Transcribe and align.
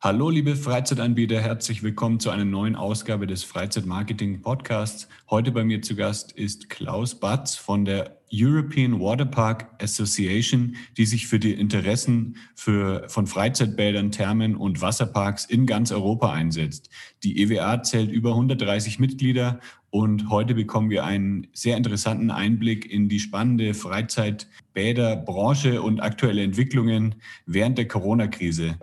Hallo, 0.00 0.30
liebe 0.30 0.54
Freizeitanbieter, 0.54 1.40
herzlich 1.40 1.82
willkommen 1.82 2.20
zu 2.20 2.30
einer 2.30 2.44
neuen 2.44 2.76
Ausgabe 2.76 3.26
des 3.26 3.42
Freizeitmarketing 3.42 4.42
Podcasts. 4.42 5.08
Heute 5.28 5.50
bei 5.50 5.64
mir 5.64 5.82
zu 5.82 5.96
Gast 5.96 6.30
ist 6.30 6.70
Klaus 6.70 7.16
Batz 7.16 7.56
von 7.56 7.84
der 7.84 8.16
European 8.32 9.00
Waterpark 9.00 9.66
Association, 9.82 10.76
die 10.96 11.04
sich 11.04 11.26
für 11.26 11.40
die 11.40 11.52
Interessen 11.52 12.36
für, 12.54 13.08
von 13.08 13.26
Freizeitbädern, 13.26 14.12
Thermen 14.12 14.54
und 14.54 14.80
Wasserparks 14.80 15.46
in 15.46 15.66
ganz 15.66 15.90
Europa 15.90 16.32
einsetzt. 16.32 16.90
Die 17.24 17.42
EWA 17.42 17.82
zählt 17.82 18.12
über 18.12 18.30
130 18.30 19.00
Mitglieder 19.00 19.58
und 19.90 20.30
heute 20.30 20.54
bekommen 20.54 20.90
wir 20.90 21.04
einen 21.04 21.48
sehr 21.54 21.76
interessanten 21.76 22.30
Einblick 22.30 22.88
in 22.88 23.08
die 23.08 23.18
spannende 23.18 23.74
Freizeitbäderbranche 23.74 25.82
und 25.82 25.98
aktuelle 25.98 26.44
Entwicklungen 26.44 27.16
während 27.46 27.78
der 27.78 27.88
Corona-Krise. 27.88 28.76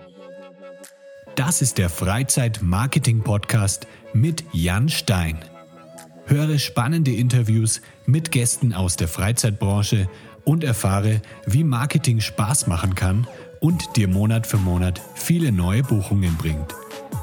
Das 1.35 1.61
ist 1.61 1.77
der 1.77 1.89
Freizeit-Marketing-Podcast 1.89 3.87
mit 4.13 4.45
Jan 4.53 4.87
Stein. 4.87 5.37
Höre 6.27 6.59
spannende 6.59 7.11
Interviews 7.11 7.81
mit 8.05 8.31
Gästen 8.31 8.73
aus 8.73 8.95
der 8.95 9.09
Freizeitbranche 9.09 10.07
und 10.45 10.63
erfahre, 10.63 11.21
wie 11.45 11.65
Marketing 11.65 12.21
Spaß 12.21 12.67
machen 12.67 12.95
kann 12.95 13.27
und 13.59 13.97
dir 13.97 14.07
Monat 14.07 14.47
für 14.47 14.55
Monat 14.57 15.01
viele 15.15 15.51
neue 15.51 15.83
Buchungen 15.83 16.37
bringt. 16.37 16.73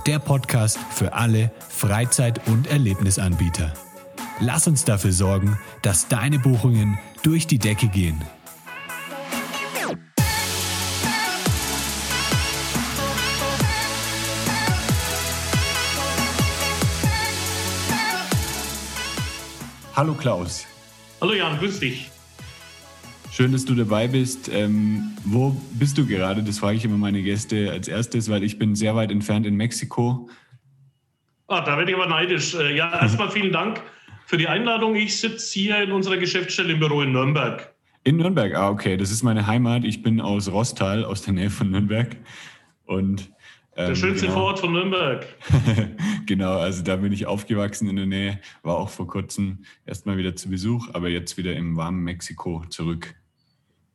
Der 0.06 0.18
Podcast 0.18 0.78
für 0.90 1.14
alle 1.14 1.50
Freizeit- 1.70 2.46
und 2.48 2.66
Erlebnisanbieter. 2.66 3.72
Lass 4.40 4.66
uns 4.66 4.84
dafür 4.84 5.12
sorgen, 5.12 5.58
dass 5.80 6.08
deine 6.08 6.38
Buchungen 6.38 6.98
durch 7.22 7.46
die 7.46 7.58
Decke 7.58 7.88
gehen. 7.88 8.20
Hallo 19.94 20.14
Klaus. 20.14 20.66
Hallo 21.20 21.34
Jan, 21.34 21.58
grüß 21.58 21.80
dich. 21.80 22.10
Schön, 23.30 23.52
dass 23.52 23.66
du 23.66 23.74
dabei 23.74 24.08
bist. 24.08 24.50
Ähm, 24.50 25.12
wo 25.24 25.54
bist 25.72 25.98
du 25.98 26.06
gerade? 26.06 26.42
Das 26.42 26.60
frage 26.60 26.78
ich 26.78 26.84
immer 26.86 26.96
meine 26.96 27.22
Gäste 27.22 27.70
als 27.70 27.88
erstes, 27.88 28.30
weil 28.30 28.42
ich 28.42 28.58
bin 28.58 28.74
sehr 28.74 28.94
weit 28.94 29.10
entfernt 29.10 29.44
in 29.46 29.54
Mexiko. 29.54 30.30
Ah, 31.46 31.60
da 31.60 31.76
werde 31.76 31.90
ich 31.90 31.96
aber 31.96 32.06
neidisch. 32.06 32.54
Äh, 32.54 32.74
ja, 32.74 32.90
erstmal 33.02 33.30
vielen 33.30 33.52
Dank 33.52 33.82
für 34.24 34.38
die 34.38 34.48
Einladung. 34.48 34.96
Ich 34.96 35.20
sitze 35.20 35.52
hier 35.52 35.82
in 35.82 35.92
unserer 35.92 36.16
Geschäftsstelle 36.16 36.72
im 36.72 36.78
Büro 36.78 37.02
in 37.02 37.12
Nürnberg. 37.12 37.74
In 38.04 38.16
Nürnberg, 38.16 38.54
ah, 38.54 38.70
okay. 38.70 38.96
Das 38.96 39.10
ist 39.10 39.22
meine 39.22 39.46
Heimat. 39.46 39.84
Ich 39.84 40.02
bin 40.02 40.22
aus 40.22 40.50
Rostal, 40.50 41.04
aus 41.04 41.20
der 41.20 41.34
Nähe 41.34 41.50
von 41.50 41.70
Nürnberg. 41.70 42.16
Und 42.86 43.30
der 43.76 43.88
ähm, 43.88 43.96
schönste 43.96 44.26
genau. 44.26 44.38
Vorort 44.38 44.58
von 44.58 44.72
Nürnberg. 44.72 45.26
genau, 46.26 46.58
also 46.58 46.82
da 46.82 46.96
bin 46.96 47.12
ich 47.12 47.26
aufgewachsen 47.26 47.88
in 47.88 47.96
der 47.96 48.06
Nähe, 48.06 48.40
war 48.62 48.76
auch 48.76 48.90
vor 48.90 49.06
kurzem 49.06 49.64
erstmal 49.86 50.16
wieder 50.16 50.36
zu 50.36 50.50
Besuch, 50.50 50.88
aber 50.92 51.08
jetzt 51.08 51.36
wieder 51.38 51.54
im 51.54 51.76
warmen 51.76 52.02
Mexiko 52.02 52.64
zurück. 52.68 53.14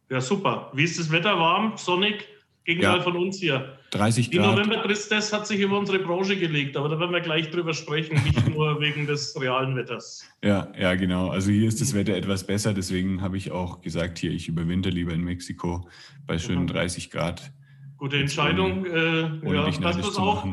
Ja, 0.09 0.22
super. 0.22 0.72
Wie 0.73 0.84
ist 0.84 0.97
das 0.97 1.11
Wetter? 1.11 1.38
Warm, 1.38 1.73
sonnig? 1.75 2.25
Gegenteil 2.64 2.97
ja, 2.97 3.02
von 3.02 3.16
uns 3.16 3.39
hier. 3.39 3.78
30 3.92 4.30
Grad. 4.30 4.34
Die 4.34 4.47
November-Tristesse 4.50 5.34
hat 5.34 5.47
sich 5.47 5.61
über 5.61 5.80
unsere 5.80 6.00
Branche 6.00 6.36
gelegt, 6.36 6.75
aber 6.75 6.89
da 6.89 7.00
werden 7.00 7.14
wir 7.14 7.22
gleich 7.22 7.50
drüber 7.50 7.73
sprechen, 7.73 8.22
nicht 8.25 8.50
nur 8.53 8.81
wegen 8.81 9.08
des 9.08 9.39
realen 9.39 9.78
Wetters. 9.78 10.25
Ja, 10.44 10.69
ja, 10.78 10.95
genau. 10.95 11.30
Also 11.30 11.50
hier 11.50 11.67
ist 11.67 11.80
das 11.80 11.94
Wetter 11.94 12.14
etwas 12.14 12.45
besser, 12.45 12.73
deswegen 12.73 13.22
habe 13.22 13.38
ich 13.38 13.52
auch 13.52 13.81
gesagt, 13.81 14.17
hier, 14.17 14.31
ich 14.31 14.50
überwinter 14.50 14.89
lieber 14.89 15.14
in 15.14 15.23
Mexiko 15.23 15.88
bei 16.25 16.38
schönen 16.38 16.67
30 16.67 17.09
Grad. 17.09 17.53
Gute 17.98 18.17
Entscheidung. 18.17 18.81
Ohne, 18.81 19.40
äh, 19.44 19.53
ja, 19.53 19.72
das 19.72 19.98
muss 19.98 20.17
auch. 20.17 20.48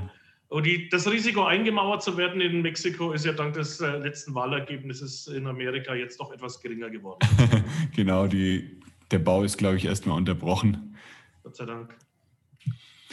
Und 0.49 0.67
die, 0.67 0.89
das 0.89 1.11
Risiko, 1.11 1.45
eingemauert 1.45 2.03
zu 2.03 2.17
werden 2.17 2.41
in 2.41 2.63
Mexiko, 2.63 3.13
ist 3.13 3.25
ja 3.25 3.33
dank 3.33 3.55
des 3.55 3.81
äh, 3.81 3.99
letzten 3.99 4.35
Wahlergebnisses 4.35 5.27
in 5.27 5.47
Amerika 5.47 5.95
jetzt 5.95 6.21
doch 6.21 6.33
etwas 6.33 6.61
geringer 6.61 6.91
geworden. 6.91 7.19
genau, 7.97 8.27
die, 8.29 8.81
der 9.11 9.19
Bau 9.19 9.43
ist, 9.43 9.59
glaube 9.59 9.77
ich, 9.77 9.85
erstmal 9.85 10.17
unterbrochen. 10.17 10.97
Gott 11.43 11.57
sei 11.57 11.65
Dank. 11.67 11.97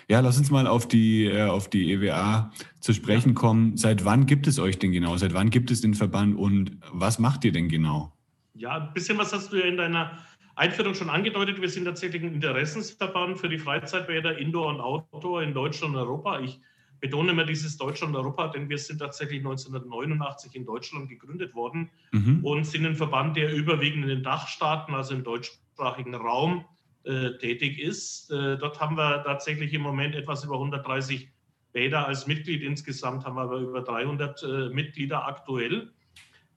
Ja, 0.07 0.19
lass 0.19 0.37
uns 0.37 0.51
mal 0.51 0.67
auf 0.67 0.87
die, 0.87 1.25
äh, 1.25 1.43
auf 1.43 1.69
die 1.69 1.91
EWA 1.93 2.51
zu 2.79 2.93
sprechen 2.93 3.33
kommen. 3.33 3.77
Seit 3.77 4.05
wann 4.05 4.25
gibt 4.25 4.45
es 4.45 4.59
euch 4.59 4.77
denn 4.77 4.91
genau? 4.91 5.17
Seit 5.17 5.33
wann 5.33 5.49
gibt 5.49 5.71
es 5.71 5.81
den 5.81 5.93
Verband 5.93 6.37
und 6.37 6.77
was 6.91 7.17
macht 7.17 7.45
ihr 7.45 7.51
denn 7.51 7.69
genau? 7.69 8.11
Ja, 8.53 8.77
ein 8.77 8.93
bisschen 8.93 9.17
was 9.17 9.33
hast 9.33 9.51
du 9.51 9.57
ja 9.57 9.65
in 9.65 9.77
deiner 9.77 10.17
Einführung 10.61 10.93
schon 10.93 11.09
angedeutet, 11.09 11.59
wir 11.59 11.69
sind 11.69 11.85
tatsächlich 11.85 12.21
ein 12.21 12.35
Interessensverband 12.35 13.39
für 13.39 13.49
die 13.49 13.57
Freizeitbäder 13.57 14.37
Indoor 14.37 14.67
und 14.67 14.79
Outdoor 14.79 15.41
in 15.41 15.55
Deutschland 15.55 15.95
und 15.95 15.99
Europa. 15.99 16.39
Ich 16.39 16.59
betone 16.99 17.31
immer 17.31 17.45
dieses 17.45 17.77
Deutschland 17.77 18.15
und 18.15 18.21
Europa, 18.21 18.47
denn 18.49 18.69
wir 18.69 18.77
sind 18.77 18.99
tatsächlich 18.99 19.39
1989 19.39 20.55
in 20.55 20.65
Deutschland 20.67 21.09
gegründet 21.09 21.55
worden 21.55 21.89
mhm. 22.11 22.45
und 22.45 22.65
sind 22.65 22.85
ein 22.85 22.95
Verband, 22.95 23.37
der 23.37 23.51
überwiegend 23.51 24.03
in 24.03 24.09
den 24.09 24.23
Dachstaaten, 24.23 24.93
also 24.93 25.15
im 25.15 25.23
deutschsprachigen 25.23 26.13
Raum, 26.13 26.63
äh, 27.05 27.31
tätig 27.39 27.79
ist. 27.79 28.29
Äh, 28.29 28.59
dort 28.59 28.79
haben 28.79 28.95
wir 28.97 29.23
tatsächlich 29.23 29.73
im 29.73 29.81
Moment 29.81 30.13
etwas 30.13 30.43
über 30.43 30.53
130 30.53 31.27
Bäder 31.73 32.05
als 32.05 32.27
Mitglied. 32.27 32.61
Insgesamt 32.61 33.25
haben 33.25 33.35
wir 33.35 33.41
aber 33.41 33.57
über 33.57 33.81
300 33.81 34.43
äh, 34.43 34.69
Mitglieder 34.69 35.25
aktuell. 35.25 35.91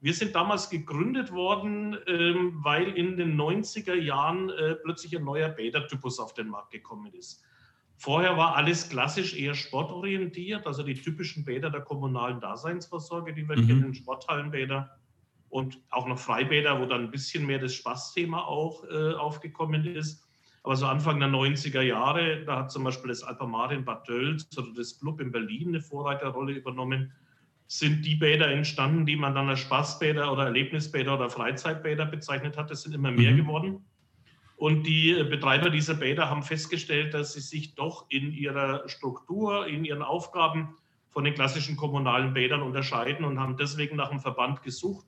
Wir 0.05 0.13
sind 0.13 0.35
damals 0.35 0.69
gegründet 0.69 1.31
worden, 1.31 1.97
ähm, 2.05 2.59
weil 2.63 2.89
in 2.89 3.17
den 3.17 3.41
90er 3.41 3.95
Jahren 3.95 4.51
äh, 4.51 4.75
plötzlich 4.75 5.17
ein 5.17 5.23
neuer 5.23 5.49
Bädertypus 5.49 6.19
auf 6.19 6.35
den 6.35 6.47
Markt 6.47 6.69
gekommen 6.69 7.11
ist. 7.13 7.43
Vorher 7.97 8.37
war 8.37 8.55
alles 8.55 8.87
klassisch 8.87 9.35
eher 9.35 9.55
sportorientiert, 9.55 10.67
also 10.67 10.83
die 10.83 10.93
typischen 10.93 11.43
Bäder 11.43 11.71
der 11.71 11.81
kommunalen 11.81 12.39
Daseinsvorsorge, 12.39 13.33
die 13.33 13.49
wir 13.49 13.57
mhm. 13.57 13.65
kennen, 13.65 13.93
Sporthallenbäder 13.95 14.95
und 15.49 15.81
auch 15.89 16.05
noch 16.05 16.19
Freibäder, 16.19 16.79
wo 16.79 16.85
dann 16.85 17.05
ein 17.05 17.09
bisschen 17.09 17.43
mehr 17.43 17.57
das 17.57 17.73
Spaßthema 17.73 18.43
auch 18.43 18.83
äh, 18.83 19.15
aufgekommen 19.15 19.87
ist. 19.87 20.23
Aber 20.61 20.75
so 20.75 20.85
Anfang 20.85 21.19
der 21.19 21.29
90er 21.29 21.81
Jahre, 21.81 22.43
da 22.45 22.57
hat 22.57 22.71
zum 22.71 22.83
Beispiel 22.83 23.07
das 23.07 23.23
Alpamare 23.23 23.73
in 23.73 23.85
Bad 23.85 24.05
Tölz 24.05 24.55
oder 24.55 24.69
das 24.77 24.99
Club 24.99 25.19
in 25.19 25.31
Berlin 25.31 25.69
eine 25.69 25.81
Vorreiterrolle 25.81 26.51
übernommen 26.53 27.11
sind 27.67 28.05
die 28.05 28.15
Bäder 28.15 28.49
entstanden, 28.49 29.05
die 29.05 29.15
man 29.15 29.33
dann 29.33 29.49
als 29.49 29.59
Spaßbäder 29.59 30.31
oder 30.31 30.45
Erlebnisbäder 30.45 31.15
oder 31.15 31.29
Freizeitbäder 31.29 32.05
bezeichnet 32.05 32.57
hat. 32.57 32.69
Es 32.71 32.83
sind 32.83 32.93
immer 32.93 33.11
mehr 33.11 33.31
mhm. 33.31 33.37
geworden. 33.37 33.85
Und 34.57 34.83
die 34.83 35.13
Betreiber 35.29 35.69
dieser 35.69 35.95
Bäder 35.95 36.29
haben 36.29 36.43
festgestellt, 36.43 37.13
dass 37.13 37.33
sie 37.33 37.41
sich 37.41 37.75
doch 37.75 38.05
in 38.09 38.31
ihrer 38.31 38.87
Struktur, 38.87 39.67
in 39.67 39.83
ihren 39.83 40.01
Aufgaben 40.01 40.75
von 41.09 41.23
den 41.23 41.33
klassischen 41.33 41.75
kommunalen 41.75 42.33
Bädern 42.33 42.61
unterscheiden 42.61 43.25
und 43.25 43.39
haben 43.39 43.57
deswegen 43.57 43.95
nach 43.95 44.11
einem 44.11 44.21
Verband 44.21 44.61
gesucht, 44.63 45.05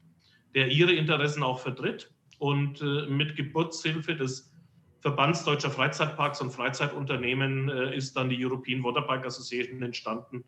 der 0.53 0.67
ihre 0.69 0.91
Interessen 0.91 1.43
auch 1.43 1.59
vertritt. 1.59 2.11
Und 2.39 2.81
äh, 2.81 3.07
mit 3.07 3.35
Geburtshilfe 3.35 4.15
des 4.15 4.53
Verbands 4.99 5.43
Deutscher 5.43 5.71
Freizeitparks 5.71 6.41
und 6.41 6.51
Freizeitunternehmen 6.51 7.69
äh, 7.69 7.95
ist 7.95 8.17
dann 8.17 8.29
die 8.29 8.45
European 8.45 8.83
Waterpark 8.83 9.25
Association 9.25 9.81
entstanden, 9.81 10.43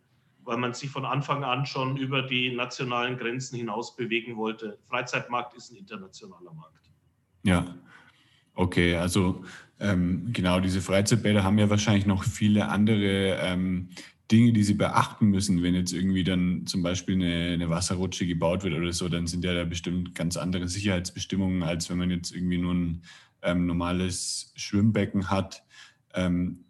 weil 0.49 0.57
man 0.57 0.73
sich 0.73 0.89
von 0.89 1.05
Anfang 1.05 1.43
an 1.43 1.67
schon 1.67 1.95
über 1.95 2.23
die 2.23 2.55
nationalen 2.55 3.17
Grenzen 3.17 3.55
hinaus 3.55 3.95
bewegen 3.95 4.35
wollte. 4.35 4.79
Freizeitmarkt 4.89 5.55
ist 5.55 5.71
ein 5.71 5.75
internationaler 5.75 6.51
Markt. 6.51 6.89
Ja, 7.43 7.75
okay, 8.55 8.95
also 8.95 9.45
ähm, 9.79 10.33
genau, 10.33 10.59
diese 10.59 10.81
Freizeitbäder 10.81 11.43
haben 11.43 11.59
ja 11.59 11.69
wahrscheinlich 11.69 12.07
noch 12.07 12.23
viele 12.23 12.67
andere 12.67 13.37
ähm, 13.43 13.89
Dinge, 14.31 14.51
die 14.51 14.63
sie 14.63 14.73
beachten 14.73 15.27
müssen, 15.27 15.61
wenn 15.61 15.75
jetzt 15.75 15.93
irgendwie 15.93 16.23
dann 16.23 16.65
zum 16.65 16.81
Beispiel 16.81 17.13
eine, 17.13 17.53
eine, 17.53 17.69
Wasserrutsche 17.69 18.25
gebaut 18.25 18.63
wird 18.63 18.73
oder 18.73 18.91
so, 18.91 19.07
dann 19.07 19.27
sind 19.27 19.45
ja 19.45 19.53
da 19.53 19.65
bestimmt 19.65 20.15
ganz 20.15 20.35
andere 20.35 20.67
Sicherheitsbestimmungen, 20.67 21.61
als 21.61 21.91
wenn 21.91 21.99
man 21.99 22.09
jetzt 22.09 22.35
irgendwie 22.35 22.57
nur 22.57 22.73
ein 22.73 23.03
ähm, 23.43 23.67
normales 23.67 24.51
Schwimmbecken 24.55 25.29
hat. 25.29 25.63
Ähm, 26.15 26.65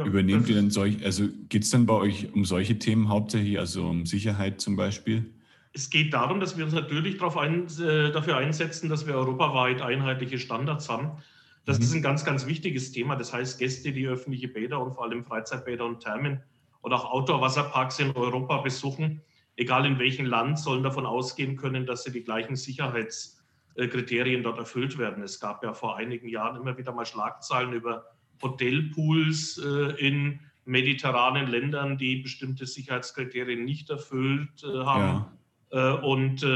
ja, 0.00 0.06
Übernehmt 0.06 0.48
ihr 0.48 0.54
denn 0.56 0.70
solch, 0.70 1.04
also 1.04 1.28
geht 1.48 1.64
es 1.64 1.70
dann 1.70 1.86
bei 1.86 1.94
euch 1.94 2.32
um 2.34 2.44
solche 2.44 2.78
Themen 2.78 3.08
hauptsächlich, 3.08 3.58
also 3.58 3.88
um 3.88 4.06
Sicherheit 4.06 4.60
zum 4.60 4.76
Beispiel? 4.76 5.32
Es 5.72 5.90
geht 5.90 6.12
darum, 6.12 6.40
dass 6.40 6.56
wir 6.56 6.64
uns 6.64 6.74
natürlich 6.74 7.22
ein, 7.22 7.66
äh, 7.78 8.10
dafür 8.10 8.36
einsetzen, 8.36 8.88
dass 8.88 9.06
wir 9.06 9.14
europaweit 9.14 9.82
einheitliche 9.82 10.38
Standards 10.38 10.88
haben. 10.88 11.22
Das 11.64 11.78
mhm. 11.78 11.84
ist 11.84 11.94
ein 11.94 12.02
ganz, 12.02 12.24
ganz 12.24 12.46
wichtiges 12.46 12.92
Thema. 12.92 13.16
Das 13.16 13.32
heißt, 13.32 13.58
Gäste, 13.58 13.92
die 13.92 14.06
öffentliche 14.06 14.48
Bäder 14.48 14.80
und 14.80 14.94
vor 14.94 15.04
allem 15.04 15.24
Freizeitbäder 15.24 15.84
und 15.84 16.00
Thermen 16.00 16.42
oder 16.82 16.96
auch 16.96 17.12
Outdoor-Wasserparks 17.12 18.00
in 18.00 18.10
Europa 18.16 18.58
besuchen, 18.58 19.20
egal 19.56 19.86
in 19.86 19.98
welchem 19.98 20.26
Land, 20.26 20.58
sollen 20.58 20.82
davon 20.82 21.06
ausgehen 21.06 21.56
können, 21.56 21.86
dass 21.86 22.04
sie 22.04 22.10
die 22.10 22.24
gleichen 22.24 22.56
Sicherheitskriterien 22.56 24.42
dort 24.42 24.58
erfüllt 24.58 24.98
werden. 24.98 25.22
Es 25.22 25.38
gab 25.38 25.62
ja 25.62 25.74
vor 25.74 25.96
einigen 25.96 26.28
Jahren 26.28 26.56
immer 26.56 26.76
wieder 26.78 26.92
mal 26.92 27.06
Schlagzeilen 27.06 27.72
über 27.72 28.06
Hotelpools 28.42 29.58
äh, 29.58 30.06
in 30.06 30.40
mediterranen 30.64 31.48
Ländern, 31.48 31.98
die 31.98 32.16
bestimmte 32.16 32.66
Sicherheitskriterien 32.66 33.64
nicht 33.64 33.90
erfüllt 33.90 34.62
äh, 34.62 34.84
haben. 34.84 35.24
Ja. 35.72 35.96
Äh, 35.96 36.00
und 36.00 36.46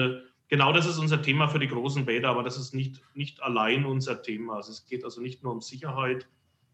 genau 0.49 0.73
das 0.73 0.87
ist 0.87 0.99
unser 0.99 1.23
Thema 1.23 1.49
für 1.49 1.59
die 1.59 1.69
großen 1.69 2.05
Bäder, 2.05 2.31
aber 2.31 2.43
das 2.43 2.59
ist 2.59 2.75
nicht, 2.75 3.01
nicht 3.15 3.43
allein 3.43 3.85
unser 3.85 4.23
Thema. 4.23 4.57
Also 4.57 4.73
es 4.73 4.87
geht 4.87 5.05
also 5.05 5.21
nicht 5.21 5.43
nur 5.43 5.53
um 5.53 5.61
Sicherheit 5.61 6.29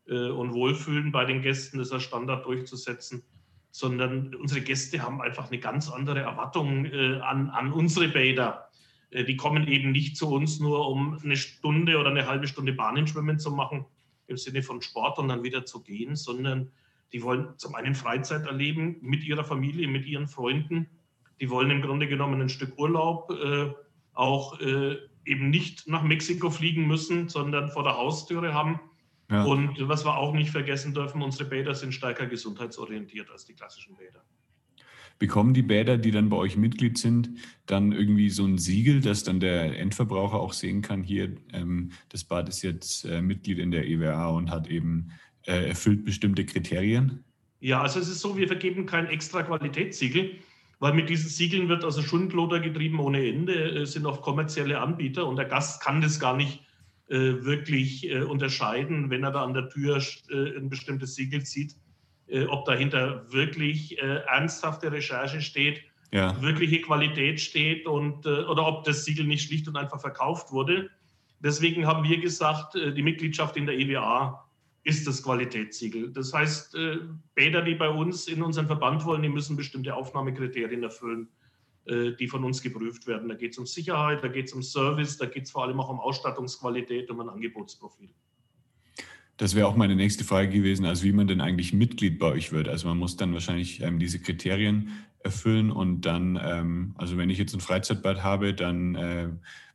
und 0.06 0.54
Wohlfühlen 0.54 1.12
bei 1.12 1.24
den 1.24 1.40
Gästen, 1.40 1.78
dieser 1.78 2.00
Standard 2.00 2.44
durchzusetzen, 2.44 3.22
sondern 3.70 4.34
unsere 4.34 4.60
Gäste 4.60 5.00
haben 5.02 5.22
einfach 5.22 5.50
eine 5.50 5.60
ganz 5.60 5.88
andere 5.88 6.18
Erwartung 6.20 6.86
an, 7.22 7.50
an 7.50 7.72
unsere 7.72 8.08
Bäder. 8.08 8.70
Die 9.12 9.36
kommen 9.36 9.68
eben 9.68 9.92
nicht 9.92 10.16
zu 10.16 10.28
uns 10.28 10.58
nur, 10.58 10.88
um 10.88 11.16
eine 11.22 11.36
Stunde 11.36 11.98
oder 11.98 12.10
eine 12.10 12.26
halbe 12.26 12.48
Stunde 12.48 12.72
Bahnenschwimmen 12.72 13.38
zu 13.38 13.52
machen, 13.52 13.84
im 14.30 14.36
Sinne 14.36 14.62
von 14.62 14.80
Sport 14.80 15.18
und 15.18 15.28
dann 15.28 15.42
wieder 15.42 15.66
zu 15.66 15.82
gehen, 15.82 16.16
sondern 16.16 16.70
die 17.12 17.22
wollen 17.22 17.58
zum 17.58 17.74
einen 17.74 17.94
Freizeit 17.94 18.46
erleben 18.46 18.96
mit 19.00 19.24
ihrer 19.24 19.44
Familie, 19.44 19.88
mit 19.88 20.06
ihren 20.06 20.28
Freunden. 20.28 20.88
Die 21.40 21.50
wollen 21.50 21.70
im 21.70 21.82
Grunde 21.82 22.06
genommen 22.06 22.40
ein 22.40 22.48
Stück 22.48 22.78
Urlaub, 22.78 23.30
äh, 23.30 23.72
auch 24.14 24.60
äh, 24.60 24.96
eben 25.24 25.50
nicht 25.50 25.88
nach 25.88 26.02
Mexiko 26.02 26.50
fliegen 26.50 26.86
müssen, 26.86 27.28
sondern 27.28 27.70
vor 27.70 27.82
der 27.82 27.96
Haustüre 27.96 28.54
haben. 28.54 28.80
Ja. 29.30 29.44
Und 29.44 29.76
was 29.88 30.04
wir 30.04 30.16
auch 30.16 30.32
nicht 30.32 30.50
vergessen 30.50 30.94
dürfen, 30.94 31.22
unsere 31.22 31.48
Bäder 31.48 31.74
sind 31.74 31.92
stärker 31.92 32.26
gesundheitsorientiert 32.26 33.30
als 33.30 33.44
die 33.44 33.54
klassischen 33.54 33.96
Bäder. 33.96 34.24
Bekommen 35.20 35.52
die 35.52 35.62
Bäder, 35.62 35.98
die 35.98 36.10
dann 36.10 36.30
bei 36.30 36.36
euch 36.36 36.56
Mitglied 36.56 36.96
sind, 36.96 37.30
dann 37.66 37.92
irgendwie 37.92 38.30
so 38.30 38.44
ein 38.44 38.56
Siegel, 38.56 39.02
dass 39.02 39.22
dann 39.22 39.38
der 39.38 39.78
Endverbraucher 39.78 40.40
auch 40.40 40.54
sehen 40.54 40.80
kann, 40.80 41.02
hier, 41.02 41.36
ähm, 41.52 41.90
das 42.08 42.24
Bad 42.24 42.48
ist 42.48 42.62
jetzt 42.62 43.04
äh, 43.04 43.20
Mitglied 43.20 43.58
in 43.58 43.70
der 43.70 43.86
EWA 43.86 44.28
und 44.28 44.50
hat 44.50 44.66
eben 44.68 45.12
äh, 45.46 45.68
erfüllt 45.68 46.06
bestimmte 46.06 46.46
Kriterien? 46.46 47.22
Ja, 47.60 47.82
also 47.82 48.00
es 48.00 48.08
ist 48.08 48.20
so, 48.20 48.36
wir 48.38 48.46
vergeben 48.46 48.86
kein 48.86 49.06
extra 49.06 49.42
Qualitätssiegel, 49.42 50.38
weil 50.78 50.94
mit 50.94 51.10
diesen 51.10 51.28
Siegeln 51.28 51.68
wird 51.68 51.84
also 51.84 52.00
Schundloder 52.00 52.58
getrieben 52.58 52.98
ohne 52.98 53.28
Ende, 53.28 53.52
es 53.52 53.92
sind 53.92 54.06
auch 54.06 54.22
kommerzielle 54.22 54.80
Anbieter 54.80 55.26
und 55.26 55.36
der 55.36 55.44
Gast 55.44 55.82
kann 55.82 56.00
das 56.00 56.18
gar 56.18 56.34
nicht 56.34 56.62
äh, 57.08 57.44
wirklich 57.44 58.08
äh, 58.08 58.22
unterscheiden, 58.22 59.10
wenn 59.10 59.22
er 59.24 59.32
da 59.32 59.44
an 59.44 59.52
der 59.52 59.68
Tür 59.68 60.02
äh, 60.30 60.56
ein 60.56 60.70
bestimmtes 60.70 61.16
Siegel 61.16 61.44
sieht, 61.44 61.76
äh, 62.30 62.46
ob 62.46 62.64
dahinter 62.64 63.30
wirklich 63.32 63.98
äh, 63.98 64.22
ernsthafte 64.26 64.90
Recherche 64.92 65.40
steht, 65.40 65.82
ja. 66.12 66.40
wirkliche 66.42 66.80
Qualität 66.80 67.40
steht 67.40 67.86
und, 67.86 68.26
äh, 68.26 68.44
oder 68.44 68.66
ob 68.66 68.84
das 68.84 69.04
Siegel 69.04 69.26
nicht 69.26 69.46
schlicht 69.46 69.68
und 69.68 69.76
einfach 69.76 70.00
verkauft 70.00 70.52
wurde. 70.52 70.90
Deswegen 71.40 71.86
haben 71.86 72.06
wir 72.06 72.20
gesagt, 72.20 72.74
die 72.74 73.02
Mitgliedschaft 73.02 73.56
in 73.56 73.64
der 73.64 73.78
EWA 73.78 74.46
ist 74.82 75.06
das 75.06 75.22
Qualitätssiegel. 75.22 76.10
Das 76.12 76.32
heißt, 76.32 76.74
äh, 76.74 76.98
Bäder, 77.34 77.62
die 77.62 77.74
bei 77.74 77.88
uns 77.88 78.28
in 78.28 78.42
unseren 78.42 78.66
Verband 78.66 79.04
wollen, 79.04 79.22
die 79.22 79.28
müssen 79.28 79.56
bestimmte 79.56 79.94
Aufnahmekriterien 79.94 80.82
erfüllen, 80.82 81.28
äh, 81.84 82.12
die 82.12 82.28
von 82.28 82.44
uns 82.44 82.62
geprüft 82.62 83.06
werden. 83.06 83.28
Da 83.28 83.34
geht 83.34 83.52
es 83.52 83.58
um 83.58 83.66
Sicherheit, 83.66 84.24
da 84.24 84.28
geht 84.28 84.46
es 84.46 84.52
um 84.52 84.62
Service, 84.62 85.18
da 85.18 85.26
geht 85.26 85.44
es 85.44 85.50
vor 85.50 85.64
allem 85.64 85.80
auch 85.80 85.90
um 85.90 86.00
Ausstattungsqualität, 86.00 87.10
um 87.10 87.20
ein 87.20 87.28
Angebotsprofil. 87.28 88.08
Das 89.40 89.54
wäre 89.54 89.66
auch 89.66 89.74
meine 89.74 89.96
nächste 89.96 90.22
Frage 90.22 90.50
gewesen, 90.50 90.84
also 90.84 91.02
wie 91.02 91.12
man 91.12 91.26
denn 91.26 91.40
eigentlich 91.40 91.72
Mitglied 91.72 92.18
bei 92.18 92.26
euch 92.26 92.52
wird. 92.52 92.68
Also 92.68 92.88
man 92.88 92.98
muss 92.98 93.16
dann 93.16 93.32
wahrscheinlich 93.32 93.80
ähm, 93.80 93.98
diese 93.98 94.20
Kriterien 94.20 94.90
erfüllen 95.20 95.70
und 95.70 96.02
dann, 96.02 96.38
ähm, 96.44 96.94
also 96.98 97.16
wenn 97.16 97.30
ich 97.30 97.38
jetzt 97.38 97.54
ein 97.54 97.60
Freizeitbad 97.60 98.22
habe, 98.22 98.52
dann 98.52 98.94
äh, 98.96 99.28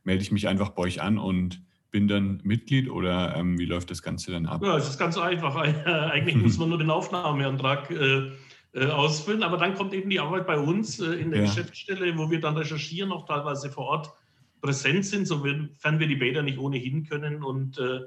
melde 0.04 0.22
ich 0.22 0.30
mich 0.30 0.46
einfach 0.46 0.68
bei 0.68 0.84
euch 0.84 1.02
an 1.02 1.18
und 1.18 1.60
bin 1.90 2.06
dann 2.06 2.38
Mitglied 2.44 2.88
oder 2.88 3.34
ähm, 3.34 3.58
wie 3.58 3.64
läuft 3.64 3.90
das 3.90 4.02
Ganze 4.02 4.30
dann 4.30 4.46
ab? 4.46 4.62
Ja, 4.62 4.76
es 4.76 4.88
ist 4.88 4.98
ganz 5.00 5.18
einfach. 5.18 5.56
Eigentlich 5.84 6.36
muss 6.36 6.58
man 6.58 6.68
nur 6.68 6.78
den 6.78 6.90
Aufnahmeantrag 6.90 7.90
äh, 7.90 8.30
äh, 8.72 8.86
ausfüllen, 8.86 9.42
aber 9.42 9.56
dann 9.56 9.74
kommt 9.74 9.94
eben 9.94 10.10
die 10.10 10.20
Arbeit 10.20 10.46
bei 10.46 10.60
uns 10.60 11.00
äh, 11.00 11.14
in 11.14 11.32
der 11.32 11.40
ja. 11.40 11.46
Geschäftsstelle, 11.46 12.16
wo 12.16 12.30
wir 12.30 12.38
dann 12.38 12.56
recherchieren, 12.56 13.10
auch 13.10 13.26
teilweise 13.26 13.68
vor 13.70 13.86
Ort 13.86 14.12
präsent 14.60 15.06
sind, 15.06 15.26
sofern 15.26 15.98
wir 15.98 16.06
die 16.06 16.14
Bäder 16.14 16.44
nicht 16.44 16.58
ohnehin 16.58 17.02
können 17.02 17.42
und 17.42 17.78
äh, 17.78 18.02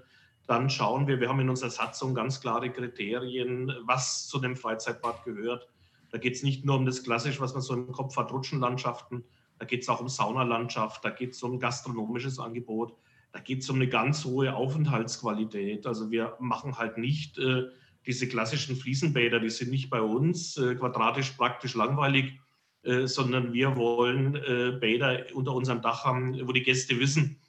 dann 0.50 0.68
schauen 0.68 1.06
wir, 1.06 1.20
wir 1.20 1.30
haben 1.30 1.40
in 1.42 1.50
unserer 1.50 1.70
Satzung 1.70 2.16
ganz 2.16 2.42
klare 2.42 2.72
Kriterien, 2.72 3.72
was 3.86 4.28
zu 4.28 4.40
dem 4.40 4.56
Freizeitbad 4.56 5.24
gehört. 5.24 5.68
Da 6.10 6.18
geht 6.18 6.34
es 6.34 6.42
nicht 6.42 6.66
nur 6.66 6.76
um 6.76 6.88
das 6.88 7.04
Klassische, 7.04 7.40
was 7.40 7.54
man 7.54 7.62
so 7.62 7.76
im 7.76 7.92
Kopf 7.92 8.18
hat, 8.18 8.32
Rutschenlandschaften, 8.32 9.24
da 9.60 9.68
geht 9.68 9.84
es 9.84 9.90
auch 9.90 10.02
um 10.02 10.10
Saunalandschaft, 10.10 11.06
da 11.06 11.12
geht 11.12 11.34
es 11.34 11.44
um 11.44 11.60
gastronomisches 11.60 12.40
Angebot, 12.40 12.96
da 13.32 13.40
geht 13.40 13.60
es 13.62 13.70
um 13.70 13.76
eine 13.76 13.88
ganz 13.88 14.26
hohe 14.26 14.56
Aufenthaltsqualität. 14.56 15.86
Also 15.86 16.10
wir 16.10 16.36
machen 16.40 16.80
halt 16.80 16.98
nicht 16.98 17.38
äh, 17.38 17.66
diese 18.08 18.28
klassischen 18.28 18.76
Fliesenbäder, 18.76 19.40
die 19.40 19.52
sind 19.52 19.70
nicht 19.70 19.92
bei 19.92 20.02
uns 20.02 20.58
äh, 20.58 20.74
quadratisch 20.74 21.30
praktisch 21.32 21.76
langweilig, 21.76 22.40
äh, 22.82 23.06
sondern 23.06 23.54
wir 23.54 23.76
wollen 23.76 24.34
äh, 24.34 24.80
Bäder 24.80 25.28
unter 25.36 25.54
unserem 25.54 25.84
Dach 25.84 26.06
haben, 26.06 26.48
wo 26.48 26.54
die 26.54 26.64
Gäste 26.64 27.00
wissen, 27.00 27.40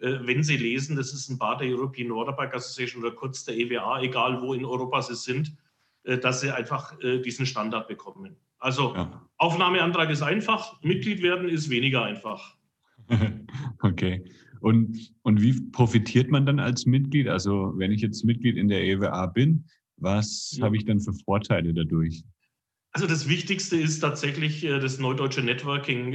wenn 0.00 0.42
sie 0.42 0.56
lesen, 0.56 0.96
das 0.96 1.12
ist 1.12 1.28
ein 1.28 1.38
Bad 1.38 1.60
der 1.60 1.68
European 1.68 2.10
Waterpark 2.10 2.54
Association 2.54 3.02
oder 3.02 3.14
kurz 3.14 3.44
der 3.44 3.56
EWA, 3.56 4.00
egal 4.02 4.40
wo 4.40 4.54
in 4.54 4.64
Europa 4.64 5.02
sie 5.02 5.14
sind, 5.14 5.56
äh, 6.04 6.18
dass 6.18 6.40
sie 6.40 6.54
einfach 6.54 6.96
diesen 7.24 7.46
Standard 7.46 7.88
bekommen. 7.88 8.36
Also 8.58 8.94
ja. 8.94 9.26
Aufnahmeantrag 9.38 10.10
ist 10.10 10.22
einfach, 10.22 10.80
Mitglied 10.82 11.22
werden 11.22 11.48
ist 11.48 11.70
weniger 11.70 12.04
einfach. 12.04 12.56
okay. 13.82 14.24
Und, 14.60 15.12
und 15.22 15.40
wie 15.40 15.58
profitiert 15.72 16.30
man 16.30 16.44
dann 16.44 16.60
als 16.60 16.84
Mitglied? 16.84 17.28
Also 17.28 17.72
wenn 17.76 17.92
ich 17.92 18.02
jetzt 18.02 18.24
Mitglied 18.24 18.56
in 18.56 18.68
der 18.68 18.84
EWA 18.84 19.26
bin, 19.26 19.64
was 19.96 20.56
ja. 20.56 20.64
habe 20.64 20.76
ich 20.76 20.84
dann 20.84 21.00
für 21.00 21.14
Vorteile 21.14 21.72
dadurch? 21.72 22.22
Also 22.92 23.06
das 23.06 23.28
Wichtigste 23.28 23.76
ist 23.76 24.00
tatsächlich 24.00 24.64
äh, 24.64 24.78
das 24.78 24.98
neudeutsche 24.98 25.42
Networking. 25.42 26.14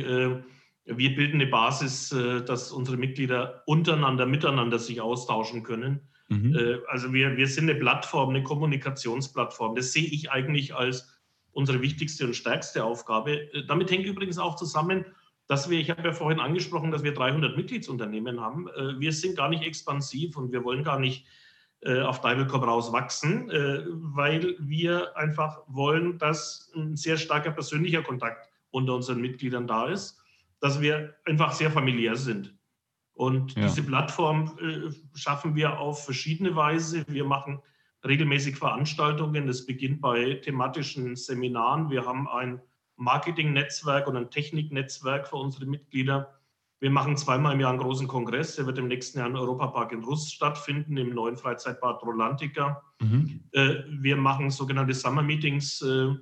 Äh, 0.85 0.97
wir 0.97 1.15
bilden 1.15 1.41
eine 1.41 1.47
Basis, 1.47 2.11
äh, 2.11 2.43
dass 2.43 2.71
unsere 2.71 2.97
Mitglieder 2.97 3.63
untereinander, 3.65 4.25
miteinander 4.25 4.79
sich 4.79 5.01
austauschen 5.01 5.63
können. 5.63 6.01
Mhm. 6.27 6.79
Also 6.87 7.13
wir, 7.13 7.37
wir 7.37 7.45
sind 7.45 7.69
eine 7.69 7.79
Plattform, 7.79 8.31
eine 8.31 8.41
Kommunikationsplattform. 8.41 9.75
Das 9.75 9.93
sehe 9.93 10.05
ich 10.05 10.31
eigentlich 10.31 10.73
als 10.73 11.15
unsere 11.51 11.83
wichtigste 11.83 12.25
und 12.25 12.35
stärkste 12.35 12.83
Aufgabe. 12.83 13.47
Damit 13.67 13.91
hängt 13.91 14.07
übrigens 14.07 14.39
auch 14.39 14.55
zusammen, 14.55 15.05
dass 15.47 15.69
wir, 15.69 15.79
ich 15.79 15.89
habe 15.89 16.03
ja 16.03 16.13
vorhin 16.13 16.39
angesprochen, 16.39 16.91
dass 16.91 17.03
wir 17.03 17.13
300 17.13 17.55
Mitgliedsunternehmen 17.55 18.41
haben. 18.41 18.67
Äh, 18.69 18.99
wir 18.99 19.13
sind 19.13 19.37
gar 19.37 19.49
nicht 19.49 19.63
expansiv 19.63 20.37
und 20.37 20.51
wir 20.51 20.63
wollen 20.63 20.83
gar 20.83 20.99
nicht 20.99 21.25
äh, 21.81 22.01
auf 22.01 22.21
Deibelkopf 22.21 22.65
raus 22.65 22.91
wachsen, 22.91 23.49
äh, 23.51 23.83
weil 23.87 24.55
wir 24.59 25.15
einfach 25.17 25.59
wollen, 25.67 26.17
dass 26.17 26.71
ein 26.75 26.95
sehr 26.95 27.17
starker 27.17 27.51
persönlicher 27.51 28.01
Kontakt 28.01 28.49
unter 28.71 28.95
unseren 28.95 29.21
Mitgliedern 29.21 29.67
da 29.67 29.87
ist, 29.87 30.19
dass 30.59 30.81
wir 30.81 31.15
einfach 31.25 31.53
sehr 31.53 31.71
familiär 31.71 32.15
sind. 32.15 32.55
Und 33.13 33.55
ja. 33.55 33.63
diese 33.63 33.83
Plattform 33.83 34.57
schaffen 35.13 35.55
wir 35.55 35.79
auf 35.79 36.03
verschiedene 36.03 36.55
Weise. 36.55 37.05
Wir 37.07 37.23
machen 37.23 37.61
regelmäßig 38.05 38.57
Veranstaltungen. 38.57 39.47
Das 39.47 39.65
beginnt 39.65 40.01
bei 40.01 40.35
thematischen 40.35 41.15
Seminaren. 41.15 41.89
Wir 41.89 42.05
haben 42.05 42.27
ein 42.27 42.61
Marketingnetzwerk 42.97 44.07
und 44.07 44.17
ein 44.17 44.29
Techniknetzwerk 44.29 45.27
für 45.27 45.37
unsere 45.37 45.65
Mitglieder. 45.65 46.35
Wir 46.79 46.91
machen 46.91 47.15
zweimal 47.17 47.53
im 47.53 47.61
Jahr 47.61 47.71
einen 47.71 47.79
großen 47.79 48.07
Kongress. 48.07 48.57
Der 48.57 48.65
wird 48.65 48.77
im 48.77 48.87
nächsten 48.87 49.19
Jahr 49.19 49.27
im 49.27 49.35
Europapark 49.35 49.93
in 49.93 50.03
Russ 50.03 50.31
stattfinden, 50.31 50.97
im 50.97 51.13
neuen 51.15 51.37
Freizeitbad 51.37 52.03
Rolantica. 52.03 52.81
Mhm. 52.99 53.43
Äh, 53.51 53.75
wir 53.89 54.17
machen 54.17 54.49
sogenannte 54.49 54.93
Summer 54.93 55.23
Meetings. 55.23 55.81
Äh, 55.81 56.15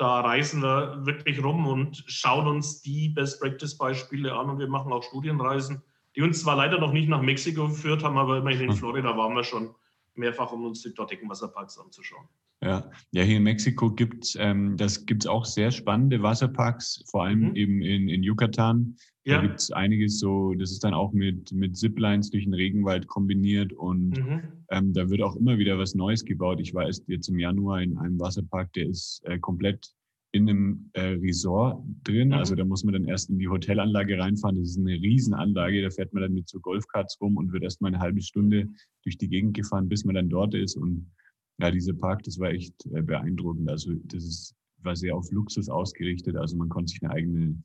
da 0.00 0.20
reisen 0.20 0.62
wir 0.62 1.04
wirklich 1.04 1.44
rum 1.44 1.66
und 1.66 2.04
schauen 2.06 2.46
uns 2.46 2.80
die 2.80 3.10
Best-Practice-Beispiele 3.10 4.34
an. 4.34 4.48
Und 4.48 4.58
wir 4.58 4.66
machen 4.66 4.94
auch 4.94 5.02
Studienreisen, 5.02 5.82
die 6.16 6.22
uns 6.22 6.40
zwar 6.40 6.56
leider 6.56 6.80
noch 6.80 6.92
nicht 6.92 7.10
nach 7.10 7.20
Mexiko 7.20 7.68
geführt 7.68 8.02
haben, 8.02 8.16
aber 8.16 8.38
immerhin 8.38 8.62
in 8.62 8.70
mhm. 8.70 8.76
Florida 8.76 9.14
waren 9.18 9.34
wir 9.34 9.44
schon 9.44 9.74
mehrfach, 10.14 10.52
um 10.52 10.64
uns 10.64 10.80
die 10.82 10.94
dortigen 10.94 11.28
Wasserparks 11.28 11.78
anzuschauen. 11.78 12.26
Ja, 12.62 12.90
ja 13.12 13.22
hier 13.22 13.38
in 13.38 13.42
Mexiko 13.42 13.90
gibt 13.90 14.24
es 14.24 14.36
ähm, 14.38 14.76
auch 15.28 15.44
sehr 15.44 15.70
spannende 15.70 16.22
Wasserparks, 16.22 17.02
vor 17.10 17.24
allem 17.24 17.50
mhm. 17.50 17.56
eben 17.56 17.82
in, 17.82 18.08
in 18.08 18.22
Yucatan. 18.22 18.96
Ja. 19.24 19.36
Da 19.36 19.46
gibt 19.46 19.60
es 19.60 19.70
einiges 19.70 20.18
so, 20.18 20.54
das 20.54 20.70
ist 20.70 20.84
dann 20.84 20.94
auch 20.94 21.12
mit, 21.12 21.52
mit 21.52 21.76
Ziplines 21.76 22.30
durch 22.30 22.44
den 22.44 22.54
Regenwald 22.54 23.06
kombiniert 23.06 23.72
und 23.72 24.18
mhm. 24.18 24.42
ähm, 24.70 24.92
da 24.92 25.08
wird 25.08 25.22
auch 25.22 25.36
immer 25.36 25.58
wieder 25.58 25.78
was 25.78 25.94
Neues 25.94 26.24
gebaut. 26.24 26.60
Ich 26.60 26.74
war 26.74 26.86
erst 26.86 27.06
jetzt 27.08 27.28
im 27.28 27.38
Januar 27.38 27.82
in 27.82 27.96
einem 27.98 28.18
Wasserpark, 28.18 28.72
der 28.74 28.86
ist 28.86 29.22
äh, 29.24 29.38
komplett 29.38 29.92
in 30.32 30.48
einem 30.48 30.90
äh, 30.92 31.00
Resort 31.00 31.82
drin. 32.04 32.28
Mhm. 32.28 32.34
Also 32.34 32.54
da 32.54 32.64
muss 32.64 32.84
man 32.84 32.94
dann 32.94 33.06
erst 33.06 33.30
in 33.30 33.38
die 33.38 33.48
Hotelanlage 33.48 34.18
reinfahren. 34.18 34.56
Das 34.56 34.70
ist 34.70 34.78
eine 34.78 34.92
Riesenanlage. 34.92 35.82
Da 35.82 35.90
fährt 35.90 36.12
man 36.12 36.22
dann 36.22 36.34
mit 36.34 36.48
so 36.48 36.60
Golfkarts 36.60 37.20
rum 37.20 37.36
und 37.36 37.52
wird 37.52 37.64
erst 37.64 37.80
mal 37.80 37.88
eine 37.88 37.98
halbe 37.98 38.22
Stunde 38.22 38.68
durch 39.02 39.18
die 39.18 39.28
Gegend 39.28 39.54
gefahren, 39.54 39.88
bis 39.88 40.04
man 40.04 40.14
dann 40.14 40.28
dort 40.28 40.54
ist. 40.54 40.76
Und 40.76 41.10
ja, 41.60 41.70
dieser 41.70 41.92
Park, 41.92 42.22
das 42.22 42.38
war 42.38 42.50
echt 42.50 42.74
äh, 42.86 43.02
beeindruckend. 43.02 43.70
Also 43.70 43.92
das 44.04 44.24
ist, 44.24 44.54
war 44.82 44.96
sehr 44.96 45.14
auf 45.14 45.30
Luxus 45.30 45.68
ausgerichtet. 45.68 46.36
Also 46.36 46.56
man 46.56 46.68
konnte 46.68 46.90
sich 46.90 47.02
eine 47.02 47.12
eigene 47.12 47.62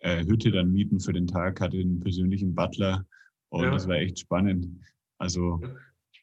äh, 0.00 0.24
Hütte 0.24 0.50
dann 0.50 0.72
mieten 0.72 1.00
für 1.00 1.12
den 1.12 1.26
Tag, 1.26 1.60
hatte 1.60 1.78
einen 1.78 2.00
persönlichen 2.00 2.54
Butler 2.54 3.06
und 3.50 3.64
ja. 3.64 3.70
das 3.70 3.86
war 3.86 3.96
echt 3.96 4.18
spannend. 4.18 4.66
Also 5.18 5.60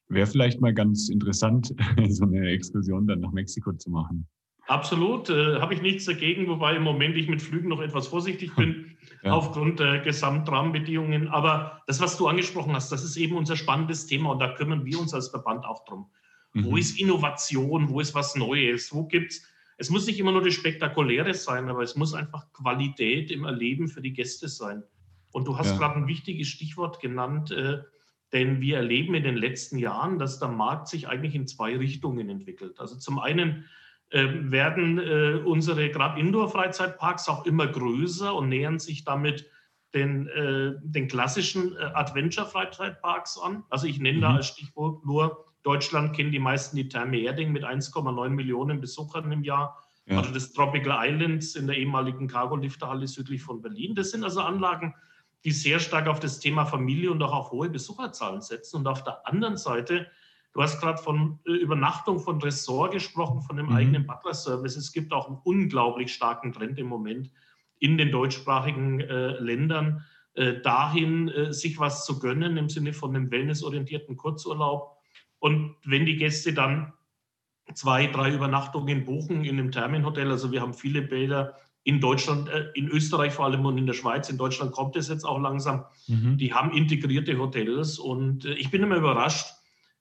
wäre 0.10 0.28
vielleicht 0.28 0.62
mal 0.62 0.74
ganz 0.74 1.10
interessant, 1.10 1.74
so 2.10 2.25
eine 2.25 2.50
Exkursion 2.50 3.08
dann 3.08 3.22
nach 3.22 3.32
Mexiko 3.32 3.74
zu 3.74 3.90
machen. 3.90 4.28
Absolut, 4.68 5.30
äh, 5.30 5.60
habe 5.60 5.74
ich 5.74 5.82
nichts 5.82 6.06
dagegen, 6.06 6.48
wobei 6.48 6.75
im 6.75 6.84
Moment 6.84 7.18
ich 7.18 7.28
mit 7.28 7.42
Flügen 7.42 7.70
noch 7.70 7.82
etwas 7.82 8.08
vorsichtig 8.08 8.56
bin 8.56 8.96
ja. 9.24 9.34
aufgrund 9.34 9.80
der 9.80 10.00
Gesamtrahmenbedingungen. 10.00 11.28
Aber 11.28 11.82
das, 11.88 12.00
was 12.00 12.18
du 12.18 12.28
angesprochen 12.28 12.74
hast, 12.74 12.92
das 12.92 13.04
ist 13.04 13.18
eben 13.18 13.36
unser 13.36 13.56
spannendes 13.56 14.06
Thema 14.06 14.32
und 14.32 14.40
da 14.40 14.54
kümmern 14.54 14.86
wir 14.86 15.00
uns 15.00 15.13
als 15.13 15.30
Verband 15.30 15.66
auch 15.66 15.84
drum. 15.86 16.12
Mhm. 16.53 16.65
Wo 16.65 16.77
ist 16.77 17.00
Innovation? 17.00 17.89
Wo 17.89 18.00
ist 18.00 18.13
was 18.13 18.36
Neues? 18.36 18.93
Wo 18.93 19.05
gibt 19.05 19.31
es 19.31 19.48
es 19.81 19.89
muss 19.89 20.05
nicht 20.05 20.20
immer 20.20 20.31
nur 20.31 20.43
das 20.43 20.53
Spektakuläre 20.53 21.34
sein, 21.34 21.67
aber 21.67 21.81
es 21.81 21.96
muss 21.96 22.13
einfach 22.13 22.53
Qualität 22.53 23.31
im 23.31 23.46
Erleben 23.46 23.88
für 23.88 24.03
die 24.03 24.13
Gäste 24.13 24.48
sein. 24.48 24.84
Und 25.31 25.48
du 25.48 25.58
hast 25.58 25.72
ja. 25.72 25.77
gerade 25.77 25.96
ein 25.96 26.08
wichtiges 26.08 26.50
Stichwort 26.50 27.00
genannt, 27.00 27.50
äh, 27.50 27.79
denn 28.31 28.62
wir 28.62 28.77
erleben 28.77 29.15
in 29.15 29.24
den 29.24 29.38
letzten 29.38 29.79
Jahren, 29.79 30.20
dass 30.20 30.38
der 30.38 30.50
Markt 30.50 30.88
sich 30.88 31.08
eigentlich 31.08 31.34
in 31.34 31.48
zwei 31.48 31.75
Richtungen 31.75 32.29
entwickelt. 32.29 32.79
Also 32.79 32.96
zum 33.00 33.17
einen 33.17 33.65
äh, 34.12 34.27
werden 34.29 35.00
äh, 35.00 35.41
unsere 35.43 35.89
gerade 35.89 36.20
Indoor-Freizeitparks 36.20 37.27
auch 37.27 37.48
immer 37.48 37.65
größer 37.65 38.36
und 38.36 38.50
nähern 38.50 38.77
sich 38.77 39.03
damit 39.03 39.50
den, 39.96 40.27
äh, 40.27 40.74
den 40.84 41.08
klassischen 41.08 41.75
äh, 41.75 41.86
Adventure-Freizeitparks 41.96 43.39
an. 43.39 43.63
Also 43.72 43.88
ich 43.88 44.00
nenne 44.00 44.20
mhm. 44.20 44.22
da 44.22 44.36
als 44.36 44.46
Stichwort 44.46 45.03
nur 45.08 45.50
Deutschland 45.63 46.15
kennen 46.15 46.32
die 46.32 46.39
meisten 46.39 46.75
die 46.75 46.89
Therme 46.89 47.20
Erding 47.20 47.51
mit 47.51 47.63
1,9 47.63 48.30
Millionen 48.30 48.82
Besuchern 48.82 49.32
im 49.32 49.44
Jahr. 49.44 49.77
Ja. 50.08 50.20
Oder 50.20 50.32
das 50.32 50.51
Tropical 50.53 51.08
Islands 51.08 51.56
in 51.56 51.68
der 51.68 51.77
ehemaligen 51.77 52.27
Cargo-Lifterhalle 52.27 53.08
südlich 53.08 53.44
von 53.44 53.62
Berlin. 53.62 53.94
Das 53.96 54.12
sind 54.12 54.24
also 54.24 54.41
Anlagen, 54.41 54.96
die 55.44 55.51
sehr 55.51 55.80
stark 55.80 56.08
auf 56.08 56.20
das 56.20 56.39
Thema 56.39 56.65
Familie 56.65 57.12
und 57.12 57.22
auch 57.22 57.34
auf 57.34 57.51
hohe 57.51 57.70
Besucherzahlen 57.70 58.41
setzen. 58.41 58.77
Und 58.77 58.88
auf 58.88 59.03
der 59.03 59.27
anderen 59.27 59.58
Seite, 59.58 60.08
du 60.53 60.62
hast 60.62 60.80
gerade 60.80 61.01
von 61.01 61.39
äh, 61.46 61.51
Übernachtung 61.51 62.20
von 62.20 62.41
Ressort 62.41 62.94
gesprochen, 62.94 63.41
von 63.41 63.58
dem 63.58 63.68
mhm. 63.68 63.75
eigenen 63.75 64.08
Butler-Service. 64.08 64.75
Es 64.75 64.91
gibt 64.91 65.13
auch 65.13 65.27
einen 65.27 65.39
unglaublich 65.44 66.13
starken 66.13 66.51
Trend 66.51 66.80
im 66.80 66.88
Moment 66.88 67.30
in 67.80 67.98
den 67.98 68.12
deutschsprachigen 68.12 69.01
äh, 69.01 69.39
Ländern, 69.39 70.06
äh, 70.34 70.62
dahin 70.62 71.30
äh, 71.30 71.51
sich 71.53 71.80
was 71.80 72.06
zu 72.06 72.20
gönnen 72.20 72.58
im 72.58 72.70
Sinne 72.70 72.94
von 72.94 73.15
einem 73.15 73.32
wellnessorientierten 73.32 74.18
Kurzurlaub 74.18 75.00
und 75.42 75.76
wenn 75.84 76.06
die 76.06 76.18
Gäste 76.18 76.54
dann 76.54 76.94
zwei, 77.74 78.06
drei 78.06 78.32
Übernachtungen 78.32 79.06
buchen 79.06 79.44
in 79.44 79.58
einem 79.58 79.72
Thermenhotel, 79.72 80.30
also 80.30 80.52
wir 80.52 80.62
haben 80.62 80.76
viele 80.76 81.02
Bäder 81.02 81.58
in 81.84 82.00
Deutschland, 82.00 82.48
äh, 82.48 82.70
in 82.76 82.88
Österreich 82.88 83.34
vor 83.34 83.46
allem 83.46 83.66
und 83.66 83.76
in 83.80 83.88
der 83.88 83.96
Schweiz, 83.96 84.30
in 84.30 84.38
Deutschland 84.38 84.72
kommt 84.72 84.96
es 84.96 85.10
jetzt 85.10 85.24
auch 85.24 85.40
langsam, 85.40 85.86
mhm. 86.08 86.38
die 86.38 86.54
haben 86.54 86.72
integrierte 86.72 87.40
Hotels 87.40 87.98
und 87.98 88.46
äh, 88.46 88.54
ich 88.54 88.70
bin 88.70 88.84
immer 88.84 88.98
überrascht, 88.98 89.48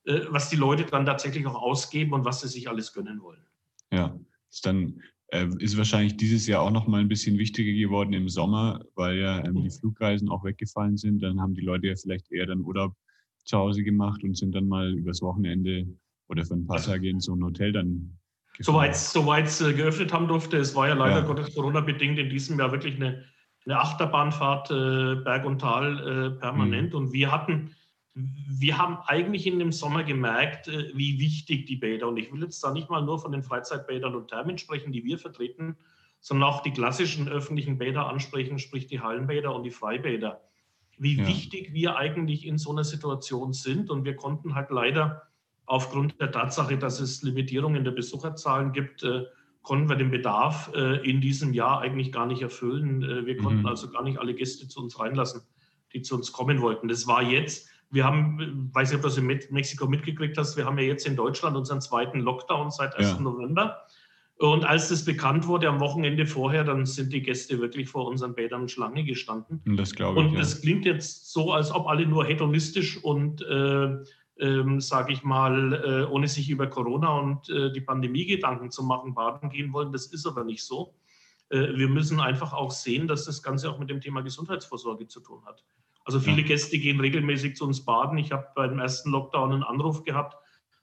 äh, 0.05 0.21
was 0.29 0.51
die 0.51 0.57
Leute 0.57 0.85
dann 0.85 1.07
tatsächlich 1.07 1.47
auch 1.47 1.55
ausgeben 1.55 2.13
und 2.13 2.27
was 2.27 2.43
sie 2.43 2.49
sich 2.49 2.69
alles 2.69 2.93
gönnen 2.93 3.23
wollen. 3.23 3.43
Ja, 3.91 4.15
ist 4.51 4.67
dann 4.67 5.01
ist 5.59 5.77
wahrscheinlich 5.77 6.17
dieses 6.17 6.49
Jahr 6.49 6.61
auch 6.63 6.73
noch 6.73 6.89
mal 6.89 7.01
ein 7.01 7.07
bisschen 7.07 7.39
wichtiger 7.39 7.71
geworden 7.71 8.13
im 8.15 8.29
Sommer, 8.29 8.85
weil 8.97 9.17
ja 9.17 9.39
ähm, 9.45 9.55
die 9.55 9.69
mhm. 9.69 9.71
Flugreisen 9.71 10.29
auch 10.29 10.43
weggefallen 10.43 10.97
sind. 10.97 11.23
Dann 11.23 11.41
haben 11.41 11.55
die 11.55 11.61
Leute 11.61 11.87
ja 11.87 11.95
vielleicht 11.95 12.33
eher 12.33 12.47
dann 12.47 12.63
Urlaub 12.63 12.97
zu 13.45 13.59
Hause 13.59 13.83
gemacht 13.83 14.23
und 14.23 14.37
sind 14.37 14.55
dann 14.55 14.69
mal 14.69 14.93
übers 14.93 15.23
Wochenende 15.23 15.87
oder 16.29 16.45
für 16.45 16.55
ein 16.55 16.67
paar 16.67 16.81
Tage 16.81 17.09
in 17.09 17.21
so 17.21 17.35
ein 17.35 17.43
Hotel 17.43 17.73
dann 17.73 18.17
Soweit 18.61 19.47
es 19.47 19.61
äh, 19.61 19.73
geöffnet 19.73 20.13
haben 20.13 20.29
durfte. 20.29 20.59
Es 20.59 20.75
war 20.75 20.89
ja 20.89 20.95
leider 20.95 21.21
ja. 21.21 21.27
Gottes 21.27 21.55
Corona-bedingt 21.55 22.19
in 22.19 22.29
diesem 22.29 22.59
Jahr 22.59 22.73
wirklich 22.73 22.97
eine, 22.97 23.25
eine 23.65 23.79
Achterbahnfahrt 23.79 24.71
äh, 24.71 25.23
Berg 25.23 25.47
und 25.47 25.61
Tal 25.61 25.99
äh, 25.99 26.39
permanent. 26.39 26.91
Mhm. 26.91 26.99
Und 26.99 27.13
wir 27.13 27.33
hatten, 27.33 27.75
wir 28.15 28.77
haben 28.77 28.99
eigentlich 29.07 29.47
in 29.47 29.59
dem 29.59 29.73
Sommer 29.73 30.05
gemerkt, 30.05 30.69
äh, 30.69 30.91
wie 30.95 31.19
wichtig 31.19 31.67
die 31.67 31.77
Bäder, 31.77 32.09
und 32.09 32.19
ich 32.19 32.31
will 32.33 32.43
jetzt 32.43 32.63
da 32.63 32.71
nicht 32.71 32.91
mal 32.91 33.03
nur 33.03 33.19
von 33.19 33.33
den 33.33 33.43
Freizeitbädern 33.43 34.15
und 34.15 34.29
Thermen 34.29 34.59
sprechen, 34.59 34.93
die 34.93 35.05
wir 35.05 35.19
vertreten, 35.19 35.77
sondern 36.21 36.51
auch 36.51 36.63
die 36.63 36.73
klassischen 36.73 37.29
öffentlichen 37.29 37.79
Bäder 37.79 38.09
ansprechen, 38.09 38.59
sprich 38.59 38.87
die 38.87 39.01
Hallenbäder 39.01 39.55
und 39.55 39.63
die 39.63 39.71
Freibäder 39.71 40.43
wie 41.01 41.17
ja. 41.17 41.27
wichtig 41.27 41.73
wir 41.73 41.97
eigentlich 41.97 42.47
in 42.47 42.59
so 42.59 42.71
einer 42.71 42.85
Situation 42.85 43.53
sind. 43.53 43.91
Und 43.91 44.05
wir 44.05 44.15
konnten 44.15 44.55
halt 44.55 44.71
leider 44.71 45.23
aufgrund 45.65 46.21
der 46.21 46.31
Tatsache, 46.31 46.77
dass 46.77 47.01
es 47.01 47.23
Limitierungen 47.23 47.85
der 47.85 47.93
Besucherzahlen 47.93 48.73
gibt, 48.73 49.03
äh, 49.03 49.25
konnten 49.63 49.89
wir 49.89 49.97
den 49.97 50.11
Bedarf 50.11 50.71
äh, 50.75 50.97
in 51.09 51.21
diesem 51.21 51.55
Jahr 51.55 51.81
eigentlich 51.81 52.13
gar 52.13 52.27
nicht 52.27 52.43
erfüllen. 52.43 53.03
Äh, 53.03 53.25
wir 53.25 53.39
konnten 53.39 53.61
mhm. 53.61 53.67
also 53.67 53.91
gar 53.91 54.03
nicht 54.03 54.19
alle 54.19 54.35
Gäste 54.35 54.69
zu 54.69 54.81
uns 54.81 55.01
reinlassen, 55.01 55.43
die 55.95 56.03
zu 56.03 56.17
uns 56.17 56.33
kommen 56.33 56.61
wollten. 56.61 56.89
Das 56.89 57.07
war 57.07 57.23
jetzt, 57.23 57.69
wir 57.91 58.05
haben, 58.05 58.71
weiß 58.73 58.91
nicht, 58.91 58.97
ob 58.97 59.03
du 59.03 59.09
das 59.09 59.17
in 59.17 59.27
Mexiko 59.27 59.87
mitgekriegt 59.87 60.37
hast, 60.37 60.57
wir 60.57 60.67
haben 60.67 60.79
ja 60.79 60.85
jetzt 60.85 61.07
in 61.07 61.17
Deutschland 61.17 61.57
unseren 61.57 61.81
zweiten 61.81 62.21
Lockdown 62.21 62.71
seit 62.71 62.95
1. 62.97 63.13
Ja. 63.13 63.21
November. 63.21 63.87
Und 64.41 64.65
als 64.65 64.89
das 64.89 65.05
bekannt 65.05 65.47
wurde 65.47 65.69
am 65.69 65.81
Wochenende 65.81 66.25
vorher, 66.25 66.65
dann 66.65 66.87
sind 66.87 67.13
die 67.13 67.21
Gäste 67.21 67.61
wirklich 67.61 67.91
vor 67.91 68.07
unseren 68.07 68.35
Bädern 68.35 68.71
Schlange 68.71 69.05
gestanden. 69.05 69.61
Das 69.67 69.95
glaube 69.95 70.19
ich. 70.19 70.27
Und 70.27 70.33
ja. 70.33 70.39
das 70.39 70.63
klingt 70.63 70.87
jetzt 70.87 71.31
so, 71.31 71.53
als 71.53 71.71
ob 71.71 71.87
alle 71.87 72.07
nur 72.07 72.25
hedonistisch 72.25 72.97
und, 73.05 73.43
äh, 73.43 73.97
äh, 74.37 74.81
sage 74.81 75.13
ich 75.13 75.23
mal, 75.25 75.75
äh, 75.75 76.11
ohne 76.11 76.27
sich 76.27 76.49
über 76.49 76.69
Corona 76.69 77.19
und 77.19 77.51
äh, 77.51 77.71
die 77.71 77.83
Pandemie 77.83 78.25
Gedanken 78.25 78.71
zu 78.71 78.83
machen, 78.83 79.13
baden 79.13 79.51
gehen 79.51 79.75
wollen. 79.75 79.93
Das 79.93 80.07
ist 80.07 80.27
aber 80.27 80.43
nicht 80.43 80.65
so. 80.65 80.95
Äh, 81.51 81.77
wir 81.77 81.89
müssen 81.89 82.19
einfach 82.19 82.55
auch 82.55 82.71
sehen, 82.71 83.09
dass 83.09 83.27
das 83.27 83.43
Ganze 83.43 83.71
auch 83.71 83.79
mit 83.79 83.91
dem 83.91 84.01
Thema 84.01 84.23
Gesundheitsvorsorge 84.23 85.07
zu 85.07 85.21
tun 85.21 85.45
hat. 85.45 85.63
Also 86.07 86.19
viele 86.19 86.41
ja. 86.41 86.47
Gäste 86.47 86.79
gehen 86.79 86.99
regelmäßig 86.99 87.57
zu 87.57 87.67
uns 87.67 87.85
baden. 87.85 88.17
Ich 88.17 88.33
habe 88.33 88.47
beim 88.55 88.79
ersten 88.79 89.11
Lockdown 89.11 89.53
einen 89.53 89.65
Anruf 89.65 90.03
gehabt 90.03 90.40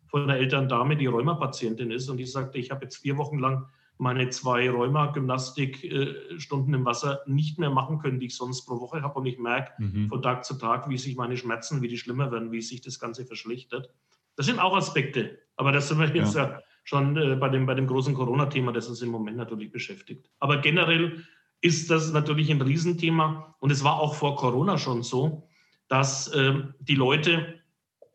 von 0.08 0.24
einer 0.24 0.38
älteren 0.38 0.70
Dame, 0.70 0.96
die 0.96 1.06
Rheumapatientin 1.06 1.92
ist 1.92 2.10
und 2.10 2.18
die 2.18 2.26
sagte, 2.26 2.58
ich 2.58 2.72
habe 2.72 2.86
jetzt 2.86 2.98
vier 2.98 3.18
Wochen 3.18 3.40
lang 3.40 3.68
meine 4.00 4.30
zwei 4.30 4.70
Rheuma-Gymnastikstunden 4.70 6.74
im 6.74 6.86
Wasser 6.86 7.22
nicht 7.26 7.60
mehr 7.60 7.70
machen 7.70 8.00
können, 8.00 8.20
die 8.20 8.28
ich 8.28 8.36
sonst 8.36 8.66
pro 8.66 8.80
Woche 8.80 9.02
habe. 9.02 9.20
Und 9.20 9.26
ich 9.26 9.40
merke 9.40 9.72
mhm. 9.82 10.10
von 10.10 10.22
Tag 10.22 10.46
zu 10.46 10.56
Tag, 10.56 10.90
wie 10.90 10.98
sich 10.98 11.16
meine 11.16 11.36
Schmerzen, 11.36 11.82
wie 11.82 11.88
die 11.88 11.98
schlimmer 11.98 12.32
werden, 12.32 12.52
wie 12.52 12.62
sich 12.62 12.82
das 12.82 13.00
Ganze 13.00 13.26
verschlechtert. 13.26 13.90
Das 14.36 14.46
sind 14.46 14.60
auch 14.60 14.76
Aspekte. 14.76 15.40
Aber 15.56 15.72
das 15.72 15.88
sind 15.88 16.00
wir 16.00 16.14
jetzt 16.14 16.36
ja, 16.36 16.48
ja 16.48 16.62
schon 16.84 17.18
äh, 17.18 17.36
bei, 17.36 17.50
dem, 17.50 17.66
bei 17.66 17.74
dem 17.74 17.88
großen 17.88 18.14
Corona-Thema, 18.14 18.72
das 18.72 18.88
uns 18.88 19.02
im 19.02 19.10
Moment 19.10 19.38
natürlich 19.38 19.72
beschäftigt. 19.72 20.30
Aber 20.40 20.58
generell 20.58 21.24
ist 21.62 21.90
das 21.90 22.14
natürlich 22.14 22.52
ein 22.52 22.62
Riesenthema. 22.62 23.56
Und 23.60 23.72
es 23.72 23.84
war 23.84 24.00
auch 24.00 24.14
vor 24.14 24.36
Corona 24.36 24.78
schon 24.78 25.02
so, 25.02 25.48
dass 25.88 26.28
äh, 26.28 26.54
die 26.80 26.96
Leute 26.96 27.56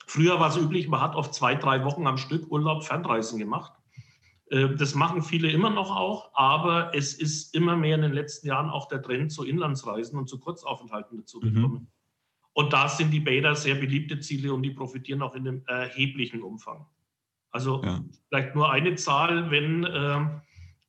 Früher 0.07 0.41
war 0.41 0.49
es 0.49 0.57
üblich, 0.57 0.89
man 0.89 1.01
hat 1.01 1.15
oft 1.15 1.35
zwei, 1.35 1.55
drei 1.55 1.85
Wochen 1.85 2.07
am 2.07 2.19
Stück 2.19 2.51
Urlaub, 2.51 2.85
Fernreisen 2.85 3.39
gemacht. 3.39 3.73
Äh, 4.51 4.75
das 4.77 4.95
machen 4.95 5.23
viele 5.23 5.51
immer 5.51 5.71
noch 5.71 5.91
auch, 5.91 6.31
aber 6.35 6.95
es 6.95 7.15
ist 7.15 7.55
immer 7.55 7.77
mehr 7.77 7.97
in 7.97 8.03
den 8.03 8.13
letzten 8.13 8.47
Jahren 8.47 8.71
auch 8.71 8.89
der 8.89 9.03
Trend 9.03 9.33
zu 9.33 9.45
Inlandsreisen 9.45 10.19
und 10.19 10.29
zu 10.29 10.39
Kurzaufenthalten 10.39 11.19
dazugekommen. 11.19 11.73
Mhm. 11.73 11.87
Und 12.55 12.73
da 12.73 12.89
sind 12.89 13.11
die 13.11 13.21
Bäder 13.21 13.55
sehr 13.55 13.77
beliebte 13.77 14.21
Ziele 14.21 14.53
und 14.53 14.63
die 14.63 14.71
profitieren 14.71 15.23
auch 15.23 15.35
in 15.35 15.49
einem 15.49 15.63
erheblichen 15.67 16.43
Umfang. 16.43 16.87
Also 17.51 17.83
ja. 17.83 18.03
vielleicht 18.29 18.55
nur 18.55 18.71
eine 18.71 18.95
Zahl, 18.97 19.51
wenn, 19.51 19.85
äh, 19.85 20.21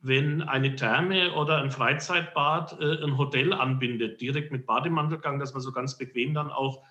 wenn 0.02 0.42
eine 0.42 0.76
Therme 0.76 1.34
oder 1.34 1.62
ein 1.62 1.72
Freizeitbad 1.72 2.80
äh, 2.82 3.04
ein 3.04 3.18
Hotel 3.18 3.54
anbindet, 3.54 4.20
direkt 4.20 4.52
mit 4.52 4.66
Bademantelgang, 4.66 5.40
dass 5.40 5.54
man 5.54 5.62
so 5.62 5.72
ganz 5.72 5.98
bequem 5.98 6.34
dann 6.34 6.50
auch 6.50 6.84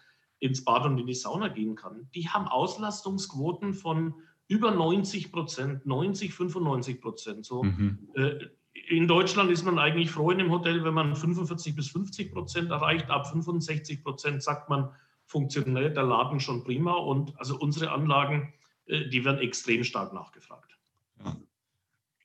ins 0.42 0.64
Bad 0.64 0.84
und 0.84 0.98
in 0.98 1.06
die 1.06 1.14
Sauna 1.14 1.48
gehen 1.48 1.76
kann, 1.76 2.08
die 2.14 2.28
haben 2.28 2.48
Auslastungsquoten 2.48 3.74
von 3.74 4.14
über 4.48 4.72
90 4.72 5.30
Prozent, 5.30 5.86
90, 5.86 6.34
95 6.34 7.00
Prozent. 7.00 7.46
So, 7.46 7.62
mhm. 7.62 8.08
äh, 8.14 8.40
in 8.88 9.06
Deutschland 9.06 9.52
ist 9.52 9.64
man 9.64 9.78
eigentlich 9.78 10.10
froh 10.10 10.32
in 10.32 10.38
dem 10.38 10.50
Hotel, 10.50 10.82
wenn 10.82 10.94
man 10.94 11.14
45 11.14 11.76
bis 11.76 11.90
50 11.90 12.32
Prozent 12.32 12.70
erreicht. 12.70 13.08
Ab 13.08 13.28
65 13.28 14.02
Prozent 14.02 14.42
sagt 14.42 14.68
man, 14.68 14.88
funktioniert 15.26 15.96
der 15.96 16.02
Laden 16.02 16.40
schon 16.40 16.64
prima. 16.64 16.94
Und 16.94 17.38
also 17.38 17.56
unsere 17.56 17.92
Anlagen, 17.92 18.52
äh, 18.86 19.08
die 19.08 19.24
werden 19.24 19.38
extrem 19.38 19.84
stark 19.84 20.12
nachgefragt. 20.12 20.76
Ja, 21.24 21.36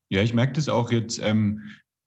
ja 0.09 0.23
ich 0.23 0.33
merke 0.33 0.53
das 0.53 0.69
auch 0.69 0.91
jetzt. 0.91 1.19
Ähm, 1.21 1.61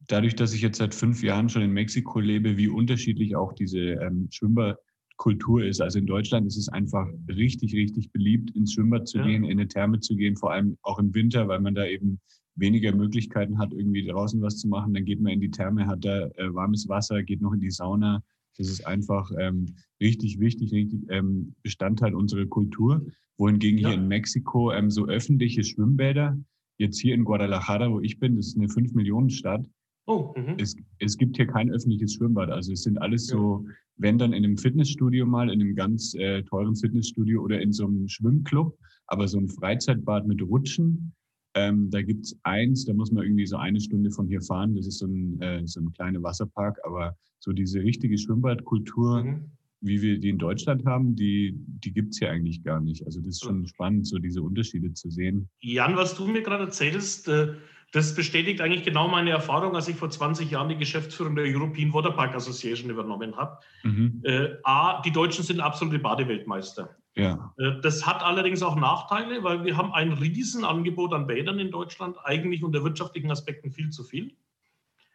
dadurch, 0.09 0.35
dass 0.35 0.55
ich 0.55 0.61
jetzt 0.61 0.79
seit 0.79 0.93
fünf 0.93 1.23
Jahren 1.23 1.49
schon 1.49 1.63
in 1.63 1.71
Mexiko 1.71 2.19
lebe, 2.19 2.57
wie 2.57 2.67
unterschiedlich 2.67 3.37
auch 3.37 3.53
diese 3.53 3.79
ähm, 3.79 4.27
Schwimmbad 4.33 4.77
Kultur 5.21 5.63
ist. 5.63 5.83
Also 5.83 5.99
in 5.99 6.07
Deutschland 6.07 6.47
ist 6.47 6.57
es 6.57 6.71
einfach 6.71 7.07
richtig, 7.29 7.75
richtig 7.75 8.11
beliebt, 8.11 8.57
ins 8.57 8.73
Schwimmbad 8.73 9.07
zu 9.07 9.19
ja. 9.19 9.27
gehen, 9.27 9.45
in 9.45 9.51
eine 9.51 9.69
Therme 9.69 10.01
zu 10.01 10.17
gehen, 10.17 10.35
vor 10.35 10.51
allem 10.51 10.79
auch 10.81 10.99
im 10.99 11.15
Winter, 11.15 11.47
weil 11.47 11.61
man 11.61 11.75
da 11.75 11.85
eben 11.85 12.21
weniger 12.57 12.97
Möglichkeiten 12.97 13.59
hat, 13.59 13.75
irgendwie 13.75 14.07
draußen 14.07 14.41
was 14.41 14.57
zu 14.57 14.67
machen. 14.67 14.95
Dann 14.95 15.05
geht 15.05 15.21
man 15.21 15.33
in 15.33 15.41
die 15.41 15.51
Therme, 15.51 15.87
hat 15.87 16.07
da 16.07 16.29
äh, 16.37 16.55
warmes 16.55 16.89
Wasser, 16.89 17.23
geht 17.23 17.43
noch 17.43 17.53
in 17.53 17.61
die 17.61 17.71
Sauna. 17.71 18.23
Das 18.57 18.71
ist 18.71 18.87
einfach 18.87 19.31
ähm, 19.39 19.67
richtig 20.01 20.41
wichtig, 20.41 20.73
richtig 20.73 21.03
ähm, 21.11 21.55
Bestandteil 21.63 22.15
unserer 22.15 22.47
Kultur. 22.47 23.07
Wohingegen 23.37 23.79
ja. 23.79 23.91
hier 23.91 23.99
in 23.99 24.09
Mexiko 24.09 24.73
ähm, 24.73 24.91
so 24.91 25.07
öffentliche 25.07 25.65
Schwimmbäder, 25.65 26.39
jetzt 26.79 26.99
hier 26.99 27.15
in 27.15 27.25
Guadalajara, 27.25 27.91
wo 27.91 28.01
ich 28.01 28.19
bin, 28.19 28.37
das 28.37 28.49
ist 28.49 28.57
eine 28.57 28.69
5-Millionen-Stadt, 28.69 29.69
Oh, 30.11 30.35
mhm. 30.37 30.57
es, 30.59 30.75
es 30.99 31.17
gibt 31.17 31.37
hier 31.37 31.47
kein 31.47 31.71
öffentliches 31.71 32.15
Schwimmbad. 32.15 32.51
Also 32.51 32.73
es 32.73 32.83
sind 32.83 33.01
alles 33.01 33.31
ja. 33.31 33.37
so, 33.37 33.65
wenn 33.97 34.19
dann 34.19 34.33
in 34.33 34.45
einem 34.45 34.57
Fitnessstudio 34.57 35.25
mal, 35.25 35.49
in 35.49 35.61
einem 35.61 35.77
ganz 35.77 36.15
äh, 36.15 36.43
teuren 36.43 36.75
Fitnessstudio 36.75 37.41
oder 37.41 37.61
in 37.61 37.73
so 37.73 37.87
einem 37.87 38.09
Schwimmclub, 38.09 38.77
aber 39.07 39.29
so 39.29 39.39
ein 39.39 39.47
Freizeitbad 39.47 40.27
mit 40.27 40.43
Rutschen, 40.43 41.13
ähm, 41.55 41.91
da 41.91 42.03
gibt's 42.03 42.37
eins, 42.43 42.85
da 42.87 42.93
muss 42.93 43.13
man 43.13 43.23
irgendwie 43.23 43.47
so 43.47 43.57
eine 43.57 43.81
Stunde 43.81 44.11
von 44.11 44.27
hier 44.27 44.43
fahren. 44.43 44.75
Das 44.75 44.89
ist 44.89 44.99
so 44.99 45.07
ein, 45.07 45.41
äh, 45.41 45.63
so 45.65 45.81
ein 45.81 45.93
kleiner 45.93 46.21
Wasserpark, 46.25 46.81
aber 46.85 47.17
so 47.39 47.53
diese 47.53 47.81
richtige 47.81 48.19
Schwimmbadkultur, 48.19 49.23
mhm. 49.23 49.45
wie 49.81 50.03
wir 50.03 50.19
die 50.19 50.31
in 50.31 50.39
Deutschland 50.39 50.87
haben, 50.87 51.15
die, 51.15 51.55
die 51.55 51.93
gibt's 51.93 52.19
hier 52.19 52.33
eigentlich 52.33 52.65
gar 52.65 52.81
nicht. 52.81 53.07
Also 53.07 53.21
das 53.21 53.35
ist 53.35 53.45
schon 53.45 53.65
spannend, 53.65 54.09
so 54.09 54.19
diese 54.19 54.43
Unterschiede 54.43 54.93
zu 54.93 55.09
sehen. 55.09 55.49
Jan, 55.61 55.95
was 55.95 56.17
du 56.17 56.27
mir 56.27 56.43
gerade 56.43 56.65
erzählst, 56.65 57.29
äh 57.29 57.55
das 57.93 58.15
bestätigt 58.15 58.61
eigentlich 58.61 58.85
genau 58.85 59.09
meine 59.09 59.31
Erfahrung, 59.31 59.75
als 59.75 59.89
ich 59.89 59.97
vor 59.97 60.11
20 60.11 60.51
Jahren 60.51 60.69
die 60.69 60.77
Geschäftsführung 60.77 61.35
der 61.35 61.45
European 61.45 61.93
Waterpark 61.93 62.35
Association 62.35 62.91
übernommen 62.91 63.37
habe. 63.37 63.59
Mhm. 63.83 64.23
Äh, 64.25 64.51
A, 64.63 65.03
die 65.03 65.11
Deutschen 65.11 65.45
sind 65.45 65.61
absolute 65.61 65.99
Badeweltmeister. 65.99 66.97
Ja. 67.17 67.53
Äh, 67.59 67.81
das 67.83 68.07
hat 68.07 68.23
allerdings 68.23 68.63
auch 68.63 68.77
Nachteile, 68.77 69.43
weil 69.43 69.65
wir 69.65 69.77
haben 69.77 69.93
ein 69.93 70.13
Riesenangebot 70.13 71.13
an 71.13 71.27
Bädern 71.27 71.59
in 71.59 71.73
Deutschland, 71.73 72.17
eigentlich 72.25 72.63
unter 72.63 72.85
wirtschaftlichen 72.85 73.31
Aspekten 73.31 73.73
viel 73.73 73.91
zu 73.91 74.05
viel. 74.05 74.37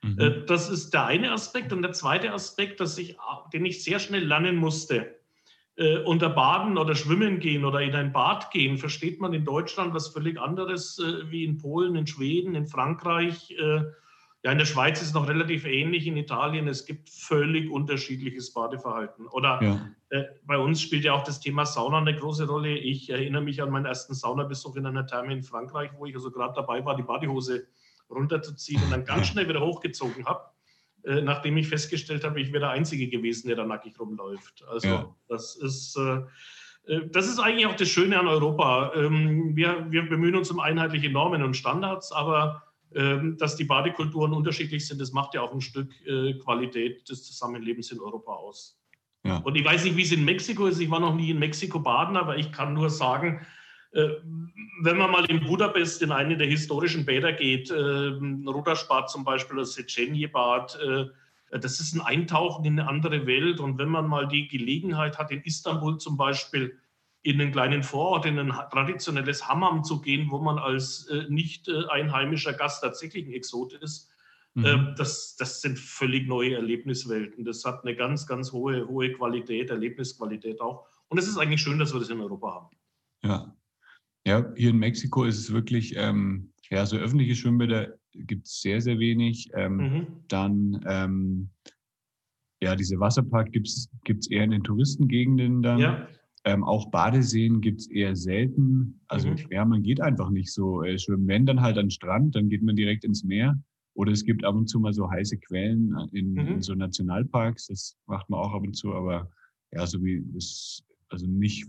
Mhm. 0.03 0.19
Äh, 0.19 0.45
das 0.45 0.69
ist 0.69 0.93
der 0.93 1.05
eine 1.05 1.31
Aspekt. 1.31 1.71
Und 1.71 1.81
der 1.81 1.93
zweite 1.93 2.33
Aspekt, 2.33 2.81
dass 2.81 2.97
ich, 2.97 3.17
den 3.53 3.65
ich 3.65 3.83
sehr 3.83 3.99
schnell 3.99 4.25
lernen 4.25 4.57
musste, 4.57 5.15
äh, 5.77 5.97
unter 5.99 6.29
Baden 6.29 6.77
oder 6.77 6.95
Schwimmen 6.95 7.39
gehen 7.39 7.65
oder 7.65 7.81
in 7.81 7.95
ein 7.95 8.13
Bad 8.13 8.51
gehen, 8.51 8.77
versteht 8.77 9.19
man 9.19 9.33
in 9.33 9.43
Deutschland 9.43 9.93
was 9.93 10.07
völlig 10.07 10.39
anderes 10.39 10.99
äh, 10.99 11.29
wie 11.29 11.43
in 11.43 11.57
Polen, 11.57 11.95
in 11.95 12.07
Schweden, 12.07 12.55
in 12.55 12.67
Frankreich. 12.67 13.51
Äh, 13.51 13.83
ja, 14.43 14.51
in 14.51 14.59
der 14.59 14.65
Schweiz 14.65 15.01
ist 15.01 15.07
es 15.07 15.13
noch 15.13 15.27
relativ 15.27 15.65
ähnlich, 15.65 16.05
in 16.05 16.17
Italien. 16.17 16.67
Es 16.67 16.85
gibt 16.85 17.09
völlig 17.09 17.69
unterschiedliches 17.69 18.53
Badeverhalten. 18.53 19.25
Oder 19.27 19.59
ja. 19.61 19.89
äh, 20.11 20.23
bei 20.45 20.57
uns 20.57 20.81
spielt 20.81 21.03
ja 21.03 21.13
auch 21.13 21.23
das 21.23 21.39
Thema 21.39 21.65
Sauna 21.65 21.97
eine 21.97 22.15
große 22.15 22.47
Rolle. 22.47 22.77
Ich 22.77 23.09
erinnere 23.09 23.41
mich 23.41 23.61
an 23.61 23.71
meinen 23.71 23.85
ersten 23.85 24.13
Saunabesuch 24.13 24.75
in 24.75 24.85
einer 24.85 25.07
Therme 25.07 25.33
in 25.33 25.41
Frankreich, 25.41 25.89
wo 25.97 26.05
ich 26.05 26.13
also 26.13 26.29
gerade 26.29 26.53
dabei 26.53 26.85
war, 26.85 26.95
die 26.95 27.01
Badehose 27.01 27.65
runterzuziehen 28.09 28.83
und 28.83 28.91
dann 28.91 29.03
ganz 29.03 29.27
schnell 29.29 29.49
wieder 29.49 29.61
hochgezogen 29.61 30.25
habe. 30.25 30.45
Äh, 31.05 31.21
nachdem 31.21 31.57
ich 31.57 31.67
festgestellt 31.67 32.23
habe, 32.23 32.41
ich 32.41 32.51
wäre 32.51 32.61
der 32.61 32.69
Einzige 32.71 33.07
gewesen, 33.07 33.47
der 33.47 33.57
da 33.57 33.65
nackig 33.65 33.99
rumläuft. 33.99 34.63
Also 34.67 34.87
ja. 34.87 35.15
das 35.27 35.55
ist... 35.55 35.97
Äh, 35.97 36.21
äh, 36.87 37.07
das 37.09 37.27
ist 37.27 37.39
eigentlich 37.39 37.67
auch 37.67 37.75
das 37.75 37.89
Schöne 37.89 38.19
an 38.19 38.27
Europa. 38.27 38.91
Ähm, 38.95 39.55
wir, 39.55 39.87
wir 39.89 40.09
bemühen 40.09 40.35
uns 40.35 40.49
um 40.51 40.59
einheitliche 40.59 41.09
Normen 41.09 41.43
und 41.43 41.55
Standards, 41.55 42.11
aber 42.11 42.63
ähm, 42.93 43.37
dass 43.37 43.55
die 43.55 43.65
Badekulturen 43.65 44.33
unterschiedlich 44.33 44.87
sind, 44.87 45.01
das 45.01 45.11
macht 45.11 45.33
ja 45.33 45.41
auch 45.41 45.53
ein 45.53 45.61
Stück 45.61 45.91
Qualität 46.43 47.09
des 47.09 47.23
Zusammenlebens 47.23 47.91
in 47.91 47.99
Europa 47.99 48.31
aus. 48.31 48.79
Ja. 49.23 49.37
Und 49.37 49.55
ich 49.55 49.65
weiß 49.65 49.83
nicht, 49.83 49.97
wie 49.97 50.03
es 50.03 50.11
in 50.11 50.23
Mexiko 50.23 50.67
ist. 50.67 50.79
Ich 50.79 50.89
war 50.89 50.99
noch 50.99 51.15
nie 51.15 51.31
in 51.31 51.39
Mexiko 51.39 51.79
baden, 51.79 52.15
aber 52.15 52.37
ich 52.37 52.51
kann 52.51 52.73
nur 52.73 52.89
sagen, 52.91 53.45
wenn 53.95 54.97
man 54.97 55.11
mal 55.11 55.25
in 55.25 55.45
Budapest 55.45 56.01
in 56.01 56.11
eine 56.11 56.37
der 56.37 56.47
historischen 56.47 57.05
Bäder 57.05 57.33
geht, 57.33 57.69
äh, 57.69 57.75
Rudersbad 57.75 59.09
zum 59.09 59.23
Beispiel, 59.23 59.57
das 59.57 59.73
Sechenje-Bad, 59.73 60.79
äh, 60.81 61.05
das 61.57 61.79
ist 61.79 61.93
ein 61.93 62.01
Eintauchen 62.01 62.65
in 62.65 62.79
eine 62.79 62.89
andere 62.89 63.25
Welt. 63.25 63.59
Und 63.59 63.77
wenn 63.77 63.89
man 63.89 64.07
mal 64.07 64.27
die 64.27 64.47
Gelegenheit 64.47 65.17
hat, 65.17 65.31
in 65.31 65.41
Istanbul 65.43 65.97
zum 65.97 66.17
Beispiel 66.17 66.77
in 67.21 67.41
einen 67.41 67.51
kleinen 67.51 67.83
Vorort, 67.83 68.25
in 68.25 68.37
ein 68.37 68.53
traditionelles 68.71 69.47
Hammam 69.47 69.83
zu 69.83 70.01
gehen, 70.01 70.29
wo 70.29 70.39
man 70.39 70.59
als 70.59 71.07
äh, 71.07 71.25
nicht 71.29 71.67
äh, 71.67 71.85
einheimischer 71.89 72.53
Gast 72.53 72.83
tatsächlich 72.83 73.25
ein 73.25 73.33
Exot 73.33 73.73
ist, 73.73 74.11
mhm. 74.53 74.65
äh, 74.65 74.95
das, 74.97 75.35
das 75.37 75.61
sind 75.61 75.79
völlig 75.79 76.27
neue 76.27 76.55
Erlebniswelten. 76.55 77.45
Das 77.45 77.63
hat 77.65 77.83
eine 77.83 77.95
ganz, 77.95 78.27
ganz 78.27 78.51
hohe, 78.51 78.87
hohe 78.87 79.11
Qualität, 79.13 79.69
Erlebnisqualität 79.69 80.61
auch. 80.61 80.85
Und 81.07 81.17
es 81.17 81.27
ist 81.27 81.37
eigentlich 81.37 81.61
schön, 81.61 81.79
dass 81.79 81.93
wir 81.93 81.99
das 81.99 82.09
in 82.09 82.19
Europa 82.19 82.53
haben. 82.53 82.69
Ja, 83.23 83.55
ja, 84.25 84.51
hier 84.55 84.71
in 84.71 84.77
Mexiko 84.77 85.23
ist 85.23 85.37
es 85.37 85.53
wirklich, 85.53 85.95
ähm, 85.97 86.51
ja, 86.69 86.85
so 86.85 86.97
öffentliche 86.97 87.35
Schwimmbäder 87.35 87.93
gibt 88.13 88.47
es 88.47 88.61
sehr, 88.61 88.81
sehr 88.81 88.99
wenig. 88.99 89.49
Ähm, 89.53 89.77
mhm. 89.77 90.07
Dann, 90.27 90.85
ähm, 90.87 91.49
ja, 92.61 92.75
diese 92.75 92.99
Wasserpark 92.99 93.51
gibt 93.51 93.67
es 93.67 94.29
eher 94.29 94.43
in 94.43 94.51
den 94.51 94.63
Touristengegenden 94.63 95.61
dann. 95.61 95.79
Ja. 95.79 96.07
Ähm, 96.45 96.63
auch 96.63 96.89
Badeseen 96.91 97.61
gibt 97.61 97.81
es 97.81 97.87
eher 97.89 98.15
selten. 98.15 98.99
Also 99.07 99.29
mhm. 99.29 99.37
ja, 99.49 99.65
man 99.65 99.83
geht 99.83 99.99
einfach 100.01 100.29
nicht 100.29 100.51
so 100.51 100.83
äh, 100.83 100.97
schwimmen. 100.97 101.27
Wenn 101.27 101.45
dann 101.45 101.61
halt 101.61 101.77
an 101.77 101.85
den 101.85 101.91
Strand, 101.91 102.35
dann 102.35 102.49
geht 102.49 102.63
man 102.63 102.75
direkt 102.75 103.03
ins 103.03 103.23
Meer. 103.23 103.59
Oder 103.95 104.11
es 104.11 104.23
gibt 104.23 104.43
ab 104.43 104.55
und 104.55 104.67
zu 104.67 104.79
mal 104.79 104.93
so 104.93 105.09
heiße 105.09 105.37
Quellen 105.37 105.95
in, 106.11 106.33
mhm. 106.33 106.47
in 106.47 106.61
so 106.61 106.75
Nationalparks. 106.75 107.67
Das 107.67 107.97
macht 108.07 108.29
man 108.29 108.39
auch 108.39 108.53
ab 108.53 108.63
und 108.63 108.75
zu. 108.75 108.93
Aber 108.93 109.29
ja, 109.71 109.85
so 109.87 110.03
wie 110.03 110.23
das 110.33 110.83
also 111.15 111.27
nicht 111.27 111.65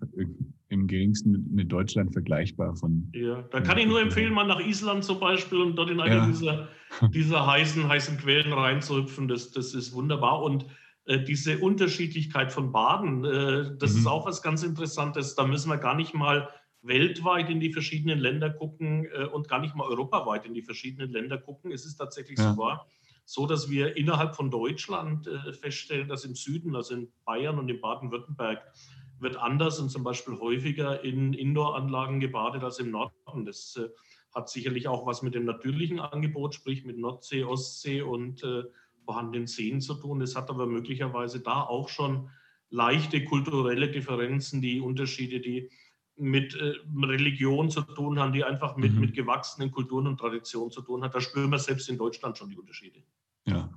im 0.69 0.89
geringsten 0.89 1.47
mit 1.55 1.71
Deutschland 1.71 2.13
vergleichbar 2.13 2.75
von. 2.75 3.09
Ja, 3.15 3.43
da 3.43 3.61
kann 3.61 3.79
ich 3.79 3.87
nur 3.87 4.01
empfehlen, 4.01 4.35
mal 4.35 4.45
nach 4.45 4.59
Island 4.59 5.05
zum 5.05 5.21
Beispiel 5.21 5.61
und 5.61 5.77
dort 5.77 5.89
in 5.89 6.01
eine 6.01 6.17
ja. 6.17 6.27
dieser, 6.27 6.69
dieser 7.15 7.47
heißen, 7.47 7.87
heißen 7.87 8.19
Quellen 8.19 8.53
reinzuhüpfen. 8.53 9.29
Das, 9.29 9.53
das 9.53 9.73
ist 9.73 9.93
wunderbar. 9.93 10.43
Und 10.43 10.67
äh, 11.05 11.23
diese 11.23 11.59
Unterschiedlichkeit 11.59 12.53
von 12.53 12.73
Baden, 12.73 13.25
äh, 13.25 13.79
das 13.79 13.93
mhm. 13.93 14.01
ist 14.01 14.07
auch 14.09 14.27
was 14.27 14.43
ganz 14.43 14.65
Interessantes. 14.65 15.37
Da 15.37 15.47
müssen 15.47 15.71
wir 15.71 15.79
gar 15.79 15.95
nicht 15.95 16.13
mal 16.13 16.49
weltweit 16.83 17.49
in 17.49 17.61
die 17.61 17.73
verschiedenen 17.73 18.19
Länder 18.19 18.51
gucken 18.51 19.07
äh, 19.15 19.27
und 19.27 19.47
gar 19.47 19.61
nicht 19.61 19.77
mal 19.77 19.87
europaweit 19.87 20.45
in 20.45 20.55
die 20.55 20.63
verschiedenen 20.63 21.13
Länder 21.13 21.39
gucken. 21.39 21.71
Es 21.71 21.87
ist 21.87 21.99
tatsächlich 21.99 22.39
ja. 22.39 22.51
sogar 22.51 22.89
so, 23.25 23.47
dass 23.47 23.71
wir 23.71 23.97
innerhalb 23.97 24.35
von 24.35 24.51
Deutschland 24.51 25.29
äh, 25.29 25.53
feststellen, 25.53 26.09
dass 26.09 26.25
im 26.25 26.35
Süden, 26.35 26.75
also 26.75 26.95
in 26.95 27.09
Bayern 27.25 27.61
und 27.61 27.69
in 27.69 27.81
Baden-Württemberg, 27.81 28.61
wird 29.19 29.37
anders 29.37 29.79
und 29.79 29.91
zum 29.91 30.05
Beispiel 30.05 30.39
häufiger 30.39 31.03
in 31.05 31.33
Indoor-Anlagen 31.33 32.21
gebadet 32.21 32.63
als 32.63 32.79
im 32.79 32.91
Norden. 32.91 33.45
Das 33.45 33.77
äh, 33.77 33.89
hat 34.35 34.49
sicherlich 34.49 34.89
auch 34.89 35.07
was 35.07 35.23
mit 35.23 35.35
dem 35.35 35.45
natürlichen 35.45 36.01
Angebot, 36.01 36.55
sprich 36.55 36.85
mit 36.85 36.99
Nordsee, 36.99 37.45
Ostsee 37.45 38.03
und 38.03 38.43
äh, 38.43 38.65
vorhandenen 39.05 39.47
Seen 39.47 39.81
zu 39.81 39.95
tun. 39.95 40.21
Das 40.21 40.37
hat 40.37 40.51
aber 40.51 40.67
möglicherweise 40.67 41.41
da 41.41 41.63
auch 41.63 41.89
schon 41.89 42.29
leichte 42.69 43.25
kulturelle 43.25 43.91
Differenzen, 43.91 44.61
die 44.61 44.81
Unterschiede, 44.81 45.41
die 45.41 45.71
mit 46.17 46.55
äh, 46.55 46.75
Religion 47.03 47.71
zu 47.71 47.83
tun 47.83 48.19
haben, 48.19 48.33
die 48.33 48.45
einfach 48.45 48.77
mit, 48.77 48.93
mhm. 48.93 49.01
mit 49.01 49.15
gewachsenen 49.15 49.71
Kulturen 49.71 50.07
und 50.07 50.19
Traditionen 50.19 50.71
zu 50.71 50.83
tun 50.83 51.03
haben. 51.03 51.13
Da 51.13 51.21
spüren 51.21 51.51
wir 51.51 51.59
selbst 51.59 51.89
in 51.89 51.99
Deutschland 51.99 52.39
schon 52.39 52.51
die 52.51 52.59
Unterschiede. 52.59 53.03
Ja. 53.47 53.71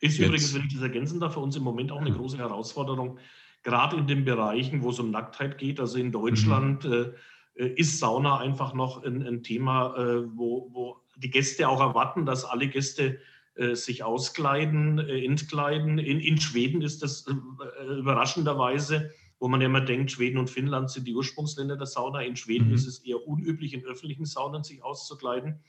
Ist 0.00 0.18
Jetzt. 0.18 0.26
übrigens, 0.26 0.54
wenn 0.54 0.66
ich 0.66 0.74
das 0.74 0.82
ergänzen 0.82 1.20
darf, 1.20 1.34
für 1.34 1.40
uns 1.40 1.56
im 1.56 1.62
Moment 1.62 1.92
auch 1.92 2.00
eine 2.00 2.12
große 2.12 2.38
Herausforderung, 2.38 3.18
gerade 3.62 3.96
in 3.96 4.06
den 4.06 4.24
Bereichen, 4.24 4.82
wo 4.82 4.90
es 4.90 4.98
um 4.98 5.10
Nacktheit 5.10 5.58
geht. 5.58 5.80
Also 5.80 5.98
in 5.98 6.12
Deutschland 6.12 6.84
mhm. 6.84 7.14
äh, 7.54 7.68
ist 7.68 7.98
Sauna 7.98 8.38
einfach 8.38 8.74
noch 8.74 9.04
ein, 9.04 9.22
ein 9.26 9.42
Thema, 9.42 9.96
äh, 9.96 10.22
wo, 10.36 10.68
wo, 10.72 10.96
die 11.16 11.30
Gäste 11.30 11.68
auch 11.68 11.80
erwarten, 11.80 12.24
dass 12.24 12.44
alle 12.44 12.68
Gäste 12.68 13.18
äh, 13.54 13.74
sich 13.74 14.02
auskleiden, 14.02 14.98
äh, 14.98 15.24
entkleiden. 15.24 15.98
In, 15.98 16.20
in, 16.20 16.40
Schweden 16.40 16.82
ist 16.82 17.02
das 17.02 17.26
äh, 17.26 17.98
überraschenderweise, 17.98 19.10
wo 19.38 19.48
man 19.48 19.60
ja 19.60 19.66
immer 19.66 19.82
denkt, 19.82 20.12
Schweden 20.12 20.38
und 20.38 20.50
Finnland 20.50 20.90
sind 20.90 21.06
die 21.06 21.14
Ursprungsländer 21.14 21.76
der 21.76 21.86
Sauna. 21.86 22.22
In 22.22 22.36
Schweden 22.36 22.68
mhm. 22.68 22.74
ist 22.74 22.86
es 22.86 23.00
eher 23.00 23.26
unüblich, 23.26 23.74
in 23.74 23.84
öffentlichen 23.84 24.24
Saunen 24.24 24.64
sich 24.64 24.82
auszukleiden. 24.82 25.60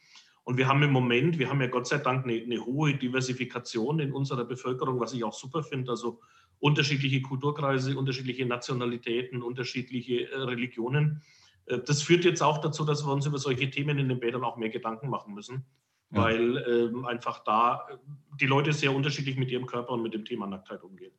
Und 0.43 0.57
wir 0.57 0.67
haben 0.67 0.81
im 0.83 0.91
Moment, 0.91 1.37
wir 1.37 1.49
haben 1.49 1.61
ja 1.61 1.67
Gott 1.67 1.87
sei 1.87 1.97
Dank 1.97 2.25
eine, 2.25 2.41
eine 2.41 2.65
hohe 2.65 2.95
Diversifikation 2.95 3.99
in 3.99 4.11
unserer 4.11 4.45
Bevölkerung, 4.45 4.99
was 4.99 5.13
ich 5.13 5.23
auch 5.23 5.33
super 5.33 5.61
finde. 5.61 5.91
Also 5.91 6.19
unterschiedliche 6.61 7.21
Kulturkreise, 7.21 7.97
unterschiedliche 7.97 8.45
Nationalitäten, 8.45 9.41
unterschiedliche 9.41 10.31
äh, 10.31 10.37
Religionen. 10.37 11.21
Äh, 11.65 11.79
das 11.79 12.03
führt 12.03 12.23
jetzt 12.23 12.41
auch 12.41 12.59
dazu, 12.59 12.85
dass 12.85 13.05
wir 13.05 13.11
uns 13.11 13.25
über 13.25 13.39
solche 13.39 13.69
Themen 13.69 13.97
in 13.97 14.07
den 14.07 14.19
Bädern 14.19 14.43
auch 14.43 14.57
mehr 14.57 14.69
Gedanken 14.69 15.09
machen 15.09 15.33
müssen, 15.33 15.65
ja. 16.11 16.23
weil 16.23 16.57
ähm, 16.67 17.05
einfach 17.05 17.43
da 17.43 17.87
äh, 17.89 17.97
die 18.39 18.45
Leute 18.45 18.71
sehr 18.73 18.95
unterschiedlich 18.95 19.37
mit 19.37 19.49
ihrem 19.49 19.65
Körper 19.65 19.93
und 19.93 20.03
mit 20.03 20.13
dem 20.13 20.23
Thema 20.23 20.45
Nacktheit 20.45 20.83
umgehen. 20.83 21.11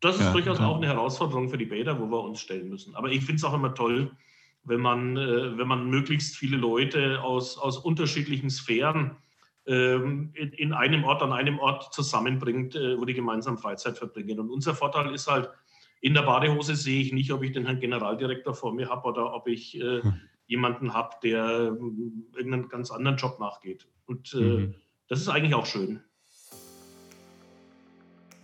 Das 0.00 0.16
ist 0.16 0.22
ja, 0.22 0.32
durchaus 0.32 0.58
ja. 0.58 0.66
auch 0.66 0.78
eine 0.78 0.86
Herausforderung 0.86 1.50
für 1.50 1.58
die 1.58 1.66
Bäder, 1.66 2.00
wo 2.00 2.06
wir 2.06 2.24
uns 2.24 2.40
stellen 2.40 2.70
müssen. 2.70 2.94
Aber 2.94 3.10
ich 3.10 3.20
finde 3.20 3.36
es 3.36 3.44
auch 3.44 3.52
immer 3.52 3.74
toll, 3.74 4.10
wenn 4.62 4.80
man, 4.80 5.16
wenn 5.16 5.68
man 5.68 5.90
möglichst 5.90 6.36
viele 6.36 6.56
Leute 6.56 7.22
aus, 7.22 7.58
aus 7.58 7.78
unterschiedlichen 7.78 8.48
Sphären 8.48 9.16
in, 9.72 10.72
einem 10.72 11.04
Ort, 11.04 11.22
an 11.22 11.32
einem 11.32 11.58
Ort 11.58 11.92
zusammenbringt, 11.94 12.74
äh, 12.74 12.98
wo 12.98 13.04
die 13.04 13.14
gemeinsam 13.14 13.58
Freizeit 13.58 13.98
verbringen. 13.98 14.40
Und 14.40 14.50
unser 14.50 14.74
Vorteil 14.74 15.14
ist 15.14 15.28
halt, 15.28 15.50
in 16.00 16.14
der 16.14 16.22
Badehose 16.22 16.76
sehe 16.76 17.02
ich 17.02 17.12
nicht, 17.12 17.30
ob 17.32 17.42
ich 17.42 17.52
den 17.52 17.66
Herrn 17.66 17.78
Generaldirektor 17.78 18.54
vor 18.54 18.74
mir 18.74 18.88
habe 18.88 19.06
oder 19.06 19.34
ob 19.34 19.46
ich 19.46 19.78
äh, 19.78 20.02
hm. 20.02 20.14
jemanden 20.46 20.94
habe, 20.94 21.16
der 21.22 21.44
äh, 21.44 22.36
irgendeinen 22.36 22.68
ganz 22.68 22.90
anderen 22.90 23.16
Job 23.16 23.38
nachgeht. 23.38 23.86
Und 24.06 24.32
äh, 24.34 24.38
mhm. 24.38 24.74
das 25.08 25.20
ist 25.20 25.28
eigentlich 25.28 25.54
auch 25.54 25.66
schön. 25.66 26.00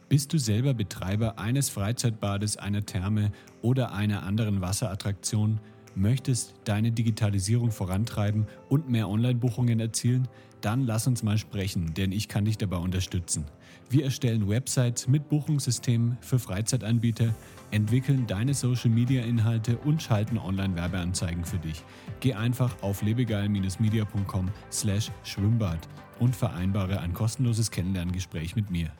Bist 0.08 0.32
du 0.32 0.38
selber 0.38 0.72
Betreiber 0.72 1.38
eines 1.38 1.68
Freizeitbades, 1.68 2.56
einer 2.56 2.86
Therme 2.86 3.32
oder 3.62 3.92
einer 3.92 4.22
anderen 4.22 4.60
Wasserattraktion? 4.60 5.58
Möchtest 5.96 6.54
deine 6.64 6.92
Digitalisierung 6.92 7.70
vorantreiben 7.70 8.46
und 8.68 8.90
mehr 8.90 9.08
Online-Buchungen 9.08 9.80
erzielen? 9.80 10.28
Dann 10.60 10.84
lass 10.84 11.06
uns 11.06 11.22
mal 11.22 11.38
sprechen, 11.38 11.94
denn 11.94 12.12
ich 12.12 12.28
kann 12.28 12.44
dich 12.44 12.58
dabei 12.58 12.76
unterstützen. 12.76 13.46
Wir 13.88 14.04
erstellen 14.04 14.46
Websites 14.46 15.08
mit 15.08 15.30
Buchungssystemen 15.30 16.18
für 16.20 16.38
Freizeitanbieter, 16.38 17.34
entwickeln 17.70 18.26
deine 18.26 18.52
Social-Media-Inhalte 18.52 19.78
und 19.78 20.02
schalten 20.02 20.36
Online-Werbeanzeigen 20.36 21.46
für 21.46 21.58
dich. 21.58 21.82
Geh 22.20 22.34
einfach 22.34 22.82
auf 22.82 23.00
lebegeil-media.com 23.00 24.50
slash 24.70 25.10
Schwimmbad 25.24 25.88
und 26.18 26.36
vereinbare 26.36 27.00
ein 27.00 27.14
kostenloses 27.14 27.70
Kennenlerngespräch 27.70 28.54
mit 28.54 28.70
mir. 28.70 28.90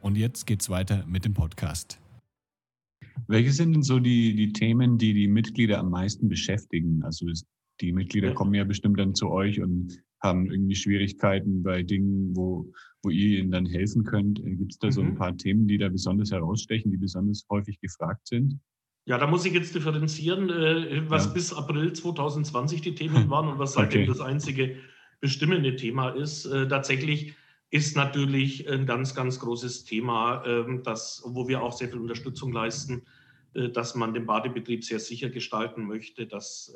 Und 0.00 0.16
jetzt 0.16 0.48
geht's 0.48 0.68
weiter 0.68 1.04
mit 1.06 1.24
dem 1.24 1.34
Podcast. 1.34 2.00
Welche 3.28 3.52
sind 3.52 3.72
denn 3.74 3.82
so 3.82 3.98
die, 3.98 4.34
die 4.34 4.52
Themen, 4.52 4.98
die 4.98 5.14
die 5.14 5.28
Mitglieder 5.28 5.78
am 5.78 5.90
meisten 5.90 6.28
beschäftigen? 6.28 7.02
Also 7.04 7.26
die 7.80 7.92
Mitglieder 7.92 8.34
kommen 8.34 8.54
ja 8.54 8.64
bestimmt 8.64 8.98
dann 8.98 9.14
zu 9.14 9.30
euch 9.30 9.60
und 9.60 10.02
haben 10.22 10.50
irgendwie 10.50 10.74
Schwierigkeiten 10.74 11.62
bei 11.62 11.82
Dingen, 11.82 12.36
wo, 12.36 12.70
wo 13.02 13.10
ihr 13.10 13.38
ihnen 13.38 13.50
dann 13.50 13.66
helfen 13.66 14.04
könnt. 14.04 14.38
Äh, 14.40 14.54
Gibt 14.56 14.72
es 14.72 14.78
da 14.78 14.88
mhm. 14.88 14.92
so 14.92 15.00
ein 15.00 15.10
mhm. 15.10 15.14
paar 15.16 15.36
Themen, 15.36 15.66
die 15.66 15.78
da 15.78 15.88
besonders 15.88 16.30
herausstechen, 16.30 16.90
die 16.90 16.98
besonders 16.98 17.46
häufig 17.50 17.80
gefragt 17.80 18.26
sind? 18.26 18.58
Ja, 19.06 19.18
da 19.18 19.26
muss 19.26 19.46
ich 19.46 19.54
jetzt 19.54 19.74
differenzieren, 19.74 20.50
äh, 20.50 21.08
was 21.08 21.26
ja. 21.26 21.32
bis 21.32 21.52
April 21.52 21.92
2020 21.92 22.82
die 22.82 22.94
Themen 22.94 23.28
waren 23.30 23.48
und 23.48 23.58
was 23.58 23.72
seitdem 23.72 24.02
okay. 24.02 24.10
das 24.10 24.20
einzige 24.20 24.76
bestimmende 25.20 25.76
Thema 25.76 26.10
ist. 26.10 26.46
Äh, 26.46 26.68
tatsächlich 26.68 27.34
ist 27.70 27.96
natürlich 27.96 28.68
ein 28.68 28.86
ganz, 28.86 29.14
ganz 29.14 29.38
großes 29.38 29.84
Thema, 29.84 30.44
ähm, 30.44 30.82
das, 30.82 31.22
wo 31.24 31.48
wir 31.48 31.62
auch 31.62 31.72
sehr 31.72 31.88
viel 31.88 32.00
Unterstützung 32.00 32.52
leisten, 32.52 33.02
dass 33.52 33.96
man 33.96 34.14
den 34.14 34.26
Badebetrieb 34.26 34.84
sehr 34.84 35.00
sicher 35.00 35.28
gestalten 35.28 35.84
möchte, 35.84 36.28
dass, 36.28 36.72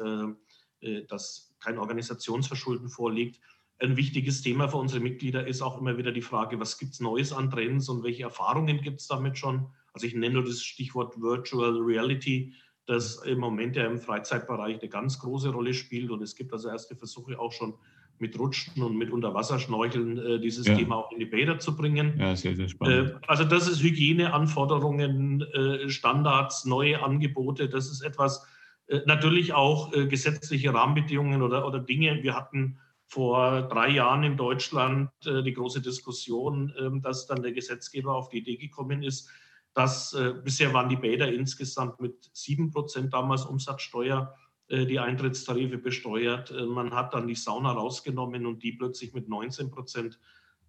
dass 1.09 1.55
kein 1.61 1.79
Organisationsverschulden 1.79 2.89
vorliegt. 2.89 3.41
Ein 3.79 3.97
wichtiges 3.97 4.43
Thema 4.43 4.69
für 4.69 4.77
unsere 4.77 5.01
Mitglieder 5.01 5.47
ist 5.47 5.63
auch 5.63 5.81
immer 5.81 5.99
wieder 5.99 6.13
die 6.13 6.23
Frage, 6.23 6.59
was 6.61 6.79
gibt 6.79 6.95
es 6.95 7.01
Neues 7.01 7.33
an 7.33 7.51
Trends 7.51 7.89
und 7.89 8.03
welche 8.03 8.25
Erfahrungen 8.25 8.81
gibt 8.81 9.01
es 9.01 9.09
damit 9.09 9.39
schon? 9.39 9.69
Also 9.93 10.07
ich 10.07 10.15
nenne 10.15 10.35
nur 10.35 10.45
das 10.45 10.63
Stichwort 10.63 11.21
Virtual 11.21 11.77
Reality, 11.79 12.55
das 12.87 13.17
im 13.25 13.39
Moment 13.39 13.77
ja 13.77 13.87
im 13.87 13.99
Freizeitbereich 13.99 14.81
eine 14.81 14.89
ganz 14.89 15.19
große 15.19 15.51
Rolle 15.51 15.75
spielt. 15.75 16.11
Und 16.11 16.23
es 16.23 16.37
gibt 16.37 16.53
also 16.53 16.69
erste 16.69 16.97
Versuche 16.97 17.39
auch 17.39 17.53
schon 17.53 17.75
mit 18.19 18.39
Rutschen 18.39 18.83
und 18.83 18.97
mit 18.97 19.11
Unterwasserschnorcheln 19.11 20.19
äh, 20.19 20.41
dieses 20.41 20.67
ja. 20.67 20.77
Thema 20.77 20.97
auch 20.97 21.13
in 21.13 21.19
die 21.19 21.27
Bäder 21.27 21.59
zu 21.59 21.77
bringen. 21.77 22.19
Ja, 22.19 22.37
sehr, 22.37 22.55
sehr 22.57 22.69
spannend. 22.69 23.11
Äh, 23.11 23.15
also 23.27 23.45
das 23.45 23.69
ist 23.69 23.83
Hygieneanforderungen, 23.83 25.43
äh, 25.43 25.89
Standards, 25.89 26.65
neue 26.65 27.03
Angebote. 27.03 27.69
Das 27.69 27.91
ist 27.91 28.03
etwas, 28.03 28.47
äh, 28.87 29.01
natürlich 29.07 29.53
auch 29.53 29.93
äh, 29.93 30.07
gesetzliche 30.07 30.75
Rahmenbedingungen 30.75 31.43
oder, 31.43 31.67
oder 31.67 31.81
Dinge. 31.81 32.23
Wir 32.23 32.35
hatten 32.35 32.79
vor 33.07 33.63
drei 33.63 33.91
Jahren 33.91 34.25
in 34.25 34.37
Deutschland 34.37 35.11
äh, 35.25 35.43
die 35.43 35.55
große 35.55 35.81
Diskussion, 35.81 36.73
ähm, 36.79 37.03
dass 37.03 37.27
dann 37.27 37.43
der 37.43 37.53
Gesetzgeber 37.53 38.15
auf 38.15 38.29
die 38.29 38.39
Idee 38.39 38.57
gekommen 38.57 39.03
ist, 39.03 39.31
dass 39.75 40.17
bisher 40.45 40.73
waren 40.73 40.89
die 40.89 40.95
Bäder 40.95 41.33
insgesamt 41.33 42.01
mit 42.01 42.31
7 42.33 42.71
Prozent 42.71 43.13
damals 43.13 43.45
Umsatzsteuer 43.45 44.33
die 44.71 44.99
Eintrittstarife 44.99 45.79
besteuert. 45.79 46.51
Äh, 46.51 46.67
man 46.67 46.93
hat 46.93 47.15
dann 47.15 47.27
die 47.27 47.35
Sauna 47.35 47.73
rausgenommen 47.73 48.47
und 48.47 48.63
die 48.63 48.73
plötzlich 48.73 49.13
mit 49.13 49.29
19 49.29 49.71
Prozent 49.71 50.19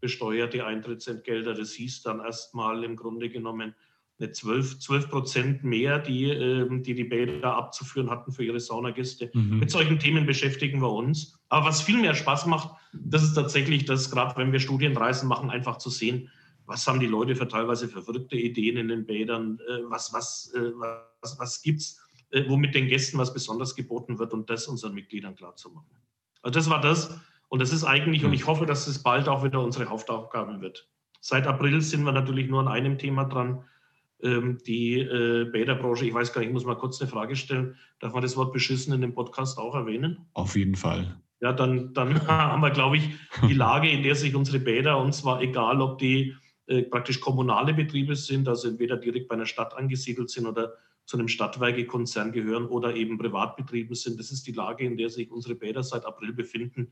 besteuert, 0.02 0.54
die 0.54 0.62
Eintrittsentgelder. 0.62 1.54
Das 1.54 1.72
hieß 1.74 2.04
dann 2.04 2.20
erstmal 2.20 2.84
im 2.84 2.96
Grunde 2.96 3.30
genommen 3.30 3.74
eine 4.20 4.32
12, 4.32 4.80
12 4.80 5.10
Prozent 5.10 5.64
mehr, 5.64 6.00
die, 6.00 6.30
ähm, 6.30 6.84
die 6.84 6.94
die 6.94 7.04
Bäder 7.04 7.56
abzuführen 7.56 8.10
hatten 8.10 8.32
für 8.32 8.44
ihre 8.44 8.60
Saunagäste. 8.60 9.30
Mhm. 9.34 9.60
Mit 9.60 9.72
solchen 9.72 10.00
Themen 10.00 10.26
beschäftigen 10.26 10.82
wir 10.82 10.92
uns. 10.92 11.38
Aber 11.50 11.68
was 11.68 11.82
viel 11.82 12.00
mehr 12.00 12.16
Spaß 12.16 12.46
macht, 12.46 12.76
das 12.94 13.24
ist 13.24 13.34
tatsächlich 13.34 13.86
das, 13.86 14.10
gerade 14.10 14.38
wenn 14.38 14.52
wir 14.52 14.60
Studienreisen 14.60 15.28
machen, 15.28 15.50
einfach 15.50 15.78
zu 15.78 15.90
sehen, 15.90 16.30
was 16.66 16.88
haben 16.88 17.00
die 17.00 17.06
Leute 17.08 17.36
für 17.36 17.48
teilweise 17.48 17.88
verrückte 17.88 18.38
Ideen 18.38 18.78
in 18.78 18.88
den 18.88 19.06
Bädern, 19.06 19.60
äh, 19.68 19.80
was, 19.90 20.14
was, 20.14 20.52
äh, 20.56 20.72
was, 21.22 21.38
was 21.38 21.62
gibt 21.62 21.82
es, 21.82 22.00
äh, 22.00 22.05
womit 22.48 22.76
den 22.76 22.88
Gästen 22.88 23.18
was 23.18 23.34
besonders 23.34 23.76
geboten 23.76 24.20
wird 24.20 24.34
und 24.34 24.50
das 24.50 24.68
unseren 24.68 24.94
Mitgliedern 24.94 25.36
klarzumachen. 25.36 25.90
Also 26.42 26.60
das 26.60 26.70
war 26.70 26.82
das 26.82 27.20
und 27.50 27.62
das 27.62 27.72
ist 27.72 27.84
eigentlich, 27.84 28.26
und 28.26 28.34
ich 28.34 28.48
hoffe, 28.48 28.66
dass 28.66 28.88
es 28.88 29.02
bald 29.02 29.28
auch 29.28 29.44
wieder 29.44 29.62
unsere 29.62 29.86
Hauptaufgabe 29.86 30.62
wird. 30.62 30.90
Seit 31.22 31.48
April 31.48 31.82
sind 31.82 32.04
wir 32.04 32.12
natürlich 32.12 32.50
nur 32.50 32.60
an 32.60 32.68
einem 32.68 32.98
Thema 32.98 33.26
dran, 33.26 33.64
ähm, 34.22 34.60
die 34.66 34.98
Bäderbranche. 35.52 36.06
Ich 36.06 36.14
weiß 36.14 36.34
gar 36.34 36.42
nicht, 36.42 36.50
ich 36.50 36.54
muss 36.54 36.66
mal 36.66 36.76
kurz 36.76 37.02
eine 37.02 37.10
Frage 37.10 37.36
stellen. 37.36 37.76
Darf 38.00 38.14
man 38.14 38.22
das 38.22 38.38
Wort 38.38 38.54
beschissen 38.54 38.94
in 38.94 39.02
dem 39.02 39.14
Podcast 39.14 39.58
auch 39.58 39.76
erwähnen? 39.76 40.26
Auf 40.34 40.56
jeden 40.56 40.76
Fall. 40.76 41.16
Ja, 41.42 41.54
dann, 41.54 41.94
dann 41.94 42.28
haben 42.28 42.62
wir, 42.62 42.72
glaube 42.72 42.98
ich, 42.98 43.10
die 43.48 43.54
Lage, 43.54 43.90
in 43.90 44.04
der 44.04 44.16
sich 44.16 44.36
unsere 44.36 44.60
Bäder, 44.60 44.98
und 44.98 45.14
zwar 45.14 45.42
egal, 45.42 45.82
ob 45.82 46.00
die 46.00 46.36
äh, 46.68 46.84
praktisch 46.84 47.20
kommunale 47.20 47.74
Betriebe 47.74 48.16
sind, 48.16 48.48
also 48.48 48.68
entweder 48.68 48.98
direkt 48.98 49.28
bei 49.28 49.36
einer 49.36 49.46
Stadt 49.46 49.78
angesiedelt 49.78 50.30
sind 50.30 50.48
oder 50.48 50.74
zu 51.06 51.18
einem 51.18 51.28
Stadtwerkekonzern 51.28 52.32
gehören 52.32 52.66
oder 52.66 52.96
eben 52.96 53.18
Privatbetrieben 53.18 53.96
sind. 53.96 54.20
Das 54.20 54.32
ist 54.32 54.48
die 54.48 54.52
Lage, 54.52 54.86
in 54.86 54.98
der 54.98 55.10
sich 55.10 55.32
unsere 55.32 55.56
Bäder 55.56 55.84
seit 55.84 56.06
April 56.06 56.34
befinden, 56.34 56.92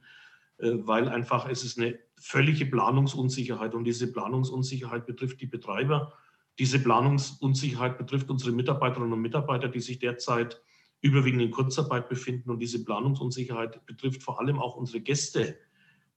äh, 0.58 0.72
weil 0.74 1.10
einfach 1.10 1.50
es 1.50 1.64
ist 1.64 1.80
eine 1.80 2.00
völlige 2.20 2.66
Planungsunsicherheit 2.66 3.74
und 3.74 3.84
diese 3.86 4.12
Planungsunsicherheit 4.12 5.06
betrifft 5.06 5.42
die 5.42 5.48
Betreiber. 5.48 6.14
Diese 6.60 6.80
Planungsunsicherheit 6.80 7.98
betrifft 7.98 8.30
unsere 8.30 8.52
Mitarbeiterinnen 8.52 9.14
und 9.14 9.22
Mitarbeiter, 9.22 9.68
die 9.68 9.80
sich 9.80 9.98
derzeit 9.98 10.62
überwiegend 11.02 11.42
in 11.42 11.52
Kurzarbeit 11.52 12.08
befinden 12.08 12.52
und 12.52 12.60
diese 12.60 12.84
Planungsunsicherheit 12.84 13.86
betrifft 13.86 14.24
vor 14.24 14.40
allem 14.40 14.60
auch 14.60 14.78
unsere 14.78 15.02
Gäste, 15.02 15.58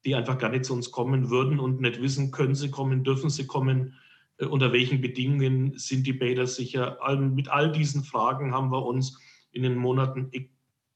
die 0.05 0.15
einfach 0.15 0.39
gar 0.39 0.51
nicht 0.51 0.65
zu 0.67 0.75
uns 0.75 0.93
kommen 0.93 1.31
würden 1.31 1.59
und 1.59 1.81
nicht 1.81 2.01
wissen, 2.01 2.31
können 2.31 2.55
sie 2.55 2.71
kommen, 2.71 3.03
dürfen 3.03 3.31
sie 3.31 3.47
kommen, 3.47 3.95
unter 4.39 4.73
welchen 4.73 5.01
Bedingungen 5.01 5.79
sind 5.79 6.07
die 6.07 6.13
Bäder 6.13 6.47
sicher. 6.47 6.99
Mit 7.19 7.49
all 7.49 7.73
diesen 7.73 8.05
Fragen 8.05 8.53
haben 8.53 8.71
wir 8.71 8.85
uns 8.85 9.19
in 9.53 9.63
den 9.63 9.77
Monaten 9.77 10.29
e-, 10.33 10.49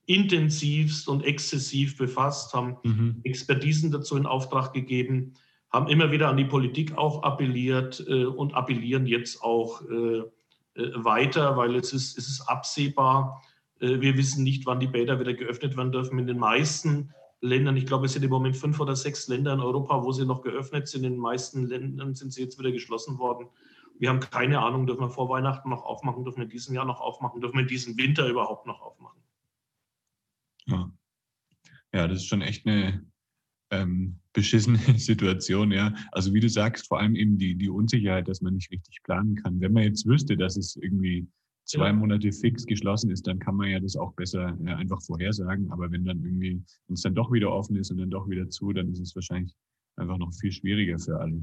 intensivst 0.07 1.09
und 1.09 1.25
exzessiv 1.25 1.97
befasst, 1.97 2.53
haben 2.53 2.77
mhm. 2.83 3.21
Expertisen 3.25 3.91
dazu 3.91 4.17
in 4.17 4.27
Auftrag 4.27 4.73
gegeben, 4.73 5.35
haben 5.71 5.89
immer 5.89 6.11
wieder 6.11 6.29
an 6.29 6.37
die 6.37 6.45
Politik 6.45 6.99
auch 6.99 7.23
appelliert 7.23 8.05
äh, 8.09 8.25
und 8.25 8.55
appellieren 8.55 9.07
jetzt 9.07 9.43
auch 9.43 9.83
äh, 9.83 10.23
weiter, 10.75 11.57
weil 11.57 11.77
es 11.77 11.93
ist, 11.93 12.17
es 12.17 12.29
ist 12.29 12.43
absehbar. 12.43 13.43
wir 13.81 14.17
wissen 14.17 14.45
nicht, 14.45 14.67
wann 14.67 14.79
die 14.79 14.87
Bäder 14.87 15.19
wieder 15.19 15.35
geöffnet 15.35 15.77
werden 15.77 15.91
dürfen. 15.91 16.19
In 16.19 16.27
den 16.27 16.39
meisten 16.39 17.13
Ländern, 17.41 17.77
ich 17.77 17.87
glaube, 17.87 18.07
es 18.07 18.13
sind 18.13 18.23
im 18.23 18.31
Moment 18.31 18.57
fünf 18.57 18.79
oder 18.81 18.95
sechs 18.95 19.27
Länder 19.29 19.55
in 19.55 19.61
Europa, 19.61 20.03
wo 20.03 20.13
sie 20.13 20.27
noch 20.27 20.43
geöffnet 20.43 20.89
sind. 20.89 21.05
In 21.05 21.13
den 21.13 21.21
meisten 21.21 21.67
Ländern 21.67 22.15
sind 22.15 22.33
sie 22.33 22.43
jetzt 22.43 22.59
wieder 22.59 22.71
geschlossen 22.71 23.19
worden. 23.19 23.49
Wir 23.99 24.09
haben 24.11 24.21
keine 24.21 24.61
Ahnung, 24.61 24.87
dürfen 24.87 25.03
wir 25.03 25.11
vor 25.11 25.29
Weihnachten 25.29 25.71
noch 25.71 25.83
aufmachen, 25.83 26.25
dürfen 26.25 26.39
wir 26.39 26.45
in 26.45 26.51
diesem 26.51 26.75
Jahr 26.75 26.85
noch 26.85 27.01
aufmachen, 27.01 27.41
dürfen 27.41 27.57
wir 27.57 27.63
in 27.63 27.69
diesem 27.69 27.97
Winter 27.97 28.29
überhaupt 28.29 28.67
noch 28.67 28.81
aufmachen. 28.81 29.21
Ja, 30.67 30.91
ja 31.93 32.09
das 32.09 32.19
ist 32.19 32.27
schon 32.27 32.43
echt 32.43 32.67
eine 32.67 33.07
ähm, 33.71 34.19
beschissene 34.33 34.79
Situation, 34.99 35.71
ja. 35.73 35.95
Also 36.13 36.35
wie 36.35 36.41
du 36.41 36.49
sagst, 36.49 36.89
vor 36.89 36.99
allem 36.99 37.15
eben 37.15 37.39
die, 37.39 37.55
die 37.55 37.71
Unsicherheit, 37.71 38.29
dass 38.29 38.41
man 38.41 38.55
nicht 38.55 38.71
richtig 38.71 39.03
planen 39.03 39.37
kann. 39.37 39.61
Wenn 39.61 39.73
man 39.73 39.85
jetzt 39.85 40.07
wüsste, 40.07 40.37
dass 40.37 40.57
es 40.57 40.77
irgendwie 40.77 41.27
zwei. 41.71 41.93
Monate 41.93 42.33
fix 42.33 42.67
geschlossen 42.67 43.11
ist, 43.11 43.27
dann 43.27 43.39
kann 43.39 43.57
man 43.57 43.69
ja 43.69 43.81
das 43.81 43.97
auch 43.97 44.13
besser 44.15 44.57
äh, 44.65 44.71
einfach 44.71 45.01
vorhersagen. 45.03 45.71
Aber 45.71 45.91
wenn 45.91 46.05
dann 46.05 46.25
irgendwie, 46.25 46.63
wenn 46.87 46.95
es 46.95 47.03
dann 47.03 47.15
doch 47.15 47.33
wieder 47.33 47.51
offen 47.51 47.77
ist 47.77 47.91
und 47.91 47.99
dann 47.99 48.11
doch 48.11 48.29
wieder 48.29 48.49
zu, 48.49 48.73
dann 48.73 48.89
ist 48.91 49.01
es 49.01 49.15
wahrscheinlich 49.15 49.55
einfach 49.97 50.19
noch 50.19 50.33
viel 50.33 50.53
schwieriger 50.53 50.99
für 50.99 51.21
alle. 51.21 51.43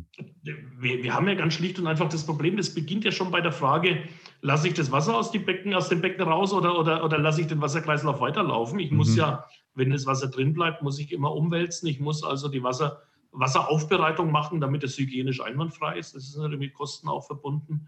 Wir, 0.80 1.04
wir 1.04 1.14
haben 1.14 1.28
ja 1.28 1.36
ganz 1.36 1.54
schlicht 1.54 1.80
und 1.80 1.88
einfach 1.88 2.10
das 2.10 2.26
Problem, 2.26 2.58
das 2.58 2.74
beginnt 2.74 3.06
ja 3.06 3.12
schon 3.12 3.32
bei 3.32 3.42
der 3.42 3.52
Frage, 3.52 4.04
lasse 4.42 4.68
ich 4.68 4.74
das 4.74 4.92
Wasser 4.92 5.16
aus, 5.16 5.32
die 5.32 5.40
Becken, 5.40 5.74
aus 5.74 5.90
dem 5.90 6.02
Becken 6.02 6.24
raus 6.24 6.54
oder, 6.54 6.80
oder, 6.80 7.04
oder 7.04 7.18
lasse 7.18 7.42
ich 7.42 7.48
den 7.48 7.62
Wasserkreislauf 7.62 8.20
weiterlaufen? 8.20 8.80
Ich 8.80 8.92
mhm. 8.92 8.98
muss 8.98 9.16
ja, 9.16 9.46
wenn 9.76 9.92
das 9.92 10.06
Wasser 10.06 10.30
drin 10.30 10.54
bleibt, 10.54 10.82
muss 10.82 11.00
ich 11.00 11.12
immer 11.12 11.34
umwälzen. 11.34 11.88
Ich 11.88 12.00
muss 12.00 12.24
also 12.24 12.48
die 12.50 12.64
Wasser, 12.64 13.02
Wasseraufbereitung 13.32 14.32
machen, 14.32 14.60
damit 14.60 14.84
es 14.84 14.98
hygienisch 14.98 15.42
einwandfrei 15.42 15.98
ist. 16.00 16.16
Das 16.16 16.24
ist 16.24 16.38
natürlich 16.38 16.60
mit 16.60 16.74
Kosten 16.74 17.08
auch 17.08 17.26
verbunden. 17.26 17.88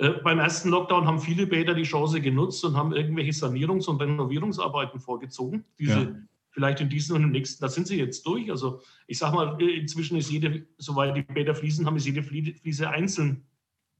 Äh, 0.00 0.12
beim 0.24 0.38
ersten 0.38 0.70
Lockdown 0.70 1.06
haben 1.06 1.20
viele 1.20 1.46
Bäder 1.46 1.74
die 1.74 1.82
Chance 1.82 2.22
genutzt 2.22 2.64
und 2.64 2.74
haben 2.74 2.94
irgendwelche 2.94 3.32
Sanierungs- 3.32 3.86
und 3.86 4.00
Renovierungsarbeiten 4.00 4.98
vorgezogen. 4.98 5.66
Diese 5.78 6.00
ja. 6.00 6.16
vielleicht 6.52 6.80
in 6.80 6.88
diesem 6.88 7.16
und 7.16 7.24
im 7.24 7.32
nächsten, 7.32 7.60
da 7.60 7.68
sind 7.68 7.86
sie 7.86 7.98
jetzt 7.98 8.26
durch. 8.26 8.50
Also 8.50 8.80
ich 9.06 9.18
sage 9.18 9.36
mal, 9.36 9.60
äh, 9.60 9.78
inzwischen 9.78 10.16
ist 10.16 10.30
jede, 10.30 10.66
soweit 10.78 11.14
die 11.14 11.22
Bäder 11.22 11.54
fließen, 11.54 11.84
haben 11.84 11.96
ist 11.96 12.06
jede 12.06 12.22
Fliese 12.22 12.88
einzeln 12.88 13.44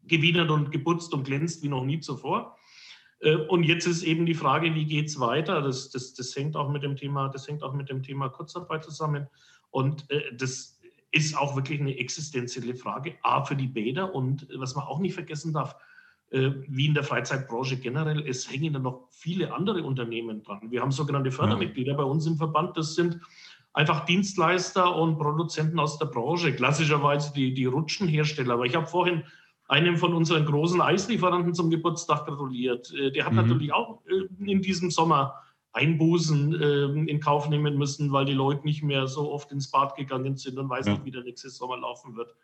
gewidert 0.04 0.50
und 0.50 0.72
geputzt 0.72 1.12
und 1.12 1.24
glänzt 1.24 1.62
wie 1.62 1.68
noch 1.68 1.84
nie 1.84 2.00
zuvor. 2.00 2.56
Äh, 3.20 3.34
und 3.34 3.64
jetzt 3.64 3.86
ist 3.86 4.02
eben 4.02 4.24
die 4.24 4.34
Frage, 4.34 4.74
wie 4.74 4.86
geht 4.86 5.08
es 5.08 5.20
weiter? 5.20 5.60
Das, 5.60 5.90
das, 5.90 6.14
das, 6.14 6.34
hängt 6.34 6.56
auch 6.56 6.70
mit 6.70 6.82
dem 6.82 6.96
Thema, 6.96 7.28
das 7.28 7.46
hängt 7.46 7.62
auch 7.62 7.74
mit 7.74 7.90
dem 7.90 8.02
Thema 8.02 8.30
Kurzarbeit 8.30 8.84
zusammen. 8.84 9.26
Und 9.68 10.06
das 10.34 10.79
ist 11.12 11.36
auch 11.36 11.56
wirklich 11.56 11.80
eine 11.80 11.98
existenzielle 11.98 12.74
Frage, 12.74 13.14
A, 13.22 13.44
für 13.44 13.56
die 13.56 13.66
Bäder 13.66 14.14
und 14.14 14.46
was 14.56 14.74
man 14.74 14.84
auch 14.84 15.00
nicht 15.00 15.14
vergessen 15.14 15.52
darf, 15.52 15.76
äh, 16.30 16.50
wie 16.68 16.86
in 16.86 16.94
der 16.94 17.02
Freizeitbranche 17.02 17.76
generell, 17.76 18.26
es 18.28 18.50
hängen 18.50 18.72
da 18.72 18.78
noch 18.78 19.08
viele 19.10 19.52
andere 19.52 19.82
Unternehmen 19.82 20.42
dran. 20.42 20.70
Wir 20.70 20.80
haben 20.80 20.92
sogenannte 20.92 21.32
Fördermitglieder 21.32 21.94
bei 21.94 22.04
uns 22.04 22.26
im 22.26 22.36
Verband, 22.36 22.76
das 22.76 22.94
sind 22.94 23.20
einfach 23.72 24.04
Dienstleister 24.04 24.94
und 24.94 25.18
Produzenten 25.18 25.78
aus 25.78 25.98
der 25.98 26.06
Branche, 26.06 26.54
klassischerweise 26.54 27.32
die, 27.34 27.54
die 27.54 27.66
Rutschenhersteller. 27.66 28.54
Aber 28.54 28.64
ich 28.64 28.74
habe 28.74 28.86
vorhin 28.86 29.24
einem 29.68 29.96
von 29.96 30.14
unseren 30.14 30.44
großen 30.46 30.80
Eislieferanten 30.80 31.54
zum 31.54 31.70
Geburtstag 31.70 32.26
gratuliert. 32.26 32.92
Äh, 32.94 33.12
der 33.12 33.24
hat 33.24 33.32
mhm. 33.32 33.38
natürlich 33.38 33.72
auch 33.72 34.02
äh, 34.06 34.50
in 34.50 34.62
diesem 34.62 34.90
Sommer 34.90 35.34
Einbußen 35.72 37.06
in 37.06 37.20
Kauf 37.20 37.48
nehmen 37.48 37.78
müssen, 37.78 38.12
weil 38.12 38.24
die 38.24 38.32
Leute 38.32 38.64
nicht 38.64 38.82
mehr 38.82 39.06
so 39.06 39.30
oft 39.30 39.52
ins 39.52 39.70
Bad 39.70 39.94
gegangen 39.96 40.36
sind 40.36 40.58
und 40.58 40.68
weiß 40.68 40.86
ja. 40.86 40.92
nicht, 40.94 41.04
wie 41.04 41.12
der 41.12 41.22
nächste 41.22 41.48
Sommer 41.48 41.78
laufen 41.78 42.16
wird. 42.16 42.34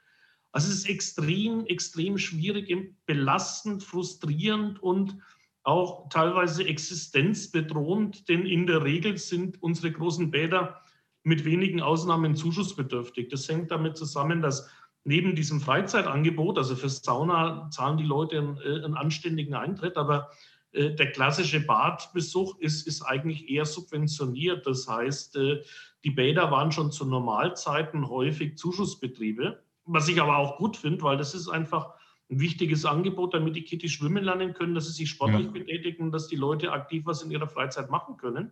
Also 0.52 0.68
es 0.68 0.76
ist 0.76 0.88
extrem, 0.88 1.66
extrem 1.66 2.18
schwierig, 2.18 2.72
belastend, 3.04 3.82
frustrierend 3.82 4.82
und 4.82 5.18
auch 5.64 6.08
teilweise 6.08 6.64
existenzbedrohend, 6.64 8.28
denn 8.28 8.46
in 8.46 8.66
der 8.66 8.84
Regel 8.84 9.18
sind 9.18 9.60
unsere 9.62 9.90
großen 9.90 10.30
Bäder 10.30 10.80
mit 11.24 11.44
wenigen 11.44 11.82
Ausnahmen 11.82 12.36
zuschussbedürftig. 12.36 13.28
Das 13.28 13.48
hängt 13.48 13.72
damit 13.72 13.96
zusammen, 13.96 14.40
dass 14.40 14.70
neben 15.02 15.34
diesem 15.34 15.60
Freizeitangebot, 15.60 16.56
also 16.56 16.76
für 16.76 16.88
Sauna 16.88 17.68
zahlen 17.70 17.98
die 17.98 18.04
Leute 18.04 18.38
einen, 18.38 18.58
äh, 18.58 18.84
einen 18.84 18.94
anständigen 18.94 19.54
Eintritt, 19.54 19.96
aber 19.96 20.30
äh, 20.30 20.55
der 20.76 21.12
klassische 21.12 21.60
Badbesuch 21.60 22.58
ist, 22.58 22.86
ist 22.86 23.02
eigentlich 23.02 23.48
eher 23.48 23.64
subventioniert. 23.64 24.66
Das 24.66 24.86
heißt, 24.86 25.36
äh, 25.36 25.62
die 26.04 26.10
Bäder 26.10 26.50
waren 26.50 26.70
schon 26.70 26.92
zu 26.92 27.04
Normalzeiten 27.04 28.08
häufig 28.08 28.56
Zuschussbetriebe, 28.56 29.62
was 29.86 30.08
ich 30.08 30.20
aber 30.20 30.36
auch 30.36 30.58
gut 30.58 30.76
finde, 30.76 31.02
weil 31.02 31.16
das 31.16 31.34
ist 31.34 31.48
einfach 31.48 31.94
ein 32.30 32.40
wichtiges 32.40 32.84
Angebot, 32.84 33.34
damit 33.34 33.56
die 33.56 33.62
Kitty 33.62 33.88
schwimmen 33.88 34.24
lernen 34.24 34.52
können, 34.52 34.74
dass 34.74 34.86
sie 34.86 34.92
sich 34.92 35.10
sportlich 35.10 35.46
ja. 35.46 35.52
betätigen, 35.52 36.10
dass 36.10 36.28
die 36.28 36.36
Leute 36.36 36.72
aktiv 36.72 37.06
was 37.06 37.22
in 37.22 37.30
ihrer 37.30 37.48
Freizeit 37.48 37.90
machen 37.90 38.16
können. 38.16 38.50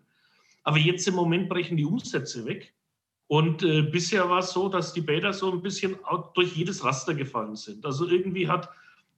Aber 0.62 0.78
jetzt 0.78 1.06
im 1.08 1.14
Moment 1.14 1.48
brechen 1.48 1.76
die 1.76 1.84
Umsätze 1.84 2.46
weg. 2.46 2.74
Und 3.26 3.62
äh, 3.62 3.82
bisher 3.82 4.28
war 4.28 4.40
es 4.40 4.52
so, 4.52 4.68
dass 4.68 4.92
die 4.92 5.00
Bäder 5.00 5.32
so 5.32 5.50
ein 5.50 5.62
bisschen 5.62 5.96
durch 6.34 6.56
jedes 6.56 6.84
Raster 6.84 7.14
gefallen 7.14 7.56
sind. 7.56 7.84
Also 7.84 8.06
irgendwie 8.06 8.48
hat, 8.48 8.68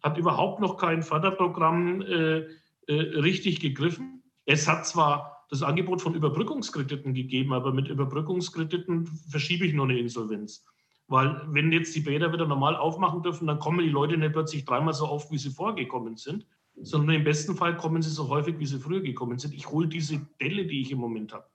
hat 0.02 0.16
überhaupt 0.16 0.60
noch 0.60 0.76
kein 0.76 1.02
Förderprogramm 1.02 2.02
äh, 2.02 2.46
äh, 2.86 2.94
richtig 2.94 3.60
gegriffen. 3.60 4.22
Es 4.44 4.68
hat 4.68 4.86
zwar 4.86 5.46
das 5.50 5.62
Angebot 5.62 6.02
von 6.02 6.14
Überbrückungskrediten 6.14 7.14
gegeben, 7.14 7.52
aber 7.52 7.72
mit 7.72 7.88
Überbrückungskrediten 7.88 9.06
verschiebe 9.28 9.66
ich 9.66 9.74
nur 9.74 9.86
eine 9.86 9.98
Insolvenz. 9.98 10.64
Weil 11.08 11.40
wenn 11.46 11.70
jetzt 11.70 11.94
die 11.94 12.00
Bäder 12.00 12.32
wieder 12.32 12.46
normal 12.46 12.74
aufmachen 12.76 13.22
dürfen, 13.22 13.46
dann 13.46 13.60
kommen 13.60 13.84
die 13.84 13.90
Leute 13.90 14.16
nicht 14.16 14.32
plötzlich 14.32 14.64
dreimal 14.64 14.94
so 14.94 15.08
oft, 15.08 15.30
wie 15.30 15.38
sie 15.38 15.50
vorgekommen 15.50 16.16
sind, 16.16 16.46
sondern 16.74 17.16
im 17.16 17.24
besten 17.24 17.56
Fall 17.56 17.76
kommen 17.76 18.02
sie 18.02 18.10
so 18.10 18.28
häufig, 18.28 18.58
wie 18.58 18.66
sie 18.66 18.80
früher 18.80 19.00
gekommen 19.00 19.38
sind. 19.38 19.54
Ich 19.54 19.70
hole 19.70 19.86
diese 19.86 20.20
Delle, 20.40 20.66
die 20.66 20.80
ich 20.80 20.90
im 20.90 20.98
Moment 20.98 21.32
habe, 21.32 21.46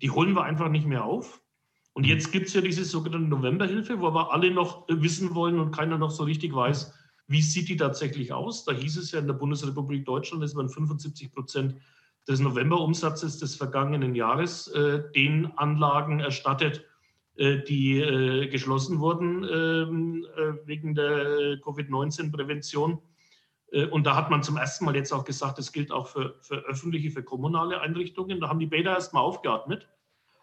die 0.00 0.10
holen 0.10 0.34
wir 0.34 0.44
einfach 0.44 0.70
nicht 0.70 0.86
mehr 0.86 1.04
auf. 1.04 1.42
Und 1.92 2.06
jetzt 2.06 2.32
gibt 2.32 2.46
es 2.46 2.54
ja 2.54 2.60
diese 2.60 2.84
sogenannte 2.84 3.28
Novemberhilfe, 3.28 4.00
wo 4.00 4.14
wir 4.14 4.32
alle 4.32 4.50
noch 4.50 4.86
wissen 4.88 5.34
wollen 5.34 5.58
und 5.58 5.72
keiner 5.72 5.98
noch 5.98 6.10
so 6.10 6.24
richtig 6.24 6.54
weiß, 6.54 6.94
wie 7.28 7.42
sieht 7.42 7.68
die 7.68 7.76
tatsächlich 7.76 8.32
aus. 8.32 8.64
Da 8.64 8.72
hieß 8.72 8.96
es 8.96 9.12
ja 9.12 9.20
in 9.20 9.26
der 9.26 9.34
Bundesrepublik 9.34 10.04
Deutschland, 10.04 10.42
dass 10.42 10.54
man 10.54 10.68
75 10.68 11.32
Prozent 11.32 11.76
des 12.26 12.40
Novemberumsatzes 12.40 13.38
des 13.38 13.54
vergangenen 13.54 14.14
Jahres 14.14 14.68
äh, 14.68 15.02
den 15.14 15.46
Anlagen 15.56 16.20
erstattet, 16.20 16.84
äh, 17.36 17.62
die 17.62 18.00
äh, 18.00 18.48
geschlossen 18.48 18.98
wurden 18.98 19.44
ähm, 19.44 20.26
äh, 20.36 20.66
wegen 20.66 20.94
der 20.94 21.60
Covid-19-Prävention. 21.62 22.98
Und 23.90 24.06
da 24.06 24.16
hat 24.16 24.30
man 24.30 24.42
zum 24.42 24.56
ersten 24.56 24.86
Mal 24.86 24.96
jetzt 24.96 25.12
auch 25.12 25.26
gesagt, 25.26 25.58
das 25.58 25.72
gilt 25.72 25.92
auch 25.92 26.06
für, 26.06 26.36
für 26.40 26.64
öffentliche, 26.64 27.10
für 27.10 27.22
kommunale 27.22 27.82
Einrichtungen. 27.82 28.40
Da 28.40 28.48
haben 28.48 28.60
die 28.60 28.66
Bäder 28.66 28.92
erstmal 28.92 29.22
aufgeatmet. 29.22 29.86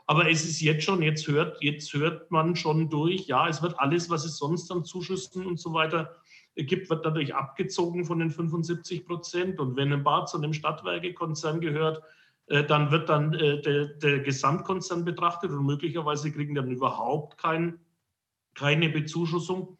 Aber 0.05 0.29
es 0.29 0.45
ist 0.45 0.61
jetzt 0.61 0.83
schon, 0.83 1.01
jetzt 1.01 1.27
hört, 1.27 1.57
jetzt 1.63 1.91
hört 1.93 2.29
man 2.29 2.55
schon 2.55 2.87
durch, 2.91 3.25
ja, 3.25 3.47
es 3.47 3.63
wird 3.63 3.79
alles, 3.79 4.11
was 4.11 4.25
es 4.25 4.37
sonst 4.37 4.71
an 4.71 4.85
Zuschüssen 4.85 5.47
und 5.47 5.59
so 5.59 5.73
weiter 5.73 6.15
gibt, 6.55 6.89
wird 6.89 7.05
dadurch 7.05 7.35
abgezogen 7.35 8.05
von 8.05 8.19
den 8.19 8.31
75 8.31 9.05
Prozent. 9.05 9.59
Und 9.59 9.75
wenn 9.75 9.91
ein 9.91 10.03
Bad 10.03 10.29
zu 10.29 10.37
einem 10.37 10.53
Stadtwerkekonzern 10.53 11.59
gehört, 11.59 12.01
äh, 12.47 12.63
dann 12.63 12.91
wird 12.91 13.09
dann 13.09 13.33
äh, 13.33 13.61
der, 13.61 13.85
der, 13.85 14.19
Gesamtkonzern 14.19 15.03
betrachtet 15.03 15.51
und 15.51 15.65
möglicherweise 15.65 16.31
kriegen 16.31 16.55
dann 16.55 16.71
überhaupt 16.71 17.37
kein, 17.37 17.79
keine 18.53 18.89
Bezuschussung. 18.89 19.77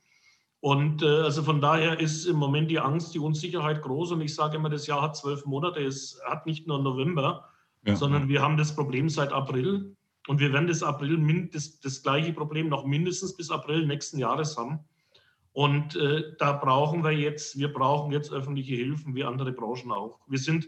Und 0.60 1.04
äh, 1.04 1.06
also 1.06 1.44
von 1.44 1.62
daher 1.62 2.00
ist 2.00 2.26
im 2.26 2.38
Moment 2.38 2.72
die 2.72 2.80
Angst, 2.80 3.14
die 3.14 3.20
Unsicherheit 3.20 3.82
groß. 3.82 4.12
Und 4.12 4.22
ich 4.22 4.34
sage 4.34 4.58
immer, 4.58 4.70
das 4.70 4.88
Jahr 4.88 5.02
hat 5.02 5.16
zwölf 5.16 5.46
Monate, 5.46 5.82
es 5.82 6.20
hat 6.26 6.46
nicht 6.46 6.68
nur 6.68 6.82
November, 6.82 7.50
ja. 7.86 7.96
sondern 7.96 8.28
wir 8.28 8.42
haben 8.42 8.58
das 8.58 8.76
Problem 8.76 9.10
seit 9.10 9.32
April. 9.32 9.96
Und 10.28 10.40
wir 10.40 10.52
werden 10.52 10.68
das 10.68 10.82
April 10.82 11.50
das, 11.54 11.80
das 11.80 12.02
gleiche 12.02 12.34
Problem 12.34 12.68
noch 12.68 12.84
mindestens 12.84 13.38
bis 13.38 13.52
April 13.52 13.86
nächsten 13.86 14.18
Jahres 14.18 14.58
haben. 14.58 14.80
Und 15.56 15.96
äh, 15.96 16.36
da 16.38 16.52
brauchen 16.52 17.04
wir 17.04 17.12
jetzt, 17.12 17.58
wir 17.58 17.72
brauchen 17.72 18.12
jetzt 18.12 18.32
öffentliche 18.32 18.76
Hilfen 18.76 19.16
wie 19.16 19.24
andere 19.24 19.54
Branchen 19.54 19.92
auch. 19.92 20.20
Wir 20.28 20.40
sind 20.40 20.68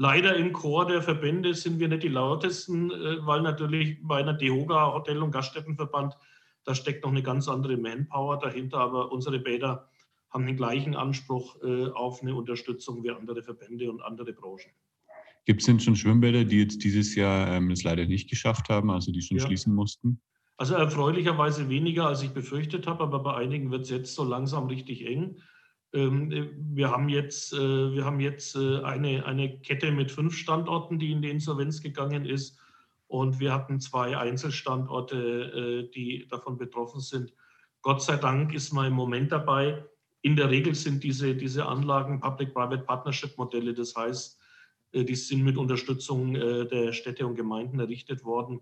Leider 0.00 0.36
im 0.36 0.52
Chor 0.52 0.86
der 0.86 1.02
Verbände 1.02 1.54
sind 1.54 1.80
wir 1.80 1.88
nicht 1.88 2.04
die 2.04 2.08
lautesten, 2.08 2.92
äh, 2.92 3.26
weil 3.26 3.42
natürlich 3.42 3.98
bei 4.00 4.20
einer 4.20 4.32
DEHOGA, 4.32 4.94
Hotel- 4.94 5.24
und 5.24 5.32
Gaststättenverband, 5.32 6.14
da 6.62 6.72
steckt 6.76 7.02
noch 7.02 7.10
eine 7.10 7.24
ganz 7.24 7.48
andere 7.48 7.76
Manpower 7.76 8.38
dahinter, 8.38 8.78
aber 8.78 9.10
unsere 9.10 9.40
Bäder 9.40 9.88
haben 10.30 10.46
den 10.46 10.56
gleichen 10.56 10.94
Anspruch 10.94 11.60
äh, 11.64 11.88
auf 11.88 12.22
eine 12.22 12.36
Unterstützung 12.36 13.02
wie 13.02 13.10
andere 13.10 13.42
Verbände 13.42 13.90
und 13.90 14.00
andere 14.00 14.32
Branchen. 14.32 14.70
Gibt 15.46 15.62
es 15.62 15.66
denn 15.66 15.80
schon 15.80 15.96
Schwimmbäder, 15.96 16.44
die 16.44 16.60
jetzt 16.60 16.84
dieses 16.84 17.16
Jahr 17.16 17.48
ähm, 17.48 17.72
es 17.72 17.82
leider 17.82 18.06
nicht 18.06 18.30
geschafft 18.30 18.68
haben, 18.68 18.92
also 18.92 19.10
die 19.10 19.22
schon 19.22 19.38
ja. 19.38 19.46
schließen 19.46 19.74
mussten? 19.74 20.20
Also 20.58 20.74
erfreulicherweise 20.74 21.68
weniger, 21.68 22.06
als 22.06 22.22
ich 22.22 22.30
befürchtet 22.30 22.88
habe, 22.88 23.04
aber 23.04 23.20
bei 23.20 23.34
einigen 23.34 23.70
wird 23.70 23.82
es 23.82 23.90
jetzt 23.90 24.14
so 24.16 24.24
langsam 24.24 24.66
richtig 24.66 25.06
eng. 25.06 25.36
Ähm, 25.92 26.32
äh, 26.32 26.48
wir 26.52 26.90
haben 26.90 27.08
jetzt, 27.08 27.52
äh, 27.52 27.92
wir 27.92 28.04
haben 28.04 28.18
jetzt 28.18 28.56
äh, 28.56 28.82
eine, 28.82 29.24
eine 29.24 29.60
Kette 29.60 29.92
mit 29.92 30.10
fünf 30.10 30.36
Standorten, 30.36 30.98
die 30.98 31.12
in 31.12 31.22
die 31.22 31.30
Insolvenz 31.30 31.80
gegangen 31.80 32.26
ist. 32.26 32.58
Und 33.06 33.38
wir 33.38 33.54
hatten 33.54 33.80
zwei 33.80 34.18
Einzelstandorte, 34.18 35.88
die 35.94 36.28
davon 36.28 36.58
betroffen 36.58 37.00
sind. 37.00 37.32
Gott 37.80 38.02
sei 38.02 38.16
Dank 38.16 38.52
ist 38.52 38.70
man 38.74 38.88
im 38.88 38.92
Moment 38.92 39.32
dabei. 39.32 39.82
In 40.20 40.36
der 40.36 40.50
Regel 40.50 40.74
sind 40.74 41.02
diese, 41.02 41.34
diese 41.34 41.64
Anlagen 41.64 42.20
Public-Private 42.20 42.82
Partnership-Modelle. 42.82 43.72
Das 43.72 43.96
heißt, 43.96 44.38
die 44.92 45.14
sind 45.14 45.42
mit 45.42 45.56
Unterstützung 45.56 46.34
der 46.34 46.92
Städte 46.92 47.26
und 47.26 47.34
Gemeinden 47.34 47.80
errichtet 47.80 48.26
worden. 48.26 48.60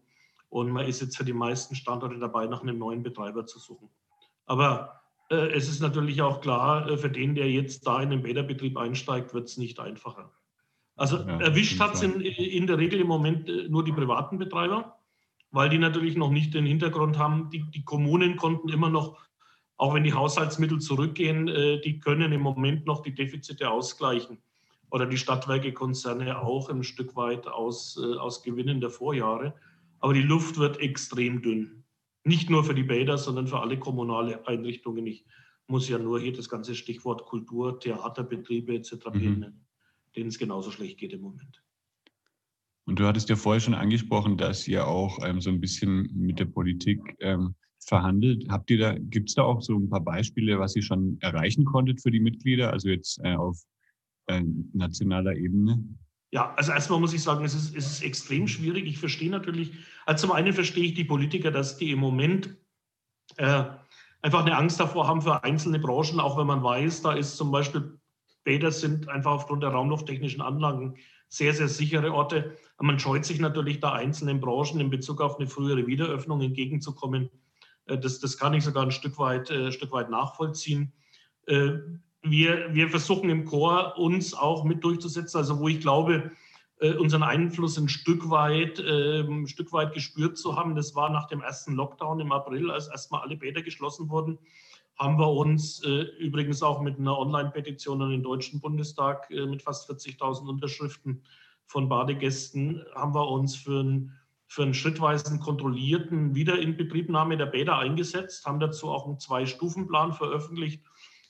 Und 0.49 0.71
man 0.71 0.87
ist 0.87 1.01
jetzt 1.01 1.17
für 1.17 1.25
die 1.25 1.33
meisten 1.33 1.75
Standorte 1.75 2.19
dabei, 2.19 2.47
nach 2.47 2.63
einem 2.63 2.79
neuen 2.79 3.03
Betreiber 3.03 3.47
zu 3.47 3.59
suchen. 3.59 3.89
Aber 4.47 5.03
äh, 5.31 5.53
es 5.53 5.69
ist 5.69 5.81
natürlich 5.81 6.23
auch 6.23 6.41
klar, 6.41 6.89
äh, 6.89 6.97
für 6.97 7.11
den, 7.11 7.35
der 7.35 7.51
jetzt 7.51 7.87
da 7.87 8.01
in 8.01 8.11
den 8.11 8.23
Bäderbetrieb 8.23 8.77
einsteigt, 8.77 9.35
wird 9.35 9.49
es 9.49 9.57
nicht 9.57 9.81
einfacher. 9.81 10.33
Also 10.95 11.19
ja, 11.19 11.41
erwischt 11.41 11.79
hat 11.81 11.95
es 11.95 12.03
in, 12.03 12.21
in, 12.21 12.67
der 12.67 12.79
Regel 12.79 13.01
im 13.01 13.09
Moment 13.09 13.49
äh, 13.49 13.69
nur 13.69 13.85
die 13.85 13.93
privaten 13.93 14.39
Betreiber, 14.39 14.99
weil 15.51 15.69
die 15.69 15.79
natürlich 15.79 16.17
noch 16.17 16.31
nicht 16.31 16.55
den 16.55 16.65
Hintergrund 16.65 17.19
haben. 17.19 17.51
Die, 17.51 17.65
die 17.71 17.85
Kommunen 17.85 18.37
konnten 18.37 18.69
immer 18.69 18.89
noch, 18.89 19.19
auch 19.77 19.95
wenn 19.95 20.05
die 20.05 20.15
Haushaltsmittel 20.15 20.79
zurückgehen, 20.79 21.47
die 21.85 22.01
können 22.01 22.33
im 22.33 22.41
Moment 22.41 22.87
noch 22.87 23.03
die 23.03 23.15
Defizite 23.15 23.71
ausgleichen. 23.71 24.39
Oder 24.91 25.05
die 25.05 25.19
Stadtwerkekonzerne 25.19 26.41
auch 26.41 26.71
ein 26.71 26.83
Stück 26.83 27.15
weit 27.15 27.47
aus, 27.47 27.99
aus 27.99 28.43
Gewinnen 28.43 28.81
der 28.81 28.89
Vorjahre. 28.89 29.53
Aber 30.01 30.15
die 30.15 30.23
Luft 30.23 30.59
wird 30.59 30.79
extrem 30.81 31.43
dünn. 31.43 31.85
Nicht 32.25 32.51
nur 32.51 32.65
für 32.65 32.75
die 32.75 32.83
Bäder, 32.83 33.19
sondern 33.19 33.47
für 33.47 33.61
alle 33.61 33.79
kommunale 33.79 34.47
Einrichtungen. 34.47 35.07
Ich 35.07 35.25
muss 35.69 35.89
ja 35.89 35.99
nur 35.99 36.21
hier 36.21 36.33
das 36.33 36.49
ganze 36.49 36.75
Stichwort 36.75 37.25
Kultur, 37.25 37.79
Theaterbetriebe 37.79 38.75
etc. 38.75 38.95
Mhm. 39.13 39.21
nennen, 39.21 39.67
denen 40.15 40.29
es 40.29 40.39
genauso 40.39 40.71
schlecht 40.71 40.99
geht 40.99 41.13
im 41.13 41.23
Moment. 41.23 41.63
Und 42.87 43.01
du 43.01 43.07
hattest 43.07 43.29
ja 43.29 43.37
vorher 43.37 43.61
schon 43.61 43.75
angesprochen, 43.75 44.37
dass 44.37 44.69
ihr 44.69 44.87
auch 44.87 45.19
ähm, 45.25 45.41
so 45.41 45.51
ein 45.51 45.61
bisschen 45.61 46.09
mit 46.15 46.39
der 46.39 46.45
Politik 46.45 47.17
ähm, 47.19 47.57
verhandelt. 47.81 48.47
Habt 48.49 48.71
ihr 48.71 48.79
da, 48.79 48.97
gibt 48.97 49.29
es 49.29 49.35
da 49.35 49.43
auch 49.43 49.61
so 49.61 49.77
ein 49.77 49.91
paar 49.91 50.03
Beispiele, 50.03 50.59
was 50.59 50.77
ihr 50.77 50.83
schon 50.83 51.19
erreichen 51.21 51.65
konntet 51.65 52.01
für 52.01 52.13
die 52.13 52.21
Mitglieder, 52.21 52.73
also 52.73 52.89
jetzt 52.89 53.21
äh, 53.25 53.35
auf 53.35 53.61
äh, 54.27 54.43
nationaler 54.73 55.35
Ebene? 55.35 55.83
Ja, 56.33 56.55
also 56.55 56.73
erstmal 56.73 57.01
muss 57.01 57.13
ich 57.13 57.23
sagen, 57.23 57.45
es 57.45 57.55
ist, 57.55 57.75
es 57.75 57.87
ist 57.87 58.03
extrem 58.03 58.49
schwierig. 58.49 58.87
Ich 58.87 58.99
verstehe 58.99 59.31
natürlich, 59.31 59.73
also 60.07 60.27
zum 60.27 60.37
einen 60.37 60.53
verstehe 60.53 60.85
ich 60.85 60.95
die 60.95 61.05
Politiker, 61.05 61.51
dass 61.51 61.77
die 61.77 61.93
im 61.93 62.01
Moment 62.01 62.57
äh, 63.37 63.65
einfach 64.23 64.45
eine 64.45 64.57
Angst 64.57 64.81
davor 64.81 65.07
haben 65.07 65.23
für 65.23 65.45
einzelne 65.45 65.79
Branchen, 65.79 66.21
auch 66.21 66.37
wenn 66.37 66.47
man 66.47 66.63
weiß, 66.63 67.03
da 67.03 67.13
ist 67.13 67.37
zum 67.37 67.51
Beispiel 67.53 67.99
Bäder 68.45 68.71
sind 68.71 69.09
einfach 69.09 69.33
aufgrund 69.33 69.63
der 69.63 69.71
raumlufttechnischen 69.71 70.41
Anlagen 70.41 70.97
sehr, 71.29 71.53
sehr 71.53 71.69
sichere 71.69 72.13
Orte. 72.13 72.57
Man 72.79 72.99
scheut 72.99 73.25
sich 73.25 73.41
natürlich 73.41 73.81
da 73.81 73.93
einzelnen 73.93 74.41
Branchen 74.41 74.81
in 74.81 74.91
Bezug 74.91 75.21
auf 75.21 75.39
eine 75.39 75.49
frühere 75.49 75.87
Wiederöffnung 75.87 76.41
entgegenzukommen. 76.41 77.31
Äh, 77.87 77.99
das, 77.99 78.21
das 78.21 78.39
kann 78.39 78.55
ich 78.55 78.65
sogar 78.65 78.85
ein 78.85 78.93
Stück 78.93 79.19
weit, 79.19 79.51
äh, 79.51 79.73
Stück 79.73 79.93
weit 79.93 80.11
nachvollziehen. 80.11 80.93
Wir, 82.29 82.75
wir 82.75 82.89
versuchen 82.89 83.31
im 83.31 83.45
Chor 83.45 83.97
uns 83.99 84.35
auch 84.35 84.65
mit 84.65 84.83
durchzusetzen, 84.85 85.39
also 85.39 85.61
wo 85.61 85.69
ich 85.69 85.81
glaube, 85.81 86.33
äh, 86.81 86.95
unseren 86.95 87.23
Einfluss 87.23 87.79
ein 87.79 87.89
Stück 87.89 88.29
weit, 88.29 88.79
äh, 88.79 89.21
ein 89.21 89.47
Stück 89.47 89.73
weit 89.73 89.95
gespürt 89.95 90.37
zu 90.37 90.57
haben. 90.57 90.75
Das 90.75 90.95
war 90.95 91.11
nach 91.11 91.27
dem 91.29 91.41
ersten 91.41 91.75
Lockdown 91.75 92.21
im 92.21 92.33
April, 92.33 92.71
als 92.71 92.89
erstmal 92.89 93.23
alle 93.23 93.37
Bäder 93.37 93.63
geschlossen 93.63 94.11
wurden, 94.11 94.39
haben 94.99 95.19
wir 95.19 95.31
uns 95.31 95.83
äh, 95.85 96.03
übrigens 96.19 96.63
auch 96.63 96.81
mit 96.81 96.99
einer 96.99 97.19
Online-Petition 97.19 98.01
an 98.03 98.11
den 98.11 98.23
Deutschen 98.23 98.61
Bundestag 98.61 99.31
äh, 99.31 99.47
mit 99.47 99.63
fast 99.63 99.91
40.000 99.91 100.49
Unterschriften 100.49 101.23
von 101.67 101.89
Badegästen, 101.89 102.83
haben 102.95 103.15
wir 103.15 103.29
uns 103.29 103.57
für 103.57 103.81
einen, 103.81 104.13
für 104.47 104.63
einen 104.63 104.75
schrittweisen 104.75 105.41
kontrollierten 105.41 106.35
Wiederinbetriebnahme 106.35 107.37
der 107.37 107.47
Bäder 107.47 107.79
eingesetzt, 107.79 108.47
haben 108.47 108.61
dazu 108.61 108.89
auch 108.89 109.07
einen 109.07 109.19
Zwei-Stufen-Plan 109.19 110.13
veröffentlicht 110.13 110.83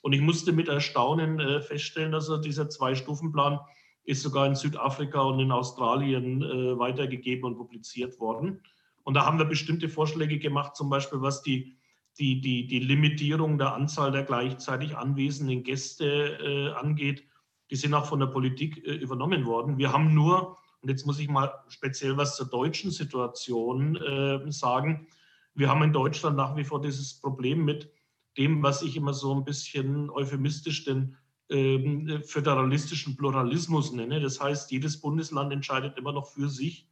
und 0.07 0.13
ich 0.13 0.21
musste 0.21 0.53
mit 0.53 0.69
Erstaunen 0.69 1.37
äh, 1.41 1.59
feststellen, 1.59 2.13
dass 2.13 2.29
er 2.29 2.37
dieser 2.37 2.69
Zwei-Stufen-Plan 2.69 3.59
ist 4.05 4.21
sogar 4.21 4.47
in 4.47 4.55
Südafrika 4.55 5.19
und 5.19 5.41
in 5.41 5.51
Australien 5.51 6.41
äh, 6.41 6.79
weitergegeben 6.79 7.43
und 7.43 7.57
publiziert 7.57 8.17
worden. 8.21 8.61
Und 9.03 9.15
da 9.15 9.25
haben 9.25 9.37
wir 9.37 9.43
bestimmte 9.43 9.89
Vorschläge 9.89 10.39
gemacht, 10.39 10.77
zum 10.77 10.89
Beispiel 10.89 11.21
was 11.21 11.41
die, 11.41 11.75
die, 12.17 12.39
die, 12.39 12.67
die 12.67 12.79
Limitierung 12.79 13.57
der 13.57 13.73
Anzahl 13.73 14.13
der 14.13 14.23
gleichzeitig 14.23 14.95
anwesenden 14.95 15.63
Gäste 15.63 16.05
äh, 16.05 16.69
angeht. 16.79 17.25
Die 17.69 17.75
sind 17.75 17.93
auch 17.93 18.05
von 18.05 18.21
der 18.21 18.27
Politik 18.27 18.77
äh, 18.87 18.93
übernommen 18.93 19.45
worden. 19.45 19.77
Wir 19.77 19.91
haben 19.91 20.13
nur, 20.13 20.55
und 20.79 20.87
jetzt 20.87 21.05
muss 21.05 21.19
ich 21.19 21.27
mal 21.27 21.51
speziell 21.67 22.15
was 22.15 22.37
zur 22.37 22.45
deutschen 22.45 22.91
Situation 22.91 23.97
äh, 23.97 24.49
sagen, 24.53 25.07
wir 25.53 25.67
haben 25.67 25.83
in 25.83 25.91
Deutschland 25.91 26.37
nach 26.37 26.55
wie 26.55 26.63
vor 26.63 26.79
dieses 26.79 27.19
Problem 27.19 27.65
mit 27.65 27.91
dem, 28.37 28.63
was 28.63 28.81
ich 28.81 28.95
immer 28.95 29.13
so 29.13 29.33
ein 29.33 29.45
bisschen 29.45 30.09
euphemistisch 30.09 30.85
den 30.85 31.15
ähm, 31.49 32.21
föderalistischen 32.23 33.15
Pluralismus 33.15 33.91
nenne. 33.91 34.19
Das 34.19 34.41
heißt, 34.41 34.71
jedes 34.71 34.99
Bundesland 34.99 35.51
entscheidet 35.53 35.97
immer 35.97 36.11
noch 36.11 36.27
für 36.27 36.49
sich 36.49 36.87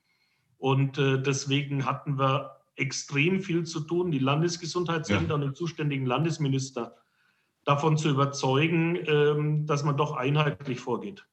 und 0.57 0.97
äh, 0.97 1.21
deswegen 1.21 1.85
hatten 1.85 2.17
wir 2.17 2.61
extrem 2.75 3.41
viel 3.41 3.63
zu 3.63 3.81
tun, 3.81 4.11
die 4.11 4.19
Landesgesundheitsämter 4.19 5.29
ja. 5.29 5.35
und 5.35 5.41
den 5.41 5.55
zuständigen 5.55 6.05
Landesminister 6.05 6.95
davon 7.63 7.97
zu 7.97 8.09
überzeugen, 8.09 8.97
ähm, 9.07 9.65
dass 9.65 9.83
man 9.83 9.97
doch 9.97 10.15
einheitlich 10.15 10.79
vorgeht. 10.79 11.25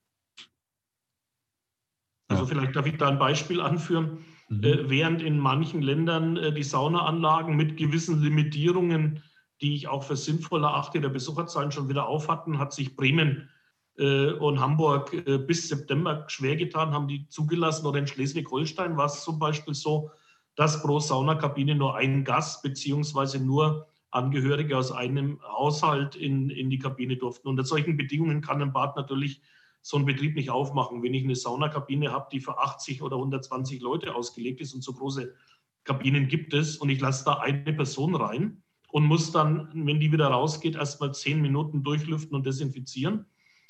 Also 2.29 2.47
vielleicht 2.47 2.75
darf 2.75 2.87
ich 2.87 2.97
da 2.97 3.09
ein 3.09 3.19
Beispiel 3.19 3.61
anführen. 3.61 4.25
Mhm. 4.49 4.65
Äh, 4.65 4.91
während 4.91 5.23
in 5.23 5.39
manchen 5.39 5.83
Ländern 5.83 6.37
äh, 6.37 6.53
die 6.53 6.63
Saunaanlagen 6.63 7.57
mit 7.57 7.77
gewissen 7.77 8.23
Limitierungen, 8.23 9.23
die 9.63 9.75
ich 9.75 9.89
auch 9.89 10.03
für 10.03 10.17
sinnvoll 10.17 10.65
erachte, 10.65 11.01
der 11.01 11.09
Besucherzahlen 11.09 11.71
schon 11.71 11.89
wieder 11.89 12.07
auf 12.07 12.29
hatten, 12.29 12.59
hat 12.59 12.73
sich 12.73 12.97
Bremen 12.97 13.49
äh, 13.97 14.33
und 14.33 14.61
Hamburg 14.61 15.13
äh, 15.15 15.39
bis 15.39 15.69
September 15.69 16.25
schwer 16.27 16.57
getan, 16.57 16.93
haben 16.93 17.09
die 17.09 17.29
zugelassen. 17.29 17.87
Oder 17.87 18.01
in 18.01 18.07
Schleswig-Holstein 18.07 18.97
war 18.97 19.07
es 19.07 19.23
zum 19.23 19.39
Beispiel 19.39 19.75
so, 19.75 20.11
dass 20.57 20.83
pro 20.83 20.99
Saunakabine 20.99 21.77
nur 21.77 21.97
ein 21.97 22.25
Gast 22.25 22.63
beziehungsweise 22.63 23.39
nur 23.39 23.87
Angehörige 24.11 24.77
aus 24.77 24.93
einem 24.93 25.41
Haushalt 25.43 26.17
in, 26.17 26.51
in 26.51 26.69
die 26.69 26.79
Kabine 26.79 27.17
durften. 27.17 27.49
Unter 27.49 27.65
solchen 27.65 27.97
Bedingungen 27.97 28.43
kann 28.43 28.61
ein 28.61 28.73
Bad 28.73 28.97
natürlich 28.97 29.41
so 29.81 29.97
einen 29.97 30.05
Betrieb 30.05 30.35
nicht 30.37 30.51
aufmachen. 30.51 31.03
Wenn 31.03 31.15
ich 31.15 31.25
eine 31.25 31.35
Saunakabine 31.35 32.13
habe, 32.13 32.29
die 32.31 32.41
für 32.41 32.59
80 32.59 33.01
oder 33.03 33.17
120 33.17 33.81
Leute 33.81 34.15
ausgelegt 34.15 34.61
ist 34.61 34.75
und 34.75 34.83
so 34.83 34.93
große 34.93 35.33
Kabinen 35.85 36.29
gibt 36.29 36.53
es 36.53 36.77
und 36.77 36.91
ich 36.91 37.01
lasse 37.01 37.25
da 37.25 37.39
eine 37.39 37.73
Person 37.73 38.15
rein 38.15 38.63
und 38.93 39.07
muss 39.07 39.33
dann, 39.33 39.71
wenn 39.75 39.99
die 39.99 40.13
wieder 40.13 40.29
rausgeht, 40.29 40.77
erst 40.77 41.01
mal 41.01 41.13
zehn 41.13 41.41
Minuten 41.41 41.83
durchlüften 41.83 42.37
und 42.37 42.45
desinfizieren, 42.45 43.25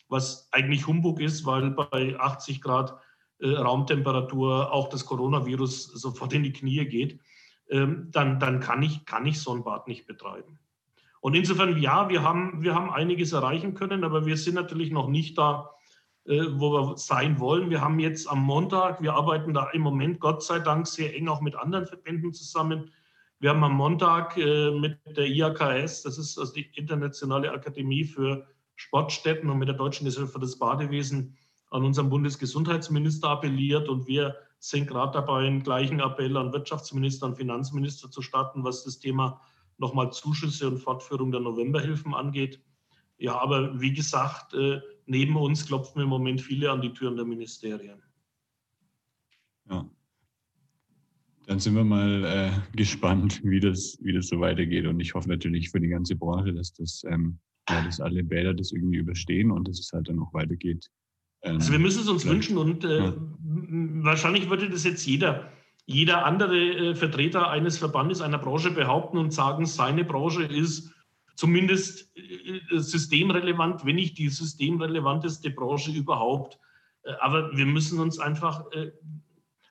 was 0.08 0.48
eigentlich 0.50 0.86
Humbug 0.86 1.20
ist, 1.20 1.46
weil 1.46 1.70
bei 1.70 2.18
80 2.18 2.60
Grad 2.60 2.98
äh, 3.38 3.50
Raumtemperatur 3.50 4.72
auch 4.72 4.88
das 4.88 5.06
Coronavirus 5.06 5.84
sofort 5.84 6.32
in 6.32 6.42
die 6.42 6.52
Knie 6.52 6.84
geht, 6.86 7.20
ähm, 7.70 8.08
dann, 8.10 8.40
dann 8.40 8.58
kann, 8.58 8.82
ich, 8.82 9.04
kann 9.04 9.24
ich 9.24 9.40
so 9.40 9.54
ein 9.54 9.62
Bad 9.62 9.86
nicht 9.86 10.08
betreiben. 10.08 10.58
Und 11.20 11.34
insofern, 11.34 11.80
ja, 11.80 12.08
wir 12.08 12.24
haben, 12.24 12.60
wir 12.60 12.74
haben 12.74 12.90
einiges 12.90 13.32
erreichen 13.32 13.74
können, 13.74 14.02
aber 14.02 14.26
wir 14.26 14.36
sind 14.36 14.56
natürlich 14.56 14.90
noch 14.90 15.06
nicht 15.06 15.38
da, 15.38 15.70
äh, 16.24 16.46
wo 16.50 16.72
wir 16.72 16.96
sein 16.98 17.38
wollen. 17.38 17.70
Wir 17.70 17.80
haben 17.80 18.00
jetzt 18.00 18.28
am 18.28 18.42
Montag, 18.42 19.00
wir 19.00 19.14
arbeiten 19.14 19.54
da 19.54 19.70
im 19.70 19.82
Moment 19.82 20.18
Gott 20.18 20.42
sei 20.42 20.58
Dank 20.58 20.88
sehr 20.88 21.14
eng 21.14 21.28
auch 21.28 21.40
mit 21.40 21.54
anderen 21.54 21.86
Verbänden 21.86 22.32
zusammen. 22.32 22.90
Wir 23.42 23.50
haben 23.50 23.64
am 23.64 23.74
Montag 23.74 24.36
äh, 24.36 24.70
mit 24.70 25.00
der 25.04 25.26
IAKS, 25.26 26.02
das 26.02 26.16
ist 26.16 26.38
also 26.38 26.52
die 26.52 26.70
Internationale 26.76 27.50
Akademie 27.50 28.04
für 28.04 28.46
Sportstätten 28.76 29.50
und 29.50 29.58
mit 29.58 29.66
der 29.66 29.74
Deutschen 29.74 30.04
Gesellschaft 30.04 30.34
für 30.34 30.38
das 30.38 30.60
Badewesen 30.60 31.36
an 31.70 31.84
unseren 31.84 32.08
Bundesgesundheitsminister 32.08 33.30
appelliert 33.30 33.88
und 33.88 34.06
wir 34.06 34.36
sind 34.60 34.86
gerade 34.86 35.14
dabei, 35.14 35.44
einen 35.44 35.64
gleichen 35.64 35.98
Appell 35.98 36.36
an 36.36 36.52
Wirtschaftsminister 36.52 37.26
und 37.26 37.34
Finanzminister 37.34 38.12
zu 38.12 38.22
starten, 38.22 38.62
was 38.62 38.84
das 38.84 39.00
Thema 39.00 39.40
nochmal 39.76 40.12
Zuschüsse 40.12 40.68
und 40.68 40.78
Fortführung 40.78 41.32
der 41.32 41.40
Novemberhilfen 41.40 42.14
angeht. 42.14 42.62
Ja, 43.18 43.40
aber 43.40 43.80
wie 43.80 43.92
gesagt, 43.92 44.54
äh, 44.54 44.80
neben 45.06 45.36
uns 45.36 45.66
klopfen 45.66 46.00
im 46.00 46.08
Moment 46.08 46.40
viele 46.40 46.70
an 46.70 46.80
die 46.80 46.92
Türen 46.92 47.16
der 47.16 47.24
Ministerien. 47.24 48.04
Ja. 49.68 49.84
Dann 51.46 51.58
sind 51.58 51.74
wir 51.74 51.84
mal 51.84 52.24
äh, 52.24 52.76
gespannt, 52.76 53.40
wie 53.44 53.60
das, 53.60 53.98
wie 54.00 54.12
das 54.12 54.28
so 54.28 54.40
weitergeht. 54.40 54.86
Und 54.86 55.00
ich 55.00 55.14
hoffe 55.14 55.28
natürlich 55.28 55.70
für 55.70 55.80
die 55.80 55.88
ganze 55.88 56.16
Branche, 56.16 56.52
dass 56.52 56.72
das 56.72 57.02
ähm, 57.08 57.38
ja, 57.68 57.82
dass 57.82 58.00
alle 58.00 58.24
Bäder 58.24 58.54
das 58.54 58.72
irgendwie 58.72 58.98
überstehen 58.98 59.50
und 59.50 59.68
dass 59.68 59.78
es 59.78 59.92
halt 59.92 60.08
dann 60.08 60.18
auch 60.18 60.32
weitergeht. 60.34 60.90
Ähm, 61.42 61.56
also 61.56 61.72
wir 61.72 61.78
müssen 61.78 62.02
es 62.02 62.08
uns 62.08 62.26
wünschen 62.26 62.58
und 62.58 62.84
äh, 62.84 62.98
ja. 62.98 63.14
wahrscheinlich 64.04 64.50
würde 64.50 64.68
das 64.68 64.84
jetzt 64.84 65.06
jeder, 65.06 65.50
jeder 65.86 66.24
andere 66.24 66.56
äh, 66.56 66.94
Vertreter 66.94 67.50
eines 67.50 67.78
Verbandes, 67.78 68.20
einer 68.20 68.38
Branche 68.38 68.70
behaupten 68.70 69.18
und 69.18 69.32
sagen, 69.32 69.66
seine 69.66 70.04
Branche 70.04 70.44
ist 70.44 70.92
zumindest 71.36 72.10
äh, 72.16 72.60
systemrelevant, 72.78 73.84
wenn 73.84 73.96
nicht 73.96 74.18
die 74.18 74.28
systemrelevanteste 74.28 75.50
Branche 75.50 75.92
überhaupt. 75.92 76.58
Äh, 77.04 77.12
aber 77.20 77.56
wir 77.56 77.66
müssen 77.66 78.00
uns 78.00 78.18
einfach, 78.18 78.70
äh, 78.72 78.90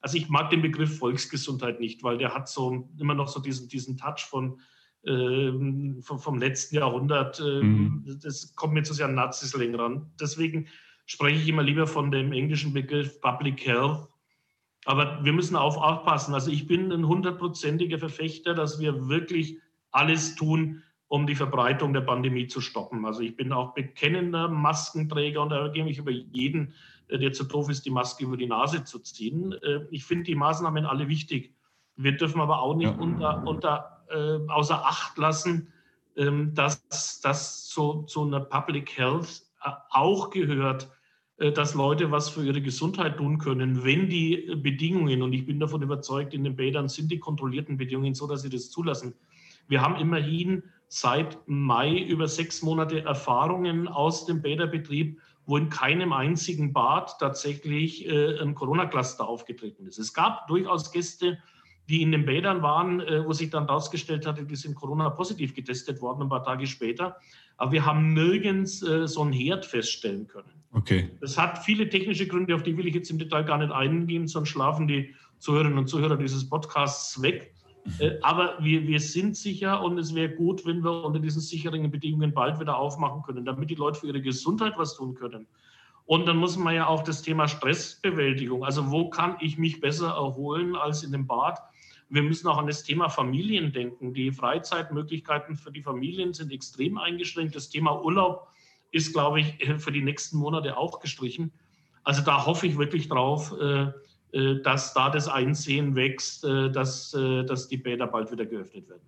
also 0.01 0.17
ich 0.17 0.29
mag 0.29 0.49
den 0.49 0.61
Begriff 0.61 0.97
Volksgesundheit 0.97 1.79
nicht, 1.79 2.03
weil 2.03 2.17
der 2.17 2.33
hat 2.33 2.49
so 2.49 2.89
immer 2.99 3.13
noch 3.13 3.27
so 3.27 3.39
diesen, 3.39 3.69
diesen 3.69 3.97
Touch 3.97 4.25
von 4.27 4.59
ähm, 5.05 5.99
vom, 6.03 6.19
vom, 6.19 6.37
letzten 6.37 6.75
Jahrhundert. 6.75 7.39
Ähm, 7.39 8.03
mhm. 8.05 8.19
Das 8.21 8.55
kommt 8.55 8.73
mir 8.73 8.83
zu 8.83 8.93
sehr 8.93 9.07
an 9.07 9.15
Nazisling 9.15 9.73
ran. 9.75 10.11
Deswegen 10.19 10.67
spreche 11.05 11.41
ich 11.41 11.47
immer 11.47 11.63
lieber 11.63 11.87
von 11.87 12.11
dem 12.11 12.31
englischen 12.31 12.73
Begriff 12.73 13.19
Public 13.21 13.65
Health. 13.65 14.07
Aber 14.85 15.23
wir 15.23 15.33
müssen 15.33 15.55
auf, 15.55 15.77
aufpassen. 15.77 16.33
Also 16.33 16.51
ich 16.51 16.67
bin 16.67 16.91
ein 16.91 17.07
hundertprozentiger 17.07 17.99
Verfechter, 17.99 18.53
dass 18.53 18.79
wir 18.79 19.09
wirklich 19.09 19.57
alles 19.91 20.35
tun, 20.35 20.83
um 21.07 21.27
die 21.27 21.35
Verbreitung 21.35 21.93
der 21.93 22.01
Pandemie 22.01 22.47
zu 22.47 22.61
stoppen. 22.61 23.05
Also 23.05 23.21
ich 23.21 23.35
bin 23.35 23.51
auch 23.51 23.73
bekennender 23.73 24.47
Maskenträger 24.47 25.41
und 25.41 25.49
da 25.49 25.67
gehe 25.67 25.87
ich 25.87 25.97
über 25.97 26.11
jeden, 26.11 26.73
der 27.17 27.33
zu 27.33 27.43
doof 27.43 27.69
ist, 27.69 27.85
die 27.85 27.91
Maske 27.91 28.23
über 28.23 28.37
die 28.37 28.47
Nase 28.47 28.83
zu 28.83 28.99
ziehen. 28.99 29.53
Äh, 29.53 29.85
ich 29.91 30.05
finde 30.05 30.25
die 30.25 30.35
Maßnahmen 30.35 30.85
alle 30.85 31.07
wichtig. 31.07 31.53
Wir 31.95 32.13
dürfen 32.13 32.41
aber 32.41 32.61
auch 32.61 32.75
nicht 32.75 32.91
ja. 32.91 32.97
unter, 32.97 33.43
unter 33.45 34.03
äh, 34.09 34.39
außer 34.49 34.85
Acht 34.85 35.17
lassen, 35.17 35.71
ähm, 36.17 36.53
dass 36.53 37.21
das 37.21 37.67
zu, 37.67 38.03
zu 38.03 38.23
einer 38.23 38.41
Public 38.41 38.97
Health 38.97 39.43
äh, 39.63 39.69
auch 39.89 40.29
gehört, 40.29 40.89
äh, 41.37 41.51
dass 41.51 41.73
Leute 41.73 42.11
was 42.11 42.29
für 42.29 42.45
ihre 42.45 42.61
Gesundheit 42.61 43.17
tun 43.17 43.37
können, 43.37 43.83
wenn 43.83 44.09
die 44.09 44.53
Bedingungen, 44.57 45.21
und 45.21 45.33
ich 45.33 45.45
bin 45.45 45.59
davon 45.59 45.81
überzeugt, 45.81 46.33
in 46.33 46.43
den 46.43 46.55
Bädern 46.55 46.89
sind 46.89 47.11
die 47.11 47.19
kontrollierten 47.19 47.77
Bedingungen 47.77 48.13
so, 48.13 48.27
dass 48.27 48.41
sie 48.41 48.49
das 48.49 48.69
zulassen. 48.69 49.13
Wir 49.67 49.81
haben 49.81 49.95
immerhin 49.95 50.63
seit 50.87 51.37
Mai 51.47 51.97
über 51.99 52.27
sechs 52.27 52.61
Monate 52.61 53.05
Erfahrungen 53.05 53.87
aus 53.87 54.25
dem 54.25 54.41
Bäderbetrieb, 54.41 55.19
wo 55.51 55.57
in 55.57 55.69
keinem 55.69 56.13
einzigen 56.13 56.71
Bad 56.71 57.19
tatsächlich 57.19 58.07
äh, 58.07 58.39
ein 58.39 58.55
Corona-Cluster 58.55 59.27
aufgetreten 59.27 59.85
ist. 59.85 59.99
Es 59.99 60.13
gab 60.13 60.47
durchaus 60.47 60.93
Gäste, 60.93 61.39
die 61.89 62.01
in 62.01 62.13
den 62.13 62.25
Bädern 62.25 62.61
waren, 62.61 63.01
äh, 63.01 63.25
wo 63.25 63.33
sich 63.33 63.49
dann 63.49 63.65
herausgestellt 63.65 64.25
hatte, 64.25 64.45
die 64.45 64.55
sind 64.55 64.75
Corona-positiv 64.75 65.53
getestet 65.53 66.01
worden, 66.01 66.21
ein 66.21 66.29
paar 66.29 66.45
Tage 66.45 66.65
später. 66.67 67.17
Aber 67.57 67.73
wir 67.73 67.85
haben 67.85 68.13
nirgends 68.13 68.81
äh, 68.81 69.09
so 69.09 69.23
einen 69.23 69.33
Herd 69.33 69.65
feststellen 69.65 70.25
können. 70.25 70.53
Okay. 70.71 71.09
Das 71.19 71.37
hat 71.37 71.57
viele 71.65 71.89
technische 71.89 72.27
Gründe, 72.27 72.55
auf 72.55 72.63
die 72.63 72.77
will 72.77 72.87
ich 72.87 72.95
jetzt 72.95 73.11
im 73.11 73.19
Detail 73.19 73.43
gar 73.43 73.57
nicht 73.57 73.73
eingehen, 73.73 74.29
sonst 74.29 74.47
schlafen 74.47 74.87
die 74.87 75.13
Zuhörerinnen 75.39 75.79
und 75.79 75.87
Zuhörer 75.87 76.15
dieses 76.15 76.47
Podcasts 76.47 77.21
weg. 77.21 77.53
Äh, 77.99 78.17
aber 78.21 78.57
wir, 78.59 78.87
wir 78.87 78.99
sind 78.99 79.35
sicher 79.35 79.81
und 79.81 79.97
es 79.97 80.13
wäre 80.13 80.29
gut, 80.29 80.65
wenn 80.65 80.83
wir 80.83 81.03
unter 81.03 81.19
diesen 81.19 81.41
sicheren 81.41 81.89
Bedingungen 81.89 82.33
bald 82.33 82.59
wieder 82.59 82.77
aufmachen 82.77 83.23
können, 83.23 83.45
damit 83.45 83.69
die 83.69 83.75
Leute 83.75 83.99
für 83.99 84.07
ihre 84.07 84.21
Gesundheit 84.21 84.73
was 84.77 84.95
tun 84.95 85.15
können. 85.15 85.47
Und 86.05 86.25
dann 86.25 86.37
muss 86.37 86.57
man 86.57 86.75
ja 86.75 86.87
auch 86.87 87.03
das 87.03 87.21
Thema 87.21 87.47
Stressbewältigung, 87.47 88.65
also 88.65 88.91
wo 88.91 89.09
kann 89.09 89.37
ich 89.39 89.57
mich 89.57 89.79
besser 89.79 90.09
erholen 90.09 90.75
als 90.75 91.03
in 91.03 91.11
dem 91.11 91.27
Bad? 91.27 91.59
Wir 92.09 92.23
müssen 92.23 92.47
auch 92.47 92.57
an 92.57 92.67
das 92.67 92.83
Thema 92.83 93.07
Familien 93.07 93.71
denken. 93.71 94.13
Die 94.13 94.31
Freizeitmöglichkeiten 94.33 95.55
für 95.55 95.71
die 95.71 95.81
Familien 95.81 96.33
sind 96.33 96.51
extrem 96.51 96.97
eingeschränkt. 96.97 97.55
Das 97.55 97.69
Thema 97.69 98.03
Urlaub 98.03 98.49
ist, 98.91 99.13
glaube 99.13 99.39
ich, 99.39 99.55
für 99.77 99.93
die 99.93 100.01
nächsten 100.01 100.37
Monate 100.37 100.75
auch 100.75 100.99
gestrichen. 100.99 101.53
Also 102.03 102.21
da 102.21 102.45
hoffe 102.45 102.67
ich 102.67 102.77
wirklich 102.77 103.07
drauf, 103.07 103.53
äh, 103.61 103.87
dass 104.63 104.93
da 104.93 105.09
das 105.09 105.27
Einsehen 105.27 105.95
wächst, 105.95 106.43
äh, 106.45 106.71
dass, 106.71 107.11
dass 107.11 107.67
die 107.67 107.77
Bäder 107.77 108.07
bald 108.07 108.31
wieder 108.31 108.45
geöffnet 108.45 108.89
werden. 108.89 109.01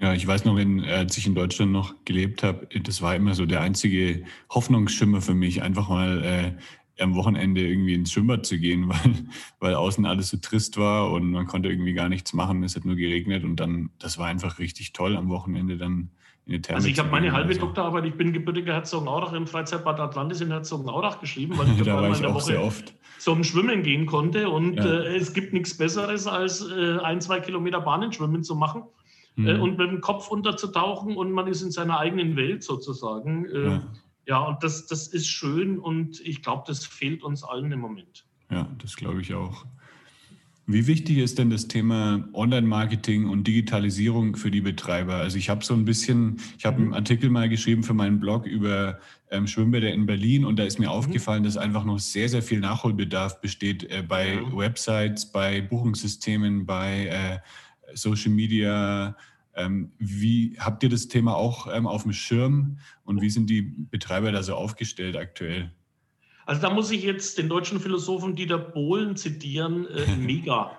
Ja, 0.00 0.14
ich 0.14 0.26
weiß 0.26 0.44
noch, 0.44 0.56
wenn, 0.56 0.84
als 0.84 1.18
ich 1.18 1.26
in 1.26 1.34
Deutschland 1.34 1.72
noch 1.72 1.94
gelebt 2.04 2.44
habe, 2.44 2.68
das 2.84 3.02
war 3.02 3.16
immer 3.16 3.34
so 3.34 3.46
der 3.46 3.62
einzige 3.62 4.24
Hoffnungsschimmer 4.48 5.20
für 5.20 5.34
mich, 5.34 5.60
einfach 5.62 5.88
mal 5.88 6.56
am 7.00 7.14
Wochenende 7.14 7.66
irgendwie 7.66 7.94
ins 7.94 8.12
Schwimmbad 8.12 8.46
zu 8.46 8.58
gehen, 8.58 8.88
weil, 8.88 9.14
weil 9.60 9.74
außen 9.74 10.06
alles 10.06 10.30
so 10.30 10.36
trist 10.36 10.76
war 10.76 11.10
und 11.10 11.30
man 11.30 11.46
konnte 11.46 11.68
irgendwie 11.68 11.94
gar 11.94 12.08
nichts 12.08 12.32
machen. 12.32 12.62
Es 12.62 12.76
hat 12.76 12.84
nur 12.84 12.96
geregnet 12.96 13.44
und 13.44 13.56
dann, 13.56 13.90
das 13.98 14.18
war 14.18 14.26
einfach 14.26 14.58
richtig 14.58 14.92
toll 14.92 15.16
am 15.16 15.28
Wochenende 15.28 15.76
dann 15.76 16.10
in 16.48 16.54
die 16.54 16.62
Thermik. 16.62 16.76
Also 16.76 16.88
ich 16.88 16.98
habe 16.98 17.10
meine 17.10 17.32
halbe 17.32 17.54
so. 17.54 17.60
Doktorarbeit, 17.60 18.06
ich 18.06 18.14
bin 18.14 18.32
gebürtiger 18.32 18.72
Herzogenaurach 18.72 19.32
im 19.34 19.46
Freizeitbad 19.46 20.00
Atlantis 20.00 20.40
in 20.40 20.48
Herzogenaurach 20.48 21.20
geschrieben, 21.20 21.56
weil 21.56 21.68
ich 21.76 21.82
da 21.82 22.00
war 22.00 22.10
ich 22.10 22.24
auch 22.24 22.40
sehr 22.40 22.62
oft 22.62 22.94
zum 23.18 23.44
Schwimmen 23.44 23.82
gehen 23.82 24.06
konnte 24.06 24.48
und 24.48 24.76
ja. 24.76 24.84
äh, 24.84 25.16
es 25.16 25.34
gibt 25.34 25.52
nichts 25.52 25.76
Besseres 25.76 26.26
als 26.26 26.66
äh, 26.66 26.98
ein, 26.98 27.20
zwei 27.20 27.40
Kilometer 27.40 27.80
Bahnenschwimmen 27.80 28.42
zu 28.42 28.56
machen. 28.56 28.84
Äh, 29.36 29.54
mhm. 29.54 29.60
und 29.60 29.78
mit 29.78 29.88
dem 29.88 30.00
Kopf 30.00 30.28
unterzutauchen 30.28 31.16
und 31.16 31.30
man 31.30 31.46
ist 31.46 31.62
in 31.62 31.70
seiner 31.70 32.00
eigenen 32.00 32.34
Welt 32.34 32.64
sozusagen. 32.64 33.44
Äh, 33.44 33.68
ja. 33.68 33.82
Ja, 34.26 34.40
und 34.40 34.62
das, 34.62 34.86
das 34.86 35.06
ist 35.06 35.28
schön 35.28 35.78
und 35.78 36.20
ich 36.20 36.42
glaube, 36.42 36.64
das 36.66 36.84
fehlt 36.84 37.22
uns 37.22 37.44
allen 37.44 37.72
im 37.72 37.80
Moment. 37.80 38.26
Ja, 38.50 38.68
das 38.82 38.96
glaube 38.96 39.22
ich 39.22 39.32
auch. 39.32 39.64
Wie 40.70 40.86
wichtig 40.86 41.16
ist 41.16 41.38
denn 41.38 41.48
das 41.48 41.66
Thema 41.66 42.28
Online-Marketing 42.34 43.26
und 43.26 43.46
Digitalisierung 43.46 44.36
für 44.36 44.50
die 44.50 44.60
Betreiber? 44.60 45.14
Also 45.14 45.38
ich 45.38 45.48
habe 45.48 45.64
so 45.64 45.72
ein 45.72 45.86
bisschen, 45.86 46.40
ich 46.58 46.66
habe 46.66 46.76
einen 46.76 46.88
mhm. 46.88 46.92
Artikel 46.92 47.30
mal 47.30 47.48
geschrieben 47.48 47.82
für 47.82 47.94
meinen 47.94 48.20
Blog 48.20 48.44
über 48.44 48.98
ähm, 49.30 49.46
Schwimmbäder 49.46 49.90
in 49.90 50.04
Berlin 50.04 50.44
und 50.44 50.58
da 50.58 50.64
ist 50.64 50.78
mir 50.78 50.88
mhm. 50.88 50.92
aufgefallen, 50.92 51.42
dass 51.42 51.56
einfach 51.56 51.86
noch 51.86 51.98
sehr, 51.98 52.28
sehr 52.28 52.42
viel 52.42 52.60
Nachholbedarf 52.60 53.40
besteht 53.40 53.84
äh, 53.84 54.02
bei 54.06 54.34
ja. 54.34 54.56
Websites, 54.56 55.32
bei 55.32 55.62
Buchungssystemen, 55.62 56.66
bei 56.66 57.06
äh, 57.06 57.96
Social 57.96 58.32
Media, 58.32 59.16
ähm, 59.54 59.92
wie 59.98 60.54
habt 60.58 60.82
ihr 60.82 60.90
das 60.90 61.08
Thema 61.08 61.34
auch 61.34 61.66
ähm, 61.74 61.86
auf 61.86 62.02
dem 62.02 62.12
Schirm 62.12 62.76
und 63.04 63.22
wie 63.22 63.30
sind 63.30 63.48
die 63.48 63.62
Betreiber 63.62 64.32
da 64.32 64.42
so 64.42 64.54
aufgestellt 64.54 65.16
aktuell? 65.16 65.72
Also 66.48 66.62
da 66.62 66.70
muss 66.70 66.90
ich 66.90 67.02
jetzt 67.02 67.36
den 67.36 67.50
deutschen 67.50 67.78
Philosophen 67.78 68.34
Dieter 68.34 68.56
Bohlen 68.56 69.16
zitieren, 69.16 69.86
äh, 69.88 70.16
mega. 70.18 70.78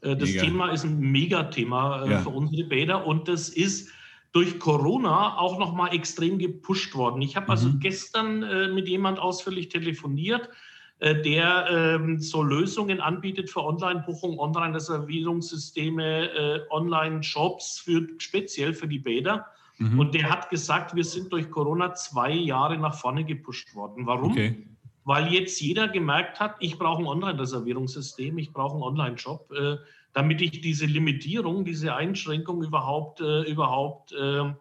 Äh, 0.00 0.16
das 0.16 0.30
mega. 0.30 0.42
Thema 0.42 0.72
ist 0.72 0.82
ein 0.82 0.98
Megathema 0.98 2.02
äh, 2.02 2.10
ja. 2.10 2.18
für 2.22 2.30
unsere 2.30 2.66
Bäder 2.68 3.06
und 3.06 3.28
das 3.28 3.48
ist 3.48 3.88
durch 4.32 4.58
Corona 4.58 5.38
auch 5.38 5.60
nochmal 5.60 5.94
extrem 5.94 6.40
gepusht 6.40 6.96
worden. 6.96 7.22
Ich 7.22 7.36
habe 7.36 7.48
also 7.50 7.68
mhm. 7.68 7.78
gestern 7.78 8.42
äh, 8.42 8.66
mit 8.66 8.88
jemand 8.88 9.20
ausführlich 9.20 9.68
telefoniert, 9.68 10.50
äh, 10.98 11.22
der 11.22 11.68
ähm, 11.70 12.18
so 12.18 12.42
Lösungen 12.42 13.00
anbietet 13.00 13.48
für 13.48 13.62
Online-Buchung, 13.62 14.40
Online-Reservierungssysteme, 14.40 16.30
äh, 16.32 16.60
Online-Shops, 16.70 17.78
für, 17.78 18.08
speziell 18.18 18.74
für 18.74 18.88
die 18.88 18.98
Bäder. 18.98 19.46
Mhm. 19.78 20.00
Und 20.00 20.14
der 20.14 20.28
hat 20.28 20.50
gesagt, 20.50 20.96
wir 20.96 21.04
sind 21.04 21.32
durch 21.32 21.48
Corona 21.48 21.94
zwei 21.94 22.32
Jahre 22.32 22.76
nach 22.76 22.94
vorne 22.98 23.24
gepusht 23.24 23.72
worden. 23.76 24.04
Warum? 24.04 24.32
Okay. 24.32 24.66
Weil 25.06 25.32
jetzt 25.32 25.60
jeder 25.60 25.86
gemerkt 25.86 26.40
hat, 26.40 26.56
ich 26.58 26.78
brauche 26.78 27.00
ein 27.00 27.06
Online-Reservierungssystem, 27.06 28.38
ich 28.38 28.52
brauche 28.52 28.74
einen 28.74 28.82
Online-Shop, 28.82 29.52
äh, 29.52 29.76
damit 30.12 30.42
ich 30.42 30.60
diese 30.60 30.84
Limitierung, 30.84 31.64
diese 31.64 31.94
Einschränkung 31.94 32.64
überhaupt, 32.64 33.20
äh, 33.20 33.42
überhaupt 33.42 34.12
ähm, 34.20 34.56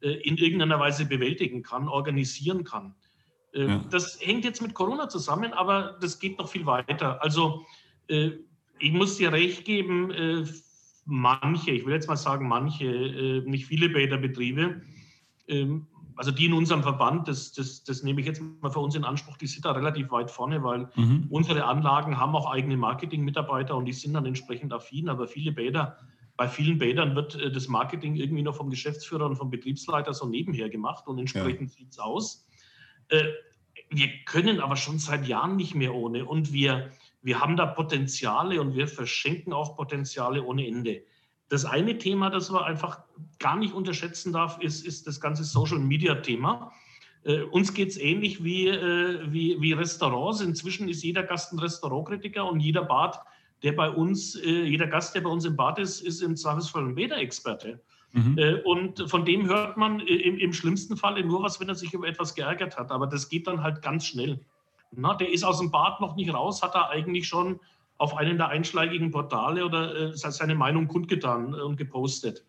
äh, 0.00 0.14
in 0.22 0.36
irgendeiner 0.36 0.80
Weise 0.80 1.06
bewältigen 1.06 1.62
kann, 1.62 1.86
organisieren 1.86 2.64
kann. 2.64 2.96
Äh, 3.52 3.68
ja. 3.68 3.84
Das 3.88 4.18
hängt 4.20 4.44
jetzt 4.44 4.60
mit 4.60 4.74
Corona 4.74 5.08
zusammen, 5.08 5.52
aber 5.52 5.96
das 6.00 6.18
geht 6.18 6.38
noch 6.38 6.48
viel 6.48 6.66
weiter. 6.66 7.22
Also 7.22 7.64
äh, 8.08 8.32
ich 8.80 8.92
muss 8.92 9.16
dir 9.18 9.30
recht 9.30 9.64
geben, 9.64 10.10
äh, 10.10 10.44
manche, 11.04 11.70
ich 11.70 11.86
will 11.86 11.94
jetzt 11.94 12.08
mal 12.08 12.16
sagen 12.16 12.48
manche, 12.48 13.44
nicht 13.46 13.66
viele 13.66 13.90
Bäderbetriebe, 13.90 14.82
ähm, 15.46 15.86
also 16.16 16.30
die 16.30 16.46
in 16.46 16.52
unserem 16.52 16.82
Verband, 16.82 17.28
das, 17.28 17.52
das, 17.52 17.84
das 17.84 18.02
nehme 18.02 18.20
ich 18.20 18.26
jetzt 18.26 18.40
mal 18.60 18.70
für 18.70 18.80
uns 18.80 18.94
in 18.94 19.04
Anspruch, 19.04 19.36
die 19.36 19.46
sind 19.46 19.64
da 19.64 19.72
relativ 19.72 20.10
weit 20.10 20.30
vorne, 20.30 20.62
weil 20.62 20.88
mhm. 20.94 21.26
unsere 21.30 21.64
Anlagen 21.64 22.18
haben 22.18 22.34
auch 22.34 22.50
eigene 22.50 22.76
Marketing-Mitarbeiter 22.76 23.76
und 23.76 23.86
die 23.86 23.92
sind 23.92 24.14
dann 24.14 24.26
entsprechend 24.26 24.72
affin, 24.72 25.08
aber 25.08 25.26
viele 25.26 25.52
Bäder, 25.52 25.98
bei 26.36 26.48
vielen 26.48 26.78
Bädern 26.78 27.14
wird 27.14 27.38
das 27.54 27.68
Marketing 27.68 28.16
irgendwie 28.16 28.42
noch 28.42 28.56
vom 28.56 28.70
Geschäftsführer 28.70 29.26
und 29.26 29.36
vom 29.36 29.50
Betriebsleiter 29.50 30.14
so 30.14 30.26
nebenher 30.26 30.68
gemacht 30.68 31.06
und 31.06 31.18
entsprechend 31.18 31.70
ja. 31.70 31.76
sieht 31.76 31.90
es 31.92 31.98
aus. 31.98 32.46
Äh, 33.08 33.24
wir 33.90 34.08
können 34.24 34.60
aber 34.60 34.76
schon 34.76 34.98
seit 34.98 35.26
Jahren 35.26 35.56
nicht 35.56 35.74
mehr 35.74 35.94
ohne 35.94 36.24
und 36.24 36.52
wir, 36.52 36.90
wir 37.22 37.40
haben 37.40 37.56
da 37.56 37.66
Potenziale 37.66 38.60
und 38.60 38.74
wir 38.74 38.88
verschenken 38.88 39.52
auch 39.52 39.76
Potenziale 39.76 40.42
ohne 40.42 40.66
Ende. 40.66 41.02
Das 41.54 41.64
eine 41.64 41.96
Thema, 41.98 42.30
das 42.30 42.50
man 42.50 42.64
einfach 42.64 42.98
gar 43.38 43.56
nicht 43.56 43.74
unterschätzen 43.74 44.32
darf, 44.32 44.58
ist, 44.60 44.84
ist 44.84 45.06
das 45.06 45.20
ganze 45.20 45.44
Social-Media-Thema. 45.44 46.72
Äh, 47.22 47.42
uns 47.42 47.72
geht 47.72 47.90
es 47.90 47.96
ähnlich 47.96 48.42
wie, 48.42 48.66
äh, 48.66 49.20
wie, 49.30 49.60
wie 49.60 49.72
Restaurants. 49.72 50.40
Inzwischen 50.40 50.88
ist 50.88 51.04
jeder 51.04 51.22
Gast 51.22 51.52
ein 51.52 51.60
Restaurantkritiker 51.60 52.44
und 52.44 52.58
jeder 52.58 52.82
Bad, 52.82 53.20
der 53.62 53.70
bei 53.70 53.88
uns, 53.88 54.34
äh, 54.34 54.64
jeder 54.64 54.88
Gast, 54.88 55.14
der 55.14 55.20
bei 55.20 55.30
uns 55.30 55.44
im 55.44 55.54
Bad 55.54 55.78
ist, 55.78 56.00
ist 56.00 56.22
im 56.22 56.34
Zweifelsfall 56.34 56.86
ein 56.86 56.96
Bäder-Experte. 56.96 57.80
Mhm. 58.10 58.36
Äh, 58.36 58.54
und 58.62 59.08
von 59.08 59.24
dem 59.24 59.48
hört 59.48 59.76
man 59.76 60.00
äh, 60.00 60.12
im, 60.12 60.38
im, 60.38 60.52
schlimmsten 60.52 60.96
Falle 60.96 61.24
nur 61.24 61.44
was, 61.44 61.60
wenn 61.60 61.68
er 61.68 61.76
sich 61.76 61.94
über 61.94 62.08
etwas 62.08 62.34
geärgert 62.34 62.76
hat. 62.76 62.90
Aber 62.90 63.06
das 63.06 63.28
geht 63.28 63.46
dann 63.46 63.62
halt 63.62 63.80
ganz 63.80 64.06
schnell. 64.06 64.40
Na, 64.90 65.14
der 65.14 65.30
ist 65.32 65.44
aus 65.44 65.60
dem 65.60 65.70
Bad 65.70 66.00
noch 66.00 66.16
nicht 66.16 66.34
raus, 66.34 66.64
hat 66.64 66.74
er 66.74 66.90
eigentlich 66.90 67.28
schon 67.28 67.60
auf 67.98 68.16
einen 68.16 68.38
der 68.38 68.48
einschlägigen 68.48 69.10
Portale 69.10 69.64
oder 69.64 69.94
äh, 69.94 70.16
seine 70.16 70.54
Meinung 70.54 70.88
kundgetan 70.88 71.54
und 71.54 71.76
gepostet. 71.76 72.44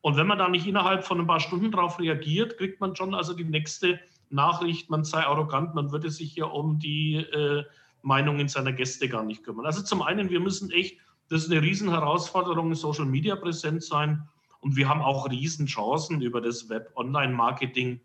Und 0.00 0.16
wenn 0.16 0.26
man 0.26 0.38
da 0.38 0.48
nicht 0.48 0.66
innerhalb 0.66 1.04
von 1.04 1.18
ein 1.18 1.26
paar 1.26 1.40
Stunden 1.40 1.70
darauf 1.70 1.98
reagiert, 1.98 2.58
kriegt 2.58 2.80
man 2.80 2.94
schon 2.94 3.14
also 3.14 3.32
die 3.32 3.44
nächste 3.44 3.98
Nachricht, 4.30 4.90
man 4.90 5.04
sei 5.04 5.24
arrogant, 5.24 5.74
man 5.74 5.92
würde 5.92 6.10
sich 6.10 6.36
ja 6.36 6.44
um 6.44 6.78
die 6.78 7.16
äh, 7.16 7.64
Meinungen 8.02 8.48
seiner 8.48 8.72
Gäste 8.72 9.08
gar 9.08 9.24
nicht 9.24 9.42
kümmern. 9.44 9.66
Also 9.66 9.82
zum 9.82 10.02
einen, 10.02 10.28
wir 10.30 10.40
müssen 10.40 10.70
echt, 10.70 10.98
das 11.30 11.44
ist 11.44 11.50
eine 11.50 11.62
Riesenherausforderung, 11.62 12.74
Social 12.74 13.06
Media 13.06 13.34
präsent 13.34 13.82
sein. 13.82 14.28
Und 14.60 14.76
wir 14.76 14.88
haben 14.88 15.02
auch 15.02 15.30
Riesenchancen 15.30 16.20
über 16.20 16.40
das 16.40 16.68
Web-Online-Marketing, 16.68 18.00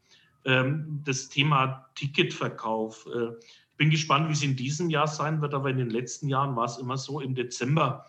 ähm, 0.46 1.02
das 1.06 1.30
Thema 1.30 1.90
Ticketverkauf. 1.96 3.08
Ich 3.80 3.86
bin 3.86 3.92
gespannt, 3.92 4.28
wie 4.28 4.34
es 4.34 4.44
in 4.44 4.58
diesem 4.58 4.90
Jahr 4.90 5.08
sein 5.08 5.40
wird, 5.40 5.54
aber 5.54 5.70
in 5.70 5.78
den 5.78 5.90
letzten 5.90 6.28
Jahren 6.28 6.54
war 6.58 6.66
es 6.66 6.78
immer 6.78 6.98
so, 6.98 7.22
im 7.22 7.34
Dezember 7.34 8.06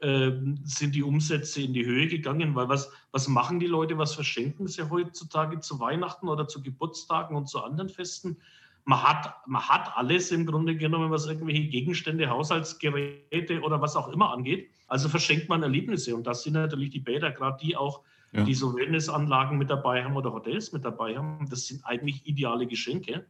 äh, 0.00 0.32
sind 0.64 0.96
die 0.96 1.04
Umsätze 1.04 1.62
in 1.62 1.72
die 1.72 1.86
Höhe 1.86 2.08
gegangen, 2.08 2.56
weil 2.56 2.68
was, 2.68 2.90
was 3.12 3.28
machen 3.28 3.60
die 3.60 3.68
Leute, 3.68 3.96
was 3.98 4.16
verschenken 4.16 4.66
sie 4.66 4.90
heutzutage 4.90 5.60
zu 5.60 5.78
Weihnachten 5.78 6.26
oder 6.26 6.48
zu 6.48 6.60
Geburtstagen 6.60 7.36
und 7.36 7.48
zu 7.48 7.62
anderen 7.62 7.88
Festen? 7.88 8.36
Man 8.84 9.00
hat, 9.00 9.36
man 9.46 9.62
hat 9.62 9.96
alles 9.96 10.32
im 10.32 10.44
Grunde 10.44 10.76
genommen, 10.76 11.12
was 11.12 11.28
irgendwelche 11.28 11.68
Gegenstände, 11.68 12.28
Haushaltsgeräte 12.28 13.60
oder 13.60 13.80
was 13.80 13.94
auch 13.94 14.08
immer 14.08 14.32
angeht. 14.32 14.70
Also 14.88 15.08
verschenkt 15.08 15.48
man 15.48 15.62
Erlebnisse. 15.62 16.16
Und 16.16 16.26
das 16.26 16.42
sind 16.42 16.54
natürlich 16.54 16.90
die 16.90 16.98
Bäder, 16.98 17.30
gerade 17.30 17.58
die 17.62 17.76
auch, 17.76 18.00
ja. 18.32 18.42
die 18.42 18.54
so 18.54 18.74
Wellnessanlagen 18.74 19.56
mit 19.56 19.70
dabei 19.70 20.02
haben 20.02 20.16
oder 20.16 20.32
Hotels 20.32 20.72
mit 20.72 20.84
dabei 20.84 21.16
haben. 21.16 21.48
Das 21.48 21.68
sind 21.68 21.86
eigentlich 21.86 22.26
ideale 22.26 22.66
Geschenke. 22.66 23.24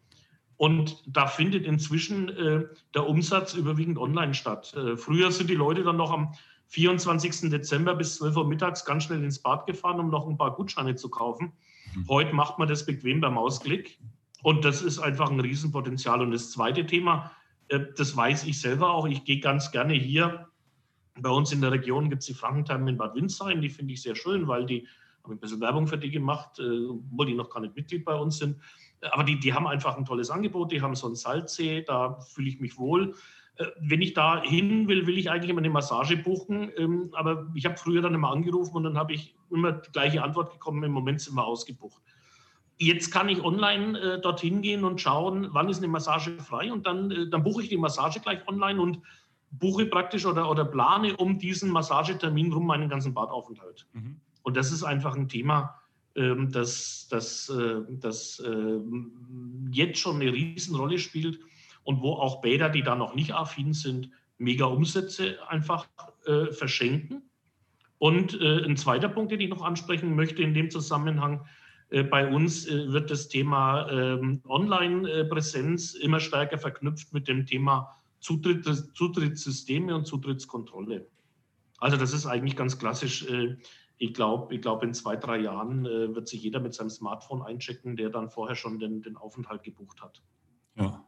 Und 0.56 1.02
da 1.06 1.26
findet 1.26 1.64
inzwischen 1.64 2.28
äh, 2.28 2.64
der 2.94 3.08
Umsatz 3.08 3.54
überwiegend 3.54 3.98
online 3.98 4.34
statt. 4.34 4.74
Äh, 4.74 4.96
früher 4.96 5.32
sind 5.32 5.50
die 5.50 5.54
Leute 5.54 5.82
dann 5.82 5.96
noch 5.96 6.12
am 6.12 6.34
24. 6.68 7.50
Dezember 7.50 7.94
bis 7.94 8.16
12 8.16 8.36
Uhr 8.36 8.48
mittags 8.48 8.84
ganz 8.84 9.04
schnell 9.04 9.22
ins 9.22 9.40
Bad 9.40 9.66
gefahren, 9.66 10.00
um 10.00 10.10
noch 10.10 10.26
ein 10.28 10.38
paar 10.38 10.54
Gutscheine 10.54 10.94
zu 10.94 11.08
kaufen. 11.08 11.52
Mhm. 11.94 12.08
Heute 12.08 12.34
macht 12.34 12.58
man 12.58 12.68
das 12.68 12.86
bequem 12.86 13.20
beim 13.20 13.34
Mausklick. 13.34 13.98
Und 14.42 14.64
das 14.64 14.82
ist 14.82 14.98
einfach 14.98 15.30
ein 15.30 15.40
Riesenpotenzial. 15.40 16.20
Und 16.20 16.30
das 16.30 16.50
zweite 16.50 16.86
Thema, 16.86 17.32
äh, 17.68 17.80
das 17.96 18.16
weiß 18.16 18.44
ich 18.44 18.60
selber 18.60 18.90
auch. 18.90 19.06
Ich 19.06 19.24
gehe 19.24 19.40
ganz 19.40 19.70
gerne 19.70 19.94
hier 19.94 20.48
bei 21.20 21.30
uns 21.30 21.52
in 21.52 21.60
der 21.60 21.72
Region 21.72 22.08
gibt 22.08 22.22
es 22.22 22.26
die 22.26 22.34
Frankentime 22.34 22.88
in 22.88 22.96
Bad 22.96 23.14
Windsheim, 23.14 23.60
die 23.60 23.70
finde 23.70 23.92
ich 23.92 24.02
sehr 24.02 24.16
schön, 24.16 24.48
weil 24.48 24.66
die, 24.66 24.86
habe 25.22 25.34
ein 25.34 25.38
bisschen 25.38 25.60
Werbung 25.60 25.86
für 25.86 25.98
die 25.98 26.10
gemacht, 26.10 26.58
äh, 26.58 26.86
obwohl 26.88 27.26
die 27.26 27.34
noch 27.34 27.50
gar 27.50 27.60
nicht 27.60 27.76
Mitglied 27.76 28.04
bei 28.04 28.14
uns 28.14 28.38
sind. 28.38 28.56
Aber 29.10 29.24
die, 29.24 29.38
die 29.38 29.52
haben 29.52 29.66
einfach 29.66 29.96
ein 29.96 30.04
tolles 30.04 30.30
Angebot, 30.30 30.72
die 30.72 30.80
haben 30.80 30.94
so 30.94 31.06
einen 31.06 31.16
Salzsee, 31.16 31.82
da 31.82 32.20
fühle 32.20 32.48
ich 32.48 32.60
mich 32.60 32.78
wohl. 32.78 33.14
Äh, 33.56 33.66
wenn 33.80 34.00
ich 34.00 34.14
da 34.14 34.42
hin 34.42 34.88
will, 34.88 35.06
will 35.06 35.18
ich 35.18 35.30
eigentlich 35.30 35.50
immer 35.50 35.60
eine 35.60 35.70
Massage 35.70 36.16
buchen. 36.16 36.70
Ähm, 36.76 37.10
aber 37.12 37.46
ich 37.54 37.64
habe 37.66 37.76
früher 37.76 38.02
dann 38.02 38.14
immer 38.14 38.30
angerufen 38.30 38.76
und 38.76 38.84
dann 38.84 38.98
habe 38.98 39.14
ich 39.14 39.34
immer 39.50 39.72
die 39.72 39.90
gleiche 39.92 40.22
Antwort 40.22 40.52
bekommen, 40.52 40.82
im 40.84 40.92
Moment 40.92 41.20
sind 41.20 41.34
wir 41.34 41.44
ausgebucht. 41.44 42.02
Jetzt 42.78 43.10
kann 43.10 43.28
ich 43.28 43.44
online 43.44 43.98
äh, 43.98 44.20
dorthin 44.20 44.62
gehen 44.62 44.84
und 44.84 45.00
schauen, 45.00 45.48
wann 45.52 45.68
ist 45.68 45.78
eine 45.78 45.88
Massage 45.88 46.38
frei 46.38 46.72
und 46.72 46.86
dann, 46.86 47.10
äh, 47.10 47.28
dann 47.28 47.42
buche 47.42 47.62
ich 47.62 47.68
die 47.68 47.76
Massage 47.76 48.20
gleich 48.20 48.46
online 48.48 48.80
und 48.80 49.00
buche 49.50 49.86
praktisch 49.86 50.24
oder, 50.24 50.50
oder 50.50 50.64
plane 50.64 51.16
um 51.16 51.38
diesen 51.38 51.70
Massagetermin 51.70 52.52
rum 52.52 52.66
meinen 52.66 52.88
ganzen 52.88 53.12
Badaufenthalt. 53.12 53.86
Mhm. 53.92 54.20
Und 54.42 54.56
das 54.56 54.72
ist 54.72 54.82
einfach 54.82 55.14
ein 55.14 55.28
Thema, 55.28 55.81
das, 56.14 57.08
das, 57.10 57.48
äh, 57.48 57.80
das 57.88 58.40
äh, 58.40 58.78
jetzt 59.70 59.98
schon 59.98 60.20
eine 60.20 60.32
Riesenrolle 60.32 60.98
spielt 60.98 61.40
und 61.84 62.02
wo 62.02 62.12
auch 62.12 62.40
Bäder, 62.42 62.68
die 62.68 62.82
da 62.82 62.94
noch 62.94 63.14
nicht 63.14 63.34
affin 63.34 63.72
sind, 63.72 64.10
mega 64.38 64.66
Umsätze 64.66 65.38
einfach 65.48 65.88
äh, 66.26 66.46
verschenken. 66.52 67.22
Und 67.98 68.40
äh, 68.40 68.64
ein 68.64 68.76
zweiter 68.76 69.08
Punkt, 69.08 69.32
den 69.32 69.40
ich 69.40 69.48
noch 69.48 69.62
ansprechen 69.62 70.14
möchte 70.14 70.42
in 70.42 70.54
dem 70.54 70.70
Zusammenhang, 70.70 71.46
bei 72.08 72.26
uns 72.26 72.66
wird 72.66 73.10
das 73.10 73.28
Thema 73.28 73.86
ähm, 73.90 74.40
Online-Präsenz 74.48 75.92
immer 75.92 76.20
stärker 76.20 76.56
verknüpft 76.56 77.12
mit 77.12 77.28
dem 77.28 77.44
Thema 77.44 77.94
Zutritt, 78.18 78.64
Zutrittssysteme 78.94 79.94
und 79.94 80.06
Zutrittskontrolle. 80.06 81.06
Also 81.76 81.98
das 81.98 82.14
ist 82.14 82.24
eigentlich 82.24 82.56
ganz 82.56 82.78
klassisch. 82.78 83.26
Äh, 84.02 84.06
ich 84.06 84.14
glaube, 84.14 84.54
ich 84.54 84.60
glaub, 84.60 84.82
in 84.82 84.94
zwei, 84.94 85.16
drei 85.16 85.38
Jahren 85.38 85.84
wird 85.84 86.28
sich 86.28 86.42
jeder 86.42 86.60
mit 86.60 86.74
seinem 86.74 86.90
Smartphone 86.90 87.42
einchecken, 87.42 87.96
der 87.96 88.10
dann 88.10 88.28
vorher 88.28 88.56
schon 88.56 88.78
den, 88.78 89.02
den 89.02 89.16
Aufenthalt 89.16 89.62
gebucht 89.62 90.02
hat. 90.02 90.22
Ja. 90.76 91.04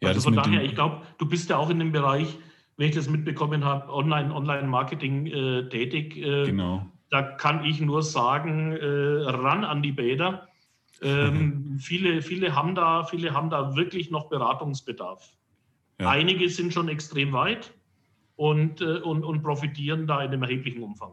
ja 0.00 0.08
also 0.08 0.20
von 0.20 0.34
daher, 0.34 0.62
ich 0.64 0.74
glaube, 0.74 1.02
du 1.18 1.28
bist 1.28 1.50
ja 1.50 1.56
auch 1.56 1.70
in 1.70 1.78
dem 1.78 1.92
Bereich, 1.92 2.38
wenn 2.76 2.88
ich 2.88 2.94
das 2.94 3.08
mitbekommen 3.08 3.64
habe, 3.64 3.92
Online-Marketing 3.92 5.26
äh, 5.26 5.68
tätig. 5.68 6.16
Äh, 6.16 6.46
genau 6.46 6.86
da 7.10 7.22
kann 7.22 7.64
ich 7.64 7.80
nur 7.80 8.02
sagen, 8.02 8.72
äh, 8.72 8.86
ran 9.28 9.64
an 9.64 9.82
die 9.82 9.92
Bäder. 9.92 10.48
Ähm, 11.02 11.78
viele, 11.80 12.22
viele, 12.22 12.54
haben 12.54 12.74
da, 12.74 13.04
viele 13.04 13.34
haben 13.34 13.50
da 13.50 13.76
wirklich 13.76 14.10
noch 14.10 14.28
Beratungsbedarf. 14.28 15.28
Ja. 16.00 16.08
Einige 16.08 16.48
sind 16.48 16.72
schon 16.72 16.88
extrem 16.88 17.32
weit 17.32 17.74
und, 18.40 18.80
äh, 18.80 19.00
und, 19.00 19.22
und 19.22 19.42
profitieren 19.42 20.06
da 20.06 20.22
in 20.22 20.28
einem 20.28 20.42
erheblichen 20.42 20.82
Umfang. 20.82 21.12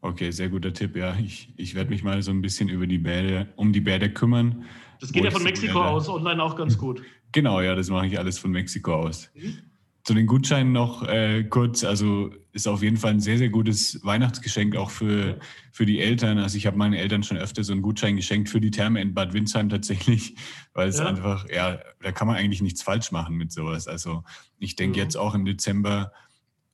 Okay, 0.00 0.32
sehr 0.32 0.48
guter 0.48 0.72
Tipp. 0.72 0.96
Ja, 0.96 1.16
ich, 1.16 1.54
ich 1.56 1.76
werde 1.76 1.90
mich 1.90 2.02
mal 2.02 2.20
so 2.20 2.32
ein 2.32 2.42
bisschen 2.42 2.68
über 2.68 2.88
die 2.88 2.98
Bäder, 2.98 3.46
um 3.54 3.72
die 3.72 3.80
Bäder 3.80 4.08
kümmern. 4.08 4.64
Das 5.00 5.12
geht 5.12 5.22
ja 5.22 5.30
von 5.30 5.44
Mexiko 5.44 5.80
aus, 5.80 6.08
online 6.08 6.42
auch 6.42 6.56
ganz 6.56 6.76
gut. 6.84 7.02
Genau, 7.30 7.60
ja, 7.60 7.76
das 7.76 7.90
mache 7.90 8.08
ich 8.08 8.18
alles 8.18 8.40
von 8.40 8.50
Mexiko 8.50 8.92
aus. 8.92 9.30
Mhm. 9.34 9.58
Zu 10.04 10.14
den 10.14 10.26
Gutscheinen 10.26 10.72
noch 10.72 11.02
äh, 11.08 11.44
kurz, 11.44 11.82
also 11.82 12.30
ist 12.52 12.68
auf 12.68 12.82
jeden 12.82 12.98
Fall 12.98 13.12
ein 13.12 13.20
sehr, 13.20 13.38
sehr 13.38 13.48
gutes 13.48 14.04
Weihnachtsgeschenk 14.04 14.76
auch 14.76 14.90
für, 14.90 15.40
für 15.72 15.86
die 15.86 15.98
Eltern. 15.98 16.38
Also 16.38 16.56
ich 16.56 16.66
habe 16.66 16.76
meinen 16.76 16.92
Eltern 16.92 17.22
schon 17.22 17.38
öfter 17.38 17.64
so 17.64 17.72
einen 17.72 17.82
Gutschein 17.82 18.14
geschenkt 18.14 18.50
für 18.50 18.60
die 18.60 18.70
Therme 18.70 19.00
in 19.00 19.14
Bad 19.14 19.32
Windsheim 19.32 19.70
tatsächlich, 19.70 20.36
weil 20.74 20.88
es 20.88 20.98
ja. 20.98 21.06
einfach, 21.06 21.48
ja, 21.50 21.80
da 22.00 22.12
kann 22.12 22.28
man 22.28 22.36
eigentlich 22.36 22.62
nichts 22.62 22.82
falsch 22.82 23.12
machen 23.12 23.36
mit 23.36 23.50
sowas. 23.50 23.88
Also 23.88 24.24
ich 24.58 24.76
denke 24.76 24.98
mhm. 24.98 25.04
jetzt 25.04 25.16
auch 25.16 25.34
im 25.34 25.44
Dezember 25.44 26.12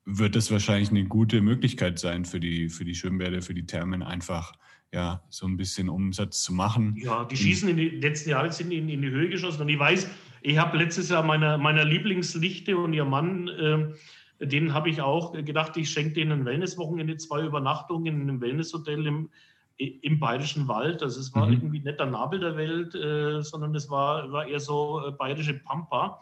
wird 0.05 0.35
das 0.35 0.51
wahrscheinlich 0.51 0.91
eine 0.91 1.05
gute 1.05 1.41
Möglichkeit 1.41 1.99
sein 1.99 2.25
für 2.25 2.41
die, 2.41 2.69
für 2.69 2.85
die 2.85 2.95
Schwimmbäder, 2.95 3.43
für 3.43 3.55
die 3.55 3.65
Thermen 3.65 4.03
einfach 4.03 4.53
ja, 4.93 5.23
so 5.29 5.47
ein 5.47 5.57
bisschen 5.57 5.89
Umsatz 5.89 6.43
zu 6.43 6.53
machen. 6.53 6.97
Ja, 6.97 7.25
die 7.25 7.37
schießen 7.37 7.69
in 7.69 7.77
die 7.77 7.89
letzten 7.91 8.31
Jahre 8.31 8.53
sind 8.53 8.73
in, 8.73 8.89
in 8.89 9.03
die 9.03 9.11
Höhe 9.11 9.29
geschossen 9.29 9.63
und 9.63 9.69
ich 9.69 9.79
weiß, 9.79 10.09
ich 10.43 10.59
habe 10.59 10.77
letztes 10.79 11.11
Jahr 11.11 11.23
meiner, 11.23 11.59
meiner 11.59 11.85
Lieblingslichte 11.85 12.77
und 12.77 12.93
ihr 12.93 13.05
Mann, 13.05 13.49
äh, 13.49 14.47
denen 14.47 14.73
habe 14.73 14.89
ich 14.89 15.01
auch 15.03 15.33
gedacht, 15.33 15.77
ich 15.77 15.91
schenke 15.91 16.15
denen 16.15 16.33
ein 16.33 16.45
Wellnesswochenende, 16.45 17.17
zwei 17.19 17.45
Übernachtungen 17.45 18.07
in 18.07 18.23
einem 18.23 18.41
Wellnesshotel 18.41 19.07
im, 19.07 19.31
im 19.77 20.19
Bayerischen 20.19 20.69
Wald. 20.69 21.03
Also 21.03 21.21
es 21.21 21.35
war 21.35 21.47
mhm. 21.47 21.53
irgendwie 21.55 21.81
nicht 21.81 21.99
der 21.99 22.07
Nabel 22.07 22.41
der 22.41 22.57
Welt, 22.57 22.95
äh, 22.95 23.43
sondern 23.43 23.75
es 23.75 23.91
war, 23.91 24.31
war 24.33 24.47
eher 24.47 24.61
so 24.61 25.07
äh, 25.07 25.13
bayerische 25.13 25.55
Pampa. 25.55 26.21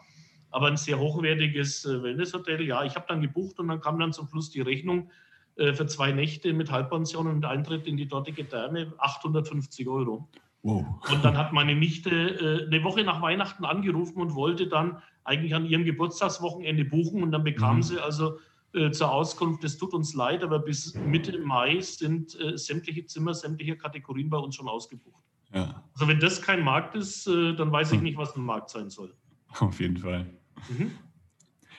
Aber 0.51 0.67
ein 0.67 0.77
sehr 0.77 0.99
hochwertiges 0.99 1.85
äh, 1.85 2.01
Wellnesshotel. 2.01 2.61
Ja, 2.61 2.83
ich 2.83 2.95
habe 2.95 3.05
dann 3.07 3.21
gebucht 3.21 3.59
und 3.59 3.67
dann 3.67 3.81
kam 3.81 3.99
dann 3.99 4.13
zum 4.13 4.27
Schluss 4.27 4.49
die 4.49 4.61
Rechnung 4.61 5.11
äh, 5.55 5.73
für 5.73 5.85
zwei 5.87 6.11
Nächte 6.11 6.53
mit 6.53 6.71
Halbpension 6.71 7.27
und 7.27 7.45
Eintritt 7.45 7.85
in 7.85 7.97
die 7.97 8.07
dortige 8.07 8.47
Therme 8.47 8.93
850 8.97 9.87
Euro. 9.87 10.27
Wow. 10.61 10.85
Und 11.09 11.23
dann 11.23 11.37
hat 11.37 11.53
meine 11.53 11.75
Nichte 11.75 12.09
äh, 12.09 12.67
eine 12.67 12.83
Woche 12.83 13.03
nach 13.03 13.21
Weihnachten 13.21 13.65
angerufen 13.65 14.19
und 14.19 14.35
wollte 14.35 14.67
dann 14.67 15.01
eigentlich 15.23 15.55
an 15.55 15.65
ihrem 15.65 15.85
Geburtstagswochenende 15.85 16.85
buchen. 16.85 17.23
Und 17.23 17.31
dann 17.31 17.43
bekam 17.43 17.77
mhm. 17.77 17.83
sie 17.83 17.99
also 17.99 18.39
äh, 18.73 18.91
zur 18.91 19.11
Auskunft, 19.11 19.63
es 19.63 19.77
tut 19.77 19.93
uns 19.93 20.13
leid, 20.13 20.43
aber 20.43 20.59
bis 20.59 20.93
Mitte 20.95 21.39
Mai 21.39 21.79
sind 21.79 22.39
äh, 22.39 22.57
sämtliche 22.57 23.05
Zimmer, 23.05 23.33
sämtliche 23.33 23.77
Kategorien 23.77 24.29
bei 24.29 24.37
uns 24.37 24.55
schon 24.55 24.67
ausgebucht. 24.67 25.23
Ja. 25.53 25.83
Also 25.93 26.07
wenn 26.07 26.19
das 26.19 26.41
kein 26.41 26.63
Markt 26.63 26.95
ist, 26.95 27.25
äh, 27.27 27.55
dann 27.55 27.71
weiß 27.71 27.91
ich 27.93 27.97
hm. 27.97 28.03
nicht, 28.03 28.17
was 28.17 28.35
ein 28.35 28.43
Markt 28.43 28.69
sein 28.69 28.89
soll. 28.89 29.13
Auf 29.59 29.79
jeden 29.79 29.97
Fall. 29.97 30.27
Mhm. 30.69 30.91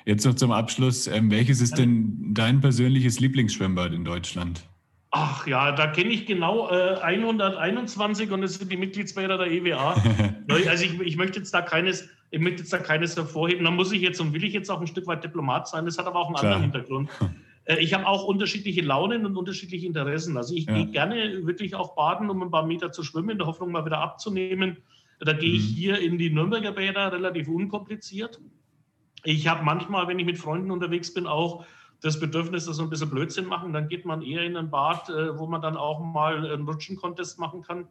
Jetzt 0.07 0.25
noch 0.25 0.35
zum 0.35 0.51
Abschluss. 0.51 1.07
Ähm, 1.07 1.31
welches 1.31 1.61
ist 1.61 1.77
denn 1.77 2.35
dein 2.35 2.61
persönliches 2.61 3.21
Lieblingsschwimmbad 3.21 3.93
in 3.93 4.05
Deutschland? 4.05 4.69
Ach 5.13 5.47
ja, 5.47 5.73
da 5.73 5.89
kenne 5.89 6.11
ich 6.11 6.27
genau 6.27 6.71
äh, 6.71 6.95
121 7.01 8.31
und 8.31 8.45
es 8.45 8.55
sind 8.55 8.71
die 8.71 8.77
Mitgliedsbäder 8.77 9.39
der 9.39 9.49
EWA. 9.49 10.01
also 10.49 10.85
ich, 10.85 11.01
ich, 11.01 11.17
möchte 11.17 11.41
jetzt 11.41 11.53
da 11.53 11.63
keines, 11.63 12.09
ich 12.31 12.41
möchte 12.41 12.61
jetzt 12.61 12.73
da 12.73 12.79
keines 12.79 13.17
hervorheben. 13.17 13.65
Da 13.65 13.73
muss 13.73 13.91
ich 13.91 14.03
jetzt 14.03 14.21
und 14.21 14.33
will 14.33 14.45
ich 14.45 14.53
jetzt 14.53 14.71
auch 14.71 14.81
ein 14.81 14.87
Stück 14.87 15.09
weit 15.09 15.25
Diplomat 15.25 15.67
sein. 15.67 15.85
Das 15.85 15.99
hat 15.99 16.07
aber 16.07 16.21
auch 16.21 16.27
einen 16.27 16.37
Klar. 16.37 16.55
anderen 16.55 16.73
Hintergrund. 16.73 17.11
Äh, 17.67 17.77
ich 17.81 17.93
habe 17.93 18.07
auch 18.07 18.25
unterschiedliche 18.25 18.81
Launen 18.81 19.27
und 19.27 19.37
unterschiedliche 19.37 19.87
Interessen. 19.87 20.39
Also 20.39 20.55
ich 20.55 20.65
ja. 20.65 20.75
gehe 20.77 20.87
gerne 20.87 21.47
wirklich 21.47 21.75
auch 21.75 21.95
baden, 21.95 22.31
um 22.31 22.43
ein 22.43 22.51
paar 22.51 22.67
Meter 22.67 22.91
zu 22.91 23.03
schwimmen, 23.03 23.31
in 23.31 23.39
der 23.39 23.47
Hoffnung 23.47 23.71
mal 23.71 23.85
wieder 23.85 23.99
abzunehmen. 23.99 24.79
Da 25.19 25.35
gehe 25.35 25.53
ich 25.53 25.71
mhm. 25.71 25.75
hier 25.75 26.01
in 26.01 26.17
die 26.17 26.31
Nürnberger 26.31 26.73
Bäder 26.73 27.13
relativ 27.13 27.49
unkompliziert. 27.49 28.41
Ich 29.25 29.47
habe 29.47 29.63
manchmal, 29.63 30.09
wenn 30.09 30.19
ich 30.19 30.25
mit 30.25 30.39
Freunden 30.39 30.71
unterwegs 30.71 31.13
bin, 31.13 31.27
auch 31.27 31.67
das 32.01 32.19
Bedürfnis, 32.19 32.67
dass 32.67 32.79
wir 32.79 32.85
ein 32.85 32.91
bisschen 32.91 33.11
Blödsinn 33.11 33.47
machen, 33.47 33.73
dann 33.73 33.89
geht 33.89 34.05
man 34.05 34.23
eher 34.23 34.43
in 34.43 34.57
ein 34.57 34.71
Bad, 34.71 35.09
äh, 35.11 35.39
wo 35.39 35.47
man 35.47 35.61
dann 35.61 35.77
auch 35.77 36.01
mal 36.01 36.51
einen 36.51 36.67
Rutschen-Contest 36.67 37.39
machen 37.39 37.63
kann. 37.63 37.89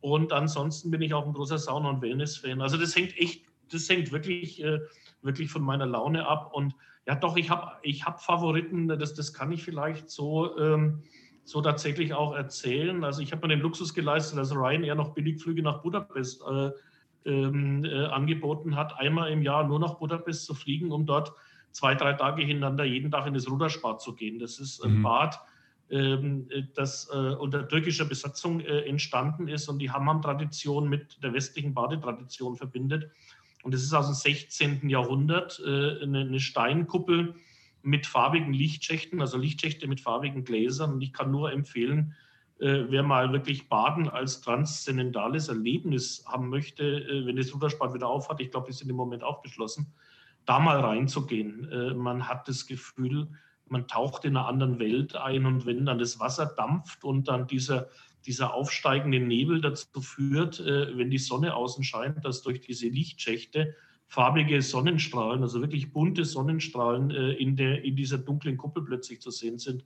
Und 0.00 0.32
ansonsten 0.32 0.90
bin 0.90 1.02
ich 1.02 1.14
auch 1.14 1.26
ein 1.26 1.32
großer 1.32 1.58
Sauna- 1.58 1.90
und 1.90 2.02
Wellness-Fan. 2.02 2.60
Also 2.60 2.76
das 2.76 2.94
hängt 2.94 3.16
echt, 3.16 3.44
das 3.72 3.88
hängt 3.88 4.12
wirklich, 4.12 4.62
äh, 4.62 4.80
wirklich 5.22 5.50
von 5.50 5.62
meiner 5.62 5.86
Laune 5.86 6.26
ab. 6.26 6.50
Und 6.52 6.74
ja, 7.06 7.14
doch, 7.14 7.36
ich 7.36 7.50
habe 7.50 7.72
ich 7.82 8.04
hab 8.04 8.22
Favoriten, 8.22 8.86
das, 8.88 9.14
das 9.14 9.32
kann 9.32 9.50
ich 9.50 9.64
vielleicht 9.64 10.10
so, 10.10 10.56
ähm, 10.58 11.02
so 11.44 11.62
tatsächlich 11.62 12.12
auch 12.12 12.34
erzählen. 12.34 13.02
Also 13.02 13.22
ich 13.22 13.32
habe 13.32 13.46
mir 13.46 13.54
den 13.54 13.62
Luxus 13.62 13.94
geleistet, 13.94 14.38
dass 14.38 14.54
Ryanair 14.54 14.94
noch 14.94 15.14
Billigflüge 15.14 15.62
nach 15.62 15.80
Budapest 15.80 16.42
äh, 16.42 16.70
ähm, 17.24 17.84
äh, 17.84 18.04
angeboten 18.04 18.76
hat, 18.76 18.98
einmal 18.98 19.32
im 19.32 19.42
Jahr 19.42 19.66
nur 19.66 19.80
nach 19.80 19.94
Budapest 19.94 20.44
zu 20.44 20.54
fliegen, 20.54 20.92
um 20.92 21.06
dort 21.06 21.32
zwei, 21.78 21.94
drei 21.94 22.12
Tage 22.14 22.42
hintereinander 22.42 22.84
jeden 22.84 23.12
Tag 23.12 23.26
in 23.26 23.34
das 23.34 23.48
Rudersbad 23.48 24.00
zu 24.00 24.14
gehen. 24.14 24.40
Das 24.40 24.58
ist 24.58 24.84
ein 24.84 24.98
mhm. 24.98 25.02
Bad, 25.02 25.40
ähm, 25.90 26.48
das 26.74 27.08
äh, 27.12 27.34
unter 27.34 27.68
türkischer 27.68 28.04
Besatzung 28.04 28.58
äh, 28.60 28.80
entstanden 28.80 29.46
ist 29.46 29.68
und 29.68 29.78
die 29.78 29.90
Hammam-Tradition 29.90 30.88
mit 30.88 31.22
der 31.22 31.32
westlichen 31.32 31.74
Badetradition 31.74 32.56
verbindet. 32.56 33.10
Und 33.62 33.74
es 33.74 33.84
ist 33.84 33.94
aus 33.94 34.06
dem 34.06 34.14
16. 34.14 34.88
Jahrhundert 34.88 35.62
äh, 35.64 36.02
eine, 36.02 36.40
Steinkuppel 36.40 37.36
mit 37.82 38.06
farbigen 38.06 38.52
Lichtschächten, 38.52 39.20
also 39.20 39.38
Lichtschächte 39.38 39.86
mit 39.86 40.00
farbigen 40.00 40.42
Gläsern. 40.42 40.94
Und 40.94 41.00
ich 41.00 41.12
kann 41.12 41.30
nur 41.30 41.52
empfehlen, 41.52 42.14
wer 42.60 43.04
mal 43.04 43.32
wirklich 43.32 43.68
Baden 43.68 44.08
als 44.08 44.40
transzendentales 44.40 45.48
Erlebnis 45.48 46.24
haben 46.26 46.48
möchte, 46.48 47.22
wenn 47.24 47.36
das 47.36 47.54
Rudersbad 47.54 47.94
wieder 47.94 48.08
aufhat, 48.08 48.40
ich 48.40 48.50
glaube, 48.50 48.66
die 48.66 48.72
sind 48.72 48.90
im 48.90 48.96
Moment 48.96 49.22
auch 49.22 49.42
geschlossen, 49.42 49.94
da 50.48 50.58
mal 50.58 50.80
reinzugehen. 50.80 51.70
Äh, 51.70 51.94
man 51.94 52.26
hat 52.26 52.48
das 52.48 52.66
Gefühl, 52.66 53.28
man 53.66 53.86
taucht 53.86 54.24
in 54.24 54.36
einer 54.36 54.48
anderen 54.48 54.78
Welt 54.78 55.14
ein 55.14 55.44
und 55.44 55.66
wenn 55.66 55.84
dann 55.84 55.98
das 55.98 56.18
Wasser 56.20 56.46
dampft 56.46 57.04
und 57.04 57.28
dann 57.28 57.46
dieser, 57.46 57.88
dieser 58.24 58.54
aufsteigende 58.54 59.20
Nebel 59.20 59.60
dazu 59.60 60.00
führt, 60.00 60.60
äh, 60.60 60.96
wenn 60.96 61.10
die 61.10 61.18
Sonne 61.18 61.54
außen 61.54 61.84
scheint, 61.84 62.24
dass 62.24 62.42
durch 62.42 62.62
diese 62.62 62.88
Lichtschächte 62.88 63.74
farbige 64.06 64.62
Sonnenstrahlen, 64.62 65.42
also 65.42 65.60
wirklich 65.60 65.92
bunte 65.92 66.24
Sonnenstrahlen 66.24 67.10
äh, 67.10 67.32
in, 67.32 67.54
der, 67.54 67.84
in 67.84 67.94
dieser 67.94 68.16
dunklen 68.16 68.56
Kuppel 68.56 68.82
plötzlich 68.84 69.20
zu 69.20 69.30
sehen 69.30 69.58
sind. 69.58 69.84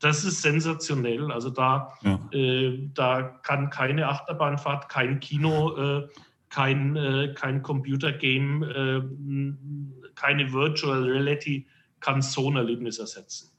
Das 0.00 0.24
ist 0.24 0.40
sensationell. 0.40 1.30
Also 1.30 1.50
da, 1.50 1.92
ja. 2.00 2.18
äh, 2.32 2.88
da 2.94 3.22
kann 3.42 3.68
keine 3.68 4.08
Achterbahnfahrt, 4.08 4.88
kein 4.88 5.20
Kino, 5.20 6.06
kein, 6.48 6.96
äh, 6.96 7.34
kein 7.34 7.62
Computergame, 7.62 8.66
äh, 8.66 9.02
keine 10.14 10.52
Virtual 10.52 11.02
Reality 11.04 11.66
kann 12.00 12.22
so 12.22 12.50
ein 12.50 12.56
Erlebnis 12.56 12.98
ersetzen. 12.98 13.50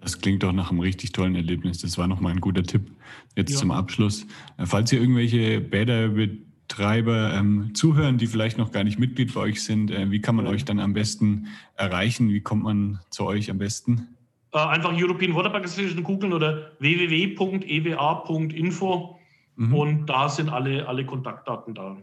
Das 0.00 0.20
klingt 0.20 0.42
doch 0.42 0.52
nach 0.52 0.70
einem 0.70 0.80
richtig 0.80 1.12
tollen 1.12 1.34
Erlebnis. 1.34 1.78
Das 1.78 1.96
war 1.96 2.06
nochmal 2.06 2.32
ein 2.32 2.40
guter 2.40 2.62
Tipp 2.62 2.90
jetzt 3.34 3.52
ja. 3.52 3.58
zum 3.58 3.70
Abschluss. 3.70 4.26
Äh, 4.58 4.66
falls 4.66 4.92
ihr 4.92 5.00
irgendwelche 5.00 5.60
Bäderbetreiber 5.60 7.34
ähm, 7.34 7.74
zuhören, 7.74 8.18
die 8.18 8.26
vielleicht 8.26 8.58
noch 8.58 8.72
gar 8.72 8.84
nicht 8.84 8.98
Mitglied 8.98 9.32
bei 9.34 9.40
euch 9.40 9.62
sind, 9.64 9.90
äh, 9.90 10.10
wie 10.10 10.20
kann 10.20 10.36
man 10.36 10.46
euch 10.46 10.64
dann 10.64 10.80
am 10.80 10.92
besten 10.92 11.48
erreichen? 11.76 12.28
Wie 12.28 12.40
kommt 12.40 12.64
man 12.64 13.00
zu 13.10 13.24
euch 13.24 13.50
am 13.50 13.58
besten? 13.58 14.08
Äh, 14.52 14.58
einfach 14.58 14.92
European 14.94 15.34
Waterpark 15.34 15.64
Association 15.64 16.02
googeln 16.02 16.34
oder 16.34 16.72
www.ewa.info 16.78 17.56
mhm. 19.56 19.74
und 19.74 20.06
da 20.06 20.28
sind 20.28 20.48
alle, 20.48 20.88
alle 20.88 21.04
Kontaktdaten 21.04 21.74
da. 21.74 21.96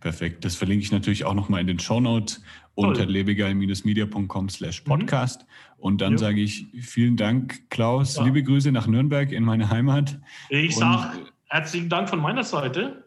Perfekt. 0.00 0.44
Das 0.44 0.56
verlinke 0.56 0.84
ich 0.84 0.92
natürlich 0.92 1.24
auch 1.24 1.34
nochmal 1.34 1.60
in 1.60 1.66
den 1.66 1.78
Show 1.78 2.00
Notes 2.00 2.42
unter 2.74 3.04
lebegeil-media.com 3.04 4.48
slash 4.48 4.80
podcast. 4.80 5.42
Mhm. 5.42 5.46
Und 5.78 6.00
dann 6.00 6.12
ja. 6.12 6.18
sage 6.18 6.40
ich 6.40 6.66
vielen 6.80 7.16
Dank, 7.16 7.68
Klaus. 7.68 8.16
Ja. 8.16 8.24
Liebe 8.24 8.42
Grüße 8.42 8.72
nach 8.72 8.86
Nürnberg 8.86 9.30
in 9.32 9.44
meine 9.44 9.68
Heimat. 9.70 10.18
Ich 10.48 10.76
sage 10.76 11.26
herzlichen 11.46 11.88
Dank 11.88 12.08
von 12.08 12.20
meiner 12.20 12.44
Seite. 12.44 13.04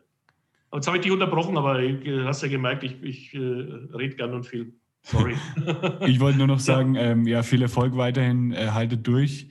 Jetzt 0.71 0.87
habe 0.87 0.97
ich 0.97 1.03
dich 1.03 1.11
unterbrochen, 1.11 1.57
aber 1.57 1.81
du 1.81 2.25
hast 2.25 2.41
ja 2.41 2.47
gemerkt, 2.47 2.83
ich, 2.83 3.01
ich 3.03 3.33
äh, 3.33 3.37
rede 3.39 4.15
gern 4.15 4.33
und 4.33 4.45
viel. 4.45 4.73
Sorry. 5.03 5.35
ich 6.07 6.19
wollte 6.19 6.37
nur 6.37 6.47
noch 6.47 6.59
sagen, 6.59 6.95
ja. 6.95 7.01
Ähm, 7.01 7.27
ja, 7.27 7.43
viel 7.43 7.61
Erfolg 7.61 7.95
weiterhin, 7.97 8.53
äh, 8.53 8.69
haltet 8.71 9.05
durch 9.05 9.49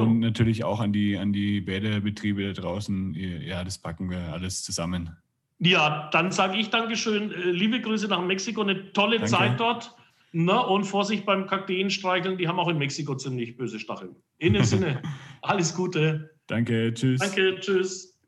Und 0.00 0.20
ja. 0.20 0.28
natürlich 0.28 0.64
auch 0.64 0.80
an 0.80 0.92
die, 0.92 1.16
an 1.16 1.32
die 1.32 1.60
Bäderbetriebe 1.60 2.46
da 2.46 2.60
draußen. 2.60 3.14
Ja, 3.14 3.64
das 3.64 3.78
packen 3.78 4.10
wir 4.10 4.32
alles 4.32 4.62
zusammen. 4.62 5.16
Ja, 5.58 6.08
dann 6.12 6.32
sage 6.32 6.56
ich 6.58 6.70
Dankeschön. 6.70 7.32
Äh, 7.32 7.50
liebe 7.50 7.80
Grüße 7.80 8.08
nach 8.08 8.22
Mexiko, 8.22 8.62
eine 8.62 8.92
tolle 8.92 9.16
Danke. 9.16 9.30
Zeit 9.30 9.60
dort. 9.60 9.94
Na, 10.32 10.58
und 10.58 10.84
Vorsicht 10.84 11.24
beim 11.26 11.46
Kakteenstreicheln, 11.46 12.36
die 12.36 12.48
haben 12.48 12.58
auch 12.58 12.68
in 12.68 12.76
Mexiko 12.76 13.14
ziemlich 13.14 13.56
böse 13.56 13.78
Stacheln. 13.78 14.16
In 14.38 14.54
dem 14.54 14.64
Sinne, 14.64 15.00
alles 15.42 15.74
Gute. 15.74 16.30
Danke, 16.48 16.92
tschüss. 16.92 17.20
Danke, 17.20 17.60
tschüss. 17.60 18.18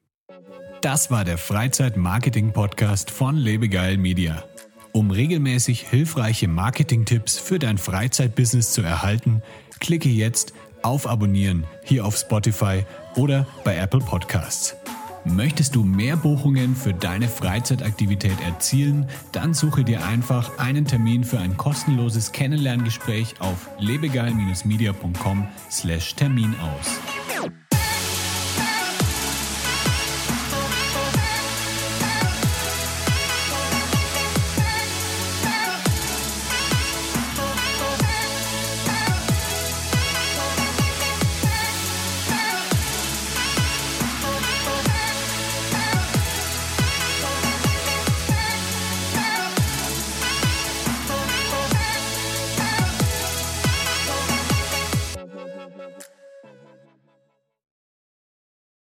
Das 0.83 1.11
war 1.11 1.25
der 1.25 1.37
Freizeit-Marketing-Podcast 1.37 3.11
von 3.11 3.37
Lebegeil 3.37 3.97
Media. 3.97 4.45
Um 4.93 5.11
regelmäßig 5.11 5.83
hilfreiche 5.83 6.47
Marketing-Tipps 6.47 7.39
für 7.39 7.59
dein 7.59 7.77
Freizeitbusiness 7.77 8.73
zu 8.73 8.83
erhalten, 8.83 9.43
klicke 9.81 10.09
jetzt 10.09 10.55
auf 10.87 11.07
Abonnieren 11.09 11.65
hier 11.83 12.07
auf 12.07 12.17
Spotify 12.17 12.87
oder 13.17 13.45
bei 13.65 13.77
Apple 13.77 13.99
Podcasts. 13.99 14.77
Möchtest 15.25 15.75
du 15.75 15.83
mehr 15.83 16.17
Buchungen 16.17 16.77
für 16.77 16.95
deine 16.95 17.27
Freizeitaktivität 17.27 18.41
erzielen? 18.47 19.09
Dann 19.33 19.53
suche 19.53 19.83
dir 19.83 20.07
einfach 20.07 20.59
einen 20.59 20.85
Termin 20.85 21.25
für 21.25 21.41
ein 21.41 21.57
kostenloses 21.57 22.31
Kennenlerngespräch 22.31 23.35
auf 23.41 23.69
lebegeil-media.com/termin 23.81 26.55
aus. 26.61 27.01